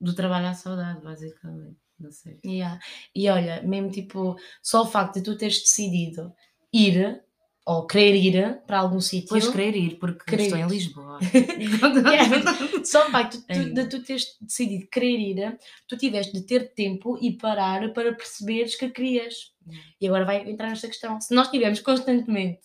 do 0.00 0.14
trabalho 0.14 0.46
à 0.46 0.54
saudade, 0.54 1.02
basicamente. 1.02 1.76
Não 1.98 2.12
sei. 2.12 2.38
Yeah. 2.44 2.78
E 3.14 3.28
olha, 3.28 3.62
mesmo 3.62 3.90
tipo, 3.90 4.36
só 4.62 4.82
o 4.82 4.86
facto 4.86 5.14
de 5.14 5.22
tu 5.22 5.36
teres 5.36 5.58
decidido 5.60 6.32
ir 6.72 7.22
ou 7.66 7.86
querer 7.86 8.14
ir 8.14 8.62
para 8.66 8.78
algum 8.78 9.00
sítio. 9.00 9.28
Pois 9.28 9.48
querer 9.48 9.76
ir, 9.76 9.98
porque 9.98 10.24
querer 10.24 10.44
estou 10.44 10.58
em 10.58 10.66
Lisboa. 10.66 11.18
yeah. 12.08 12.26
Só 12.82 13.06
o 13.06 13.10
facto 13.10 13.36
de 13.36 13.46
tu, 13.46 13.52
é. 13.52 13.64
de 13.64 13.86
tu 13.86 14.02
teres 14.02 14.38
decidido 14.40 14.86
querer 14.88 15.18
ir, 15.18 15.58
tu 15.86 15.96
tiveste 15.98 16.32
de 16.32 16.46
ter 16.46 16.72
tempo 16.72 17.18
e 17.20 17.36
parar 17.36 17.92
para 17.92 18.14
perceberes 18.14 18.74
que 18.74 18.88
querias. 18.88 19.52
E 20.00 20.06
agora 20.06 20.24
vai 20.24 20.48
entrar 20.48 20.68
nesta 20.68 20.88
questão. 20.88 21.20
Se 21.20 21.34
nós 21.34 21.48
estivermos 21.48 21.80
constantemente 21.80 22.60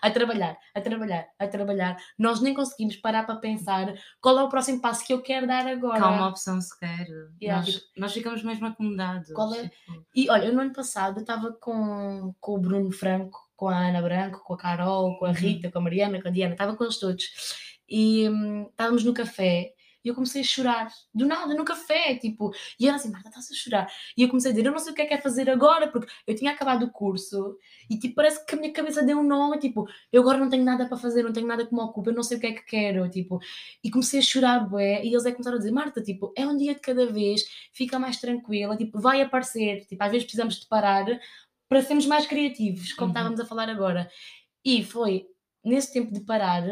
a 0.00 0.10
trabalhar, 0.10 0.56
a 0.74 0.80
trabalhar, 0.80 1.28
a 1.38 1.46
trabalhar. 1.46 1.96
Nós 2.18 2.40
nem 2.40 2.54
conseguimos 2.54 2.96
parar 2.96 3.24
para 3.24 3.36
pensar 3.36 3.94
qual 4.20 4.38
é 4.38 4.42
o 4.42 4.48
próximo 4.48 4.80
passo 4.80 5.06
que 5.06 5.12
eu 5.12 5.22
quero 5.22 5.46
dar 5.46 5.66
agora. 5.66 6.02
Há 6.02 6.10
uma 6.10 6.28
opção 6.28 6.60
sequer. 6.60 7.06
Yeah, 7.40 7.64
nós, 7.64 7.74
tipo, 7.74 7.86
nós 7.96 8.12
ficamos 8.12 8.42
mesmo 8.42 8.66
acomodados. 8.66 9.32
Qual 9.32 9.54
é? 9.54 9.68
Tipo... 9.68 10.06
E 10.14 10.30
olha, 10.30 10.52
no 10.52 10.60
ano 10.60 10.72
passado 10.72 11.18
eu 11.18 11.22
estava 11.22 11.52
com, 11.52 12.34
com 12.40 12.54
o 12.54 12.60
Bruno 12.60 12.90
Franco, 12.92 13.38
com 13.56 13.68
a 13.68 13.88
Ana 13.88 14.02
Branco, 14.02 14.42
com 14.44 14.54
a 14.54 14.58
Carol, 14.58 15.18
com 15.18 15.26
a 15.26 15.28
uhum. 15.28 15.34
Rita, 15.34 15.70
com 15.70 15.78
a 15.78 15.82
Mariana, 15.82 16.20
com 16.20 16.28
a 16.28 16.30
Diana, 16.32 16.54
estava 16.54 16.76
com 16.76 16.84
eles 16.84 16.98
todos. 16.98 17.24
E 17.88 18.28
hum, 18.28 18.68
estávamos 18.70 19.04
no 19.04 19.14
café 19.14 19.72
e 20.04 20.08
eu 20.08 20.14
comecei 20.14 20.42
a 20.42 20.44
chorar, 20.44 20.92
do 21.14 21.26
nada, 21.26 21.54
no 21.54 21.64
café, 21.64 22.14
tipo, 22.16 22.52
e 22.78 22.88
ela 22.88 22.96
assim, 22.96 23.10
Marta, 23.10 23.28
estás 23.28 23.50
a 23.50 23.54
chorar. 23.54 23.92
E 24.16 24.22
eu 24.22 24.28
comecei 24.28 24.50
a 24.50 24.54
dizer, 24.54 24.66
eu 24.66 24.72
não 24.72 24.78
sei 24.78 24.92
o 24.92 24.94
que 24.94 25.02
é 25.02 25.06
que 25.06 25.14
é 25.14 25.18
fazer 25.18 25.48
agora, 25.50 25.88
porque 25.88 26.10
eu 26.26 26.34
tinha 26.34 26.52
acabado 26.52 26.84
o 26.84 26.90
curso 26.90 27.56
e 27.88 27.98
tipo, 27.98 28.14
parece 28.14 28.44
que 28.44 28.54
a 28.54 28.58
minha 28.58 28.72
cabeça 28.72 29.02
deu 29.02 29.18
um 29.18 29.22
nó, 29.22 29.56
tipo, 29.58 29.86
eu 30.12 30.22
agora 30.22 30.38
não 30.38 30.48
tenho 30.48 30.64
nada 30.64 30.86
para 30.86 30.96
fazer, 30.96 31.22
não 31.22 31.32
tenho 31.32 31.46
nada 31.46 31.66
que 31.66 31.74
me 31.74 31.80
ocupe, 31.80 32.10
eu 32.10 32.14
não 32.14 32.22
sei 32.22 32.36
o 32.36 32.40
que 32.40 32.46
é 32.46 32.52
que 32.52 32.64
quero, 32.64 33.08
tipo, 33.08 33.40
e 33.82 33.90
comecei 33.90 34.20
a 34.20 34.22
chorar, 34.22 34.68
bué, 34.68 35.04
e 35.04 35.08
eles 35.08 35.24
é 35.24 35.30
que 35.30 35.36
começaram 35.36 35.56
a 35.56 35.58
dizer, 35.58 35.72
Marta, 35.72 36.02
tipo, 36.02 36.32
é 36.36 36.46
um 36.46 36.56
dia 36.56 36.74
de 36.74 36.80
cada 36.80 37.06
vez, 37.06 37.44
fica 37.72 37.98
mais 37.98 38.18
tranquila, 38.18 38.76
tipo, 38.76 39.00
vai 39.00 39.20
aparecer, 39.22 39.86
tipo, 39.86 40.02
às 40.02 40.10
vezes 40.10 40.24
precisamos 40.24 40.56
de 40.56 40.66
parar 40.66 41.06
para 41.68 41.82
sermos 41.82 42.06
mais 42.06 42.26
criativos, 42.26 42.92
como 42.92 43.06
uhum. 43.06 43.12
estávamos 43.12 43.40
a 43.40 43.46
falar 43.46 43.68
agora. 43.68 44.10
E 44.64 44.84
foi 44.84 45.26
nesse 45.64 45.92
tempo 45.92 46.12
de 46.12 46.20
parar, 46.20 46.62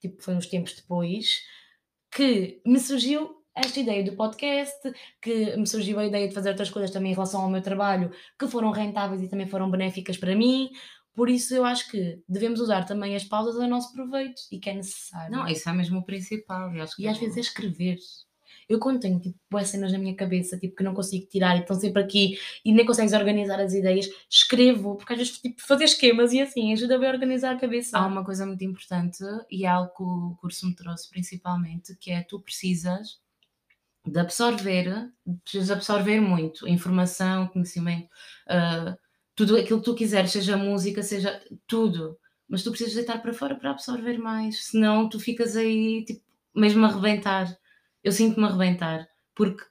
tipo, 0.00 0.22
foi 0.22 0.34
uns 0.34 0.46
tempos 0.46 0.74
depois, 0.74 1.42
que 2.14 2.60
me 2.66 2.78
surgiu 2.78 3.42
esta 3.54 3.80
ideia 3.80 4.04
do 4.04 4.16
podcast, 4.16 4.92
que 5.20 5.56
me 5.56 5.66
surgiu 5.66 5.98
a 5.98 6.06
ideia 6.06 6.28
de 6.28 6.34
fazer 6.34 6.50
outras 6.50 6.70
coisas 6.70 6.90
também 6.90 7.12
em 7.12 7.14
relação 7.14 7.42
ao 7.42 7.50
meu 7.50 7.62
trabalho, 7.62 8.10
que 8.38 8.48
foram 8.48 8.70
rentáveis 8.70 9.22
e 9.22 9.28
também 9.28 9.46
foram 9.46 9.70
benéficas 9.70 10.16
para 10.16 10.34
mim. 10.34 10.70
Por 11.14 11.28
isso 11.28 11.54
eu 11.54 11.64
acho 11.64 11.90
que 11.90 12.22
devemos 12.26 12.60
usar 12.60 12.84
também 12.84 13.14
as 13.14 13.24
pausas 13.24 13.60
a 13.60 13.66
nosso 13.66 13.92
proveito 13.92 14.40
e 14.50 14.58
que 14.58 14.70
é 14.70 14.74
necessário. 14.74 15.30
Não, 15.30 15.46
isso 15.46 15.68
é 15.68 15.72
mesmo 15.72 15.98
o 15.98 16.04
principal. 16.04 16.72
e 16.74 16.80
às 16.80 16.98
é 16.98 17.12
vezes 17.20 17.36
é 17.36 17.40
escrever. 17.40 17.98
Eu 18.68 18.78
quando 18.78 19.00
tenho 19.00 19.20
tipo, 19.20 19.38
boas 19.50 19.68
cenas 19.68 19.92
na 19.92 19.98
minha 19.98 20.14
cabeça 20.14 20.58
tipo, 20.58 20.76
que 20.76 20.82
não 20.82 20.94
consigo 20.94 21.26
tirar 21.26 21.56
e 21.56 21.60
estão 21.60 21.78
sempre 21.78 22.02
aqui 22.02 22.38
e 22.64 22.72
nem 22.72 22.86
consegues 22.86 23.12
organizar 23.12 23.60
as 23.60 23.74
ideias, 23.74 24.08
escrevo, 24.28 24.96
porque 24.96 25.12
às 25.12 25.18
vezes 25.18 25.38
tipo, 25.38 25.60
fazer 25.62 25.84
esquemas 25.84 26.32
e 26.32 26.40
assim 26.40 26.72
ajuda 26.72 26.96
a 26.96 27.10
organizar 27.10 27.54
a 27.54 27.58
cabeça. 27.58 27.98
Há 27.98 28.06
uma 28.06 28.24
coisa 28.24 28.46
muito 28.46 28.64
importante 28.64 29.22
e 29.50 29.64
é 29.64 29.68
algo 29.68 29.92
que 29.94 30.02
o 30.02 30.36
curso 30.40 30.66
me 30.66 30.74
trouxe 30.74 31.08
principalmente, 31.08 31.96
que 31.96 32.10
é 32.10 32.22
tu 32.22 32.40
precisas 32.40 33.20
de 34.04 34.18
absorver, 34.18 35.10
precisas 35.44 35.70
absorver 35.70 36.20
muito 36.20 36.68
informação, 36.68 37.46
conhecimento, 37.48 38.08
uh, 38.48 38.96
tudo 39.34 39.56
aquilo 39.56 39.78
que 39.78 39.84
tu 39.84 39.94
quiseres, 39.94 40.32
seja 40.32 40.56
música, 40.56 41.02
seja 41.02 41.40
tudo, 41.66 42.18
mas 42.48 42.62
tu 42.62 42.70
precisas 42.70 42.94
deitar 42.94 43.22
para 43.22 43.32
fora 43.32 43.54
para 43.54 43.70
absorver 43.70 44.18
mais, 44.18 44.66
senão 44.66 45.08
tu 45.08 45.20
ficas 45.20 45.56
aí 45.56 46.04
tipo, 46.04 46.22
mesmo 46.54 46.84
a 46.84 46.88
arrebentar 46.88 47.56
eu 48.02 48.12
sinto-me 48.12 48.46
arrebentar, 48.46 49.06
porque 49.34 49.64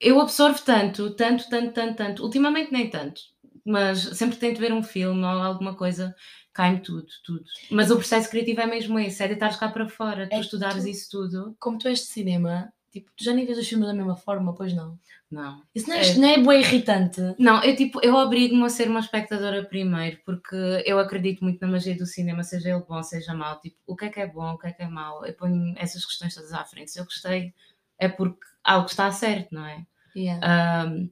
eu 0.00 0.20
absorvo 0.20 0.60
tanto, 0.64 1.14
tanto, 1.14 1.48
tanto, 1.48 1.72
tanto, 1.72 1.96
tanto, 1.96 2.22
ultimamente 2.24 2.72
nem 2.72 2.88
tanto, 2.88 3.20
mas 3.64 4.00
sempre 4.16 4.36
tento 4.36 4.60
ver 4.60 4.72
um 4.72 4.82
filme 4.82 5.20
ou 5.20 5.26
alguma 5.26 5.76
coisa, 5.76 6.14
cai-me 6.52 6.80
tudo, 6.80 7.06
tudo. 7.24 7.44
Mas 7.70 7.90
o 7.90 7.96
processo 7.96 8.30
criativo 8.30 8.60
é 8.60 8.66
mesmo 8.66 8.98
esse, 8.98 9.22
é 9.22 9.28
deitar 9.28 9.58
cá 9.58 9.68
para 9.68 9.88
fora, 9.88 10.28
tu 10.28 10.34
é 10.34 10.40
estudares 10.40 10.84
tu, 10.84 10.88
isso 10.88 11.08
tudo. 11.10 11.56
Como 11.58 11.78
tu 11.78 11.88
és 11.88 12.00
de 12.00 12.06
cinema, 12.06 12.72
tipo, 13.00 13.10
tu 13.16 13.24
já 13.24 13.32
nem 13.32 13.44
vês 13.44 13.58
os 13.58 13.68
filmes 13.68 13.86
da 13.86 13.94
mesma 13.94 14.16
forma, 14.16 14.54
pois 14.54 14.72
não? 14.72 14.98
Não. 15.30 15.62
Isso 15.74 15.88
não 15.88 15.96
é, 15.96 16.08
é, 16.08 16.14
não 16.14 16.28
é 16.28 16.38
bem 16.38 16.60
irritante? 16.60 17.20
Não, 17.38 17.62
eu 17.62 17.76
tipo, 17.76 18.00
eu 18.02 18.14
obrigo-me 18.14 18.64
a 18.64 18.68
ser 18.68 18.88
uma 18.88 19.00
espectadora 19.00 19.64
primeiro, 19.64 20.18
porque 20.24 20.56
eu 20.86 20.98
acredito 20.98 21.44
muito 21.44 21.60
na 21.60 21.68
magia 21.68 21.96
do 21.96 22.06
cinema, 22.06 22.42
seja 22.42 22.70
ele 22.70 22.84
bom, 22.88 23.02
seja 23.02 23.34
mau. 23.34 23.60
Tipo, 23.60 23.76
o 23.86 23.94
que 23.94 24.06
é 24.06 24.08
que 24.08 24.20
é 24.20 24.26
bom, 24.26 24.52
o 24.52 24.58
que 24.58 24.68
é 24.68 24.72
que 24.72 24.82
é 24.82 24.88
mau? 24.88 25.24
Eu 25.26 25.34
ponho 25.34 25.74
essas 25.76 26.04
questões 26.04 26.34
todas 26.34 26.52
à 26.52 26.64
frente. 26.64 26.90
Se 26.90 26.98
eu 26.98 27.04
gostei, 27.04 27.52
é 27.98 28.08
porque 28.08 28.46
algo 28.64 28.86
está 28.86 29.10
certo, 29.12 29.54
não 29.54 29.66
é? 29.66 29.86
Yeah. 30.16 30.86
Um, 30.88 31.10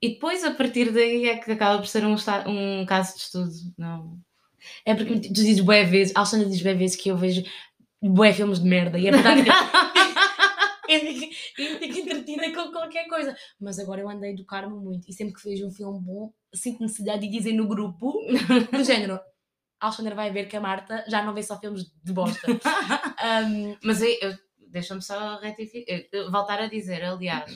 e 0.00 0.14
depois, 0.14 0.42
a 0.42 0.50
partir 0.52 0.90
daí, 0.90 1.28
é 1.28 1.36
que 1.36 1.52
acaba 1.52 1.78
por 1.78 1.86
ser 1.86 2.04
um, 2.04 2.16
um 2.46 2.86
caso 2.86 3.14
de 3.14 3.20
estudo. 3.20 3.52
Não. 3.78 4.18
É 4.84 4.94
porque 4.94 5.20
tu 5.20 5.32
dizes 5.32 5.60
bué 5.60 5.84
vezes, 5.84 6.14
Alexandra 6.16 6.48
diz 6.48 6.62
bué 6.62 6.74
vezes 6.74 6.96
que 6.96 7.08
eu 7.08 7.16
vejo 7.16 7.44
bué 8.00 8.32
filmes 8.32 8.60
de 8.60 8.68
merda, 8.68 8.98
e 8.98 9.06
é 9.06 9.10
verdade 9.10 9.42
que 9.44 9.50
eu 10.94 11.78
fico 11.78 11.98
entretida 11.98 12.52
com 12.54 12.70
qualquer 12.72 13.06
coisa. 13.08 13.36
Mas 13.60 13.78
agora 13.78 14.00
eu 14.00 14.08
andei 14.08 14.30
a 14.30 14.32
educar-me 14.32 14.74
muito 14.74 15.08
e 15.08 15.12
sempre 15.12 15.34
que 15.34 15.48
vejo 15.48 15.66
um 15.66 15.70
filme 15.70 16.00
bom, 16.00 16.32
sinto 16.54 16.82
necessidade 16.82 17.22
de 17.22 17.28
dizer 17.28 17.52
no 17.52 17.68
grupo, 17.68 18.12
do 18.72 18.84
género. 18.84 19.20
Alexandra 19.80 20.14
vai 20.14 20.30
ver 20.30 20.48
que 20.48 20.56
a 20.56 20.60
Marta 20.60 21.04
já 21.08 21.24
não 21.24 21.34
vê 21.34 21.42
só 21.42 21.58
filmes 21.58 21.84
de 22.04 22.12
bosta. 22.12 22.46
um, 22.48 23.76
mas 23.82 24.00
deixa-me 24.70 25.02
só 25.02 25.38
retificar, 25.40 26.30
voltar 26.30 26.60
a 26.60 26.68
dizer, 26.68 27.02
aliás, 27.02 27.52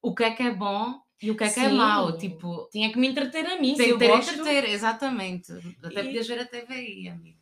o 0.00 0.14
que 0.14 0.22
é 0.22 0.30
que 0.30 0.42
é 0.42 0.54
bom 0.54 1.00
e 1.20 1.30
o 1.30 1.36
que 1.36 1.44
é 1.44 1.50
que 1.50 1.60
é 1.60 1.68
mau. 1.68 2.16
Tipo, 2.16 2.68
tinha 2.70 2.92
que 2.92 2.98
me 2.98 3.08
entreter 3.08 3.46
a 3.46 3.60
mim. 3.60 3.74
Tem 3.74 3.96
que 3.96 4.04
entreter, 4.04 4.68
exatamente. 4.68 5.52
Até 5.82 6.00
e... 6.00 6.04
podias 6.04 6.28
ver 6.28 6.40
a 6.40 6.44
TVI, 6.44 7.08
amiga. 7.08 7.38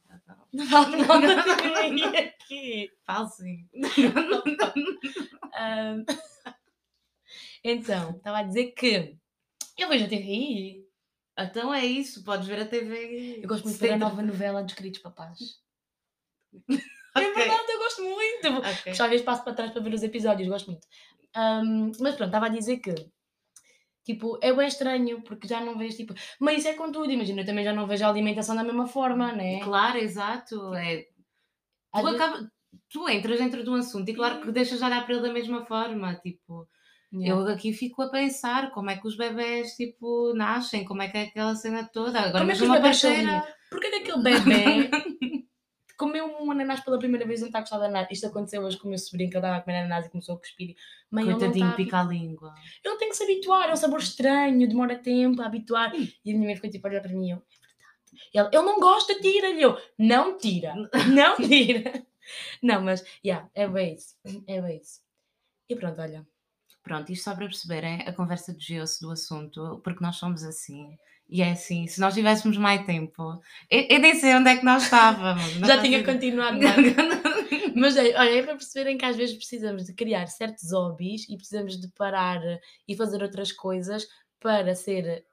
Não 0.53 0.65
não, 0.65 1.21
não, 1.21 2.09
aqui. 2.19 2.91
Falo 3.05 3.29
sim. 3.29 3.69
um, 5.61 6.05
então, 7.65 8.11
estava 8.11 8.39
a 8.39 8.43
dizer 8.43 8.73
que 8.73 9.17
eu 9.79 9.89
vejo 9.89 10.05
a 10.05 10.09
TVI. 10.09 10.87
Então 11.39 11.73
é 11.73 11.85
isso, 11.85 12.25
podes 12.25 12.47
ver 12.47 12.61
a 12.61 12.67
TV. 12.67 13.41
Eu 13.43 13.49
gosto 13.49 13.65
muito 13.65 13.77
de 13.77 13.83
ver 13.83 13.95
a 13.95 13.99
nova 13.99 14.23
novela 14.23 14.63
dos 14.63 14.75
queridos 14.75 15.01
papás. 15.01 15.39
okay. 16.69 16.83
É 17.15 17.33
verdade, 17.33 17.73
eu 17.73 17.79
gosto 17.79 18.03
muito. 18.03 18.59
Okay. 18.81 18.95
Já 18.95 19.07
vezes 19.07 19.25
passo 19.25 19.43
para 19.43 19.55
trás 19.55 19.71
para 19.71 19.83
ver 19.83 19.95
os 19.95 20.03
episódios, 20.03 20.49
gosto 20.49 20.71
muito. 20.71 20.87
Um, 21.35 21.93
mas 22.01 22.15
pronto, 22.15 22.29
estava 22.29 22.47
a 22.47 22.51
dizer 22.51 22.79
que 22.79 22.95
Tipo, 24.05 24.39
é 24.43 24.53
bem 24.53 24.67
estranho, 24.67 25.23
porque 25.23 25.47
já 25.47 25.61
não 25.61 25.79
vês, 25.79 25.97
tipo... 25.97 26.13
Mas 26.41 26.59
isso 26.59 26.69
é 26.69 26.75
com 26.75 26.91
tudo, 26.91 27.11
imagina, 27.11 27.43
eu 27.43 27.47
também 27.47 27.65
já 27.65 27.73
não 27.73 27.87
vejo 27.87 28.05
a 28.05 28.09
alimentação 28.09 28.57
da 28.57 28.65
mesma 28.65 28.87
forma, 28.87 29.33
né? 29.33 29.61
Claro, 29.61 29.99
exato. 29.99 30.75
É... 30.75 31.07
Tu, 31.95 32.07
acaba... 32.09 32.51
tu 32.91 33.09
entras 33.09 33.39
dentro 33.39 33.63
de 33.63 33.71
um 33.71 33.75
assunto 33.75 34.09
e 34.09 34.15
claro 34.15 34.41
que 34.41 34.51
deixas 34.51 34.79
de 34.79 34.85
olhar 34.85 35.05
para 35.05 35.15
ele 35.15 35.23
da 35.23 35.33
mesma 35.33 35.65
forma, 35.65 36.15
tipo... 36.17 36.69
Yeah. 37.15 37.43
Eu 37.43 37.55
aqui 37.55 37.75
fico 37.75 38.01
a 38.01 38.11
pensar 38.11 38.71
como 38.71 38.89
é 38.89 38.97
que 38.97 39.07
os 39.07 39.19
bebés, 39.19 39.77
tipo, 39.77 40.33
nascem, 40.35 40.83
como 40.83 41.03
é 41.03 41.09
que 41.09 41.19
é 41.19 41.23
aquela 41.25 41.55
cena 41.55 41.87
toda. 41.93 42.19
Agora, 42.19 42.39
como 42.39 42.51
é 42.51 42.57
que 42.57 42.63
os 42.63 42.71
bebés 42.71 42.97
são... 42.97 43.13
Porquê 43.71 43.91
que 43.91 43.97
aquele 43.97 44.23
bebê 44.25 44.91
comeu 46.03 46.27
um 46.27 46.51
ananás 46.51 46.81
pela 46.81 46.99
primeira 46.99 47.25
vez 47.25 47.39
e 47.39 47.43
não 47.43 47.49
está 47.49 47.59
a 47.59 47.61
gostar 47.61 47.79
de 47.79 47.85
ananás. 47.85 48.09
Isto 48.11 48.27
aconteceu 48.27 48.61
hoje 48.63 48.77
com 48.77 48.89
o 48.89 48.91
meu 48.91 48.99
sobrinho 48.99 49.31
que 49.31 49.37
ele 49.37 49.45
estava 49.45 49.59
a 49.59 49.61
comer 49.61 49.79
ananás 49.79 50.07
e 50.07 50.11
começou 50.11 50.35
a 50.35 50.39
cuspir. 50.39 50.75
Mãe, 51.09 51.25
Coitadinho, 51.25 51.71
tá 51.71 51.77
pica 51.77 52.01
a 52.01 52.03
língua. 52.03 52.53
Ele 52.85 52.97
tem 52.97 53.09
que 53.09 53.15
se 53.15 53.23
habituar, 53.23 53.69
é 53.69 53.73
um 53.73 53.77
sabor 53.77 54.01
estranho, 54.01 54.69
demora 54.69 54.99
tempo 54.99 55.41
a 55.41 55.47
habituar. 55.47 55.95
Hum. 55.95 56.09
E 56.25 56.33
a 56.33 56.35
minha 56.35 56.47
mãe 56.47 56.57
ficou 56.57 56.69
tipo 56.69 56.85
a 56.85 56.91
olhar 56.91 57.03
para 57.03 57.13
mim 57.13 57.29
e 57.29 57.31
eu, 57.31 57.37
é 57.37 57.69
verdade. 57.69 58.31
Ele, 58.35 58.49
ele 58.53 58.67
não 58.67 58.81
gosta, 58.81 59.15
tira-lhe. 59.21 59.63
Eu, 59.63 59.79
não 59.97 60.37
tira, 60.37 60.75
não 61.09 61.37
tira. 61.37 62.05
não, 62.61 62.83
mas, 62.83 63.05
yeah, 63.25 63.49
é 63.55 63.69
bem 63.69 63.95
isso. 63.95 64.17
É 64.49 64.61
bem 64.61 64.81
isso. 64.81 65.01
E 65.69 65.77
pronto, 65.77 66.01
olha. 66.01 66.27
Pronto, 66.83 67.13
isto 67.13 67.23
só 67.23 67.35
para 67.37 67.47
perceberem 67.47 68.03
a 68.03 68.13
conversa 68.13 68.53
de 68.53 68.65
gesso 68.65 69.03
do 69.03 69.13
assunto, 69.13 69.81
porque 69.85 70.03
nós 70.03 70.17
somos 70.17 70.43
assim. 70.43 70.99
E 71.29 71.41
é 71.41 71.53
assim, 71.53 71.87
se 71.87 71.99
nós 72.01 72.15
tivéssemos 72.15 72.59
mais 72.59 72.85
tempo, 72.85 73.41
eu, 73.71 73.87
eu 73.89 73.99
nem 73.99 74.15
sei 74.15 74.35
onde 74.35 74.51
é 74.51 74.57
que 74.57 74.65
nós 74.65 74.85
estávamos. 74.85 75.53
Já 75.67 75.81
tinha 75.81 76.05
continuado. 76.05 76.59
Mas 77.75 77.97
é, 77.97 78.15
olha, 78.19 78.39
é 78.39 78.43
para 78.43 78.55
perceberem 78.55 78.99
que 78.99 79.05
às 79.05 79.17
vezes 79.17 79.37
precisamos 79.37 79.87
de 79.87 79.95
criar 79.95 80.27
certos 80.27 80.73
hobbies 80.73 81.29
e 81.29 81.37
precisamos 81.37 81.81
de 81.81 81.89
parar 81.89 82.41
e 82.87 82.95
fazer 82.95 83.23
outras 83.23 83.51
coisas 83.51 84.07
para 84.39 84.75
ser 84.75 85.25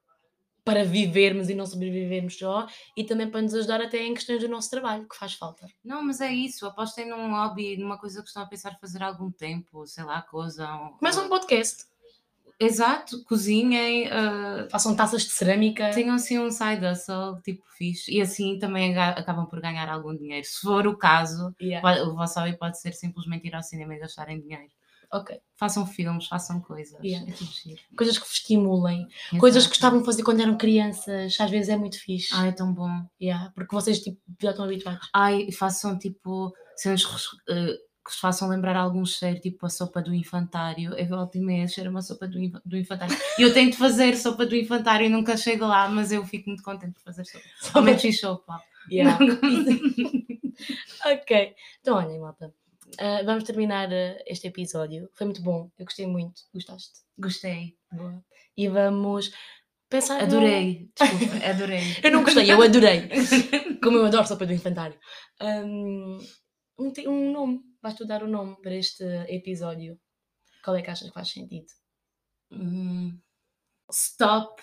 para 0.64 0.86
vivermos 0.86 1.50
e 1.50 1.56
não 1.56 1.66
sobrevivermos 1.66 2.38
só 2.38 2.68
e 2.96 3.04
também 3.04 3.28
para 3.28 3.42
nos 3.42 3.56
ajudar 3.56 3.82
até 3.82 4.04
em 4.04 4.14
questões 4.14 4.42
do 4.42 4.48
nosso 4.48 4.70
trabalho, 4.70 5.08
que 5.08 5.16
faz 5.16 5.34
falta. 5.34 5.66
Não, 5.84 6.04
mas 6.04 6.22
é 6.22 6.32
isso, 6.32 6.66
apostem 6.66 7.10
num 7.10 7.32
hobby, 7.32 7.76
numa 7.76 7.98
coisa 7.98 8.22
que 8.22 8.28
estão 8.28 8.44
a 8.44 8.46
pensar 8.48 8.78
fazer 8.80 9.02
há 9.02 9.08
algum 9.08 9.32
tempo, 9.32 9.88
sei 9.88 10.04
lá, 10.04 10.22
coisa. 10.22 10.68
Mas 11.02 11.18
um 11.18 11.28
podcast. 11.28 11.86
Exato, 12.60 13.24
cozinhem, 13.24 14.08
uh, 14.08 14.70
façam 14.70 14.94
taças 14.94 15.24
de 15.24 15.30
cerâmica. 15.30 15.92
Tenham 15.92 16.16
assim 16.16 16.38
um 16.38 16.52
side 16.52 16.86
hustle, 16.86 17.42
tipo 17.42 17.64
fixe, 17.78 18.12
e 18.12 18.22
assim 18.22 18.60
também 18.60 18.98
acabam 18.98 19.46
por 19.46 19.62
ganhar 19.62 19.88
algum 19.88 20.14
dinheiro. 20.14 20.46
Se 20.46 20.60
for 20.60 20.86
o 20.86 20.98
caso, 20.98 21.56
yeah. 21.62 21.82
pode, 21.82 22.10
o 22.10 22.16
vosso 22.16 22.38
hobby 22.38 22.58
pode 22.58 22.80
ser 22.80 22.94
simplesmente 22.94 23.48
ir 23.48 23.56
ao 23.56 23.64
cinema 23.64 23.96
e 23.96 24.00
gastarem 24.00 24.42
dinheiro. 24.42 24.68
Ok. 25.12 25.40
Façam 25.56 25.88
filmes, 25.88 26.28
façam 26.28 26.60
coisas. 26.62 27.00
Yeah. 27.04 27.28
É 27.32 27.96
coisas 27.96 28.18
que 28.18 28.26
vos 28.26 28.34
estimulem. 28.34 29.08
Exato. 29.08 29.38
Coisas 29.40 29.64
que 29.64 29.70
gostavam 29.70 30.00
de 30.00 30.06
fazer 30.06 30.24
quando 30.24 30.42
eram 30.42 30.58
crianças. 30.58 31.36
Às 31.40 31.50
vezes 31.50 31.70
é 31.70 31.78
muito 31.78 32.00
fixe. 32.00 32.30
Ai, 32.34 32.50
é 32.50 32.52
tão 32.52 32.72
bom. 32.72 32.92
Yeah, 33.20 33.52
porque 33.56 33.74
vocês 33.74 34.00
tipo, 34.00 34.20
já 34.40 34.52
estão 34.52 34.66
habituados. 34.66 35.10
Ai, 35.14 35.52
façam 35.52 35.98
tipo 35.98 36.54
cenas 36.76 37.04
uh, 37.04 37.89
que 38.10 38.14
vos 38.14 38.20
façam 38.20 38.50
lembrar 38.50 38.76
algum 38.76 39.06
cheiro, 39.06 39.40
tipo 39.40 39.66
a 39.66 39.70
sopa 39.70 40.02
do 40.02 40.14
infantário. 40.14 40.94
Eu 40.96 41.08
volto 41.08 41.36
e 41.36 41.40
meia 41.40 41.68
cheiro 41.68 41.92
uma 41.92 42.02
sopa 42.02 42.28
do, 42.28 42.40
do 42.66 42.76
infantário. 42.78 43.16
E 43.38 43.44
eu 43.44 43.54
tento 43.54 43.78
fazer 43.78 44.18
sopa 44.18 44.46
do 44.46 44.56
infantário 44.56 45.06
e 45.06 45.10
nunca 45.10 45.38
chego 45.38 45.66
lá, 45.66 45.88
mas 45.88 46.12
eu 46.12 46.26
fico 46.26 46.50
muito 46.50 46.64
contente 46.64 46.94
por 46.94 47.04
fazer 47.04 47.26
sopa. 47.26 47.46
Ao 47.74 47.82
menos 47.84 48.02
fiz 48.02 48.20
sopa. 48.20 48.62
Yeah. 48.92 49.20
ok. 51.06 51.56
Então, 51.82 51.98
olhem, 51.98 52.20
malta. 52.20 52.54
Uh, 52.96 53.24
vamos 53.24 53.44
terminar 53.44 53.88
uh, 53.90 54.18
este 54.26 54.48
episódio. 54.48 55.08
Foi 55.14 55.26
muito 55.26 55.44
bom. 55.44 55.70
Eu 55.78 55.86
gostei 55.86 56.08
muito. 56.08 56.42
Gostaste? 56.52 57.02
Gostei. 57.18 57.76
Boa. 57.92 58.24
E 58.58 58.68
vamos 58.68 59.32
pensar. 59.88 60.24
Adorei. 60.24 60.90
No... 61.00 61.08
Desculpa, 61.08 61.46
adorei. 61.46 61.84
eu 62.04 62.12
não 62.12 62.24
gostei, 62.24 62.52
eu 62.52 62.62
adorei. 62.62 63.10
Como 63.84 63.98
eu 63.98 64.06
adoro 64.08 64.28
sopa 64.28 64.48
do 64.48 64.54
infantário. 64.54 64.98
Um, 65.40 66.18
um, 66.80 66.94
um 67.08 67.32
nome. 67.32 67.69
Vais-tu 67.82 68.06
dar 68.06 68.24
o 68.24 68.28
nome 68.28 68.56
para 68.62 68.76
este 68.76 69.04
episódio? 69.28 70.00
Qual 70.64 70.76
é 70.76 70.82
que 70.82 70.90
achas 70.90 71.08
que 71.08 71.14
faz 71.14 71.30
sentido? 71.30 71.68
Hum, 72.52 73.20
stop 73.92 74.62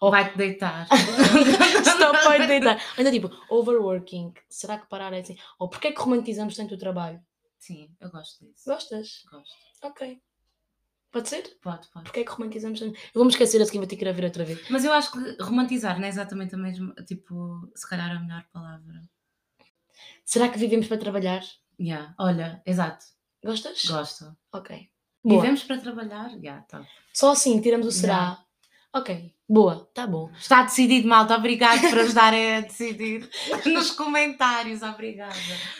ou 0.00 0.10
vai-te 0.10 0.36
deitar. 0.36 0.86
Stop, 1.86 2.24
vai-te 2.24 2.46
deitar. 2.48 2.80
Ainda 2.96 3.10
tipo, 3.10 3.30
overworking. 3.48 4.32
Será 4.48 4.78
que 4.78 4.88
parar 4.88 5.12
é 5.12 5.20
assim? 5.20 5.36
Ou 5.58 5.68
porquê 5.68 5.88
é 5.88 5.92
que 5.92 6.00
romantizamos 6.00 6.54
tanto 6.54 6.74
o 6.74 6.78
trabalho? 6.78 7.20
Sim, 7.58 7.90
eu 8.00 8.10
gosto 8.10 8.44
disso. 8.44 8.64
Gostas? 8.66 9.22
Gosto. 9.30 9.54
Ok. 9.82 10.20
Pode 11.10 11.28
ser? 11.28 11.58
Pode, 11.62 11.88
pode. 11.90 12.04
Porquê 12.04 12.20
é 12.20 12.24
que 12.24 12.30
romantizamos 12.30 12.78
tanto? 12.78 12.94
Eu 12.94 13.14
vou 13.14 13.24
me 13.24 13.30
esquecer 13.30 13.60
a 13.62 13.64
seguir, 13.64 13.78
vou 13.78 13.86
ter 13.86 13.96
que 13.96 14.04
ir 14.04 14.08
a 14.08 14.12
ver 14.12 14.24
outra 14.24 14.44
vez. 14.44 14.68
Mas 14.68 14.84
eu 14.84 14.92
acho 14.92 15.12
que 15.12 15.42
romantizar 15.42 15.98
não 15.98 16.04
é 16.04 16.08
exatamente 16.08 16.54
a 16.54 16.58
mesma, 16.58 16.94
tipo, 17.06 17.70
se 17.74 17.88
calhar 17.88 18.10
a 18.10 18.20
melhor 18.20 18.44
palavra. 18.52 19.02
Será 20.24 20.48
que 20.48 20.58
vivemos 20.58 20.86
para 20.86 20.98
trabalhar? 20.98 21.42
Yeah. 21.78 22.14
Olha, 22.18 22.62
exato. 22.66 23.04
Gostas? 23.44 23.84
Gosto. 23.84 24.36
Ok. 24.52 24.88
Boa. 25.24 25.40
Vivemos 25.40 25.64
para 25.64 25.78
trabalhar? 25.78 26.30
Yeah, 26.38 26.62
tá. 26.62 26.86
Só 27.12 27.32
assim 27.32 27.60
tiramos 27.60 27.86
o 27.86 27.90
será. 27.92 28.14
Yeah. 28.14 28.46
Ok, 28.96 29.34
boa, 29.46 29.90
tá 29.92 30.06
bom. 30.06 30.30
Está 30.38 30.62
decidido, 30.62 31.06
malta. 31.06 31.36
Obrigado 31.36 31.82
por 31.82 31.98
ajudarem 31.98 32.56
a 32.56 32.60
decidir 32.64 33.28
nos 33.66 33.90
comentários. 33.90 34.80
Obrigada. 34.82 35.34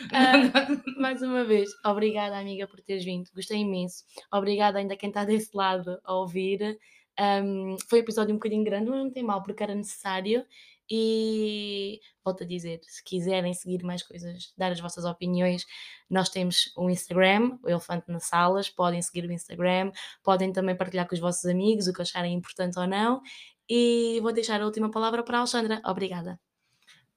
Uh, 0.05 1.01
mais 1.01 1.23
uma 1.23 1.43
vez, 1.43 1.71
obrigada, 1.83 2.39
amiga, 2.39 2.67
por 2.67 2.79
teres 2.81 3.07
vindo. 3.07 3.31
Gostei 3.35 3.61
imenso. 3.61 4.05
Obrigada 4.31 4.79
ainda 4.79 4.99
quem 4.99 5.09
está 5.09 5.25
desse 5.25 5.49
lado 5.57 5.99
a 6.05 6.15
ouvir. 6.15 6.79
Um, 7.19 7.77
foi 7.89 8.01
um 8.01 8.03
episódio 8.03 8.35
um 8.35 8.39
bocadinho 8.39 8.65
grande, 8.65 8.91
mas 8.91 8.99
não 8.99 9.11
tem 9.11 9.23
mal, 9.23 9.43
porque 9.43 9.63
era 9.63 9.75
necessário. 9.75 10.45
E 10.91 12.01
volto 12.27 12.43
a 12.43 12.47
dizer, 12.47 12.81
se 12.83 13.03
quiserem 13.05 13.55
seguir 13.55 13.85
mais 13.85 14.03
coisas, 14.03 14.53
dar 14.57 14.73
as 14.73 14.81
vossas 14.81 15.05
opiniões, 15.05 15.65
nós 16.11 16.29
temos 16.29 16.73
um 16.77 16.91
Instagram, 16.91 17.57
o 17.63 17.69
Elefante 17.69 18.11
nas 18.11 18.25
Salas, 18.25 18.69
podem 18.69 19.01
seguir 19.01 19.25
o 19.27 19.33
Instagram, 19.33 19.93
podem 20.23 20.53
também 20.53 20.77
partilhar 20.77 21.07
com 21.07 21.15
os 21.15 21.21
vossos 21.21 21.45
amigos 21.47 21.87
o 21.87 21.93
que 21.93 22.03
acharem 22.03 22.35
importante 22.35 22.79
ou 22.79 22.87
não. 22.87 23.23
E 23.69 24.19
vou 24.23 24.33
deixar 24.33 24.61
a 24.61 24.65
última 24.65 24.91
palavra 24.91 25.23
para 25.23 25.39
a 25.39 25.41
Alexandra. 25.41 25.81
Obrigada. 25.85 26.39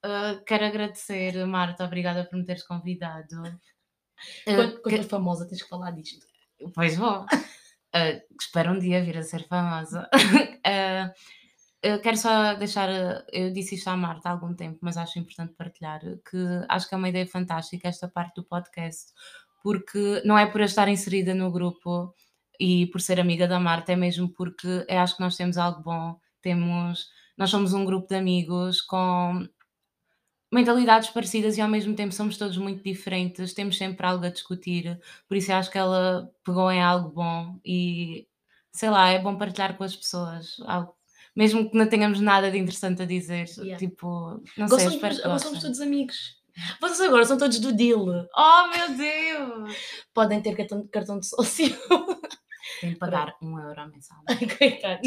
Uh, 0.05 0.43
quero 0.45 0.65
agradecer, 0.65 1.45
Marta, 1.45 1.83
obrigada 1.83 2.23
por 2.25 2.37
me 2.37 2.45
teres 2.45 2.63
convidado. 2.63 3.35
Quando, 4.45 4.81
quando 4.81 4.97
que... 4.97 5.03
famosa, 5.03 5.47
tens 5.47 5.61
que 5.63 5.69
falar 5.69 5.91
disto. 5.91 6.25
Pois 6.73 6.95
vou. 6.95 7.21
Uh, 7.23 8.21
espero 8.39 8.71
um 8.71 8.79
dia 8.79 9.03
vir 9.03 9.17
a 9.17 9.23
ser 9.23 9.47
famosa. 9.47 10.07
uh, 10.13 11.11
eu 11.81 12.01
quero 12.01 12.17
só 12.17 12.53
deixar, 12.55 12.89
eu 13.31 13.51
disse 13.51 13.75
isto 13.75 13.87
à 13.89 13.95
Marta 13.95 14.29
há 14.29 14.31
algum 14.33 14.53
tempo, 14.53 14.79
mas 14.81 14.97
acho 14.97 15.19
importante 15.19 15.53
partilhar 15.53 16.01
que 16.29 16.37
acho 16.67 16.89
que 16.89 16.95
é 16.95 16.97
uma 16.97 17.09
ideia 17.09 17.27
fantástica 17.27 17.87
esta 17.87 18.07
parte 18.07 18.35
do 18.35 18.43
podcast, 18.43 19.13
porque 19.63 20.21
não 20.25 20.37
é 20.37 20.45
por 20.45 20.61
eu 20.61 20.65
estar 20.65 20.87
inserida 20.89 21.33
no 21.33 21.51
grupo 21.51 22.13
e 22.59 22.87
por 22.87 23.01
ser 23.01 23.19
amiga 23.19 23.47
da 23.47 23.59
Marta, 23.59 23.93
é 23.93 23.95
mesmo 23.95 24.29
porque 24.29 24.85
eu 24.87 24.99
acho 24.99 25.15
que 25.15 25.21
nós 25.21 25.37
temos 25.37 25.57
algo 25.57 25.81
bom, 25.81 26.19
temos, 26.41 27.09
nós 27.37 27.49
somos 27.49 27.73
um 27.73 27.85
grupo 27.85 28.07
de 28.09 28.15
amigos 28.15 28.81
com 28.81 29.47
mentalidades 30.51 31.09
parecidas 31.11 31.57
e 31.57 31.61
ao 31.61 31.69
mesmo 31.69 31.95
tempo 31.95 32.13
somos 32.13 32.37
todos 32.37 32.57
muito 32.57 32.83
diferentes, 32.83 33.53
temos 33.53 33.77
sempre 33.77 34.05
algo 34.05 34.25
a 34.25 34.29
discutir, 34.29 34.99
por 35.27 35.37
isso 35.37 35.51
eu 35.51 35.55
acho 35.57 35.71
que 35.71 35.77
ela 35.77 36.29
pegou 36.43 36.71
em 36.71 36.81
algo 36.81 37.09
bom 37.09 37.59
e 37.63 38.27
sei 38.71 38.89
lá, 38.89 39.09
é 39.09 39.19
bom 39.19 39.37
partilhar 39.37 39.77
com 39.77 39.83
as 39.83 39.95
pessoas 39.95 40.57
algo 40.65 40.98
mesmo 41.39 41.71
que 41.71 41.77
não 41.77 41.87
tenhamos 41.87 42.19
nada 42.19 42.51
de 42.51 42.57
interessante 42.57 43.01
a 43.01 43.05
dizer. 43.05 43.45
Yeah. 43.59 43.77
Tipo, 43.77 44.43
não 44.57 44.67
sei, 44.67 44.75
Gostam 44.75 44.91
espero 44.91 45.15
que 45.15 45.21
Agora 45.21 45.39
somos 45.39 45.61
todos 45.61 45.79
amigos. 45.79 46.37
Vocês 46.81 46.99
agora 46.99 47.23
são 47.23 47.37
todos 47.37 47.57
do 47.59 47.71
deal. 47.71 48.05
Oh 48.35 48.67
meu 48.67 48.97
Deus! 48.97 49.73
Podem 50.13 50.41
ter 50.41 50.53
cartão, 50.53 50.85
cartão 50.91 51.17
de 51.17 51.27
sócio. 51.27 51.73
Tem 52.81 52.91
que 52.91 52.99
pagar 52.99 53.37
pronto. 53.37 53.53
um 53.53 53.57
euro 53.57 53.89
mensal. 53.89 54.17
Coitado. 54.57 54.99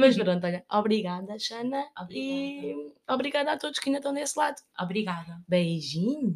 Mas 0.00 0.16
pronto, 0.16 0.46
olha, 0.46 0.64
obrigada, 0.72 1.38
Xana. 1.38 1.84
E 2.08 2.74
obrigada 3.06 3.52
a 3.52 3.58
todos 3.58 3.78
que 3.78 3.90
ainda 3.90 3.98
estão 3.98 4.14
desse 4.14 4.38
lado. 4.38 4.56
Obrigada. 4.80 5.42
Beijinhos. 5.46 6.32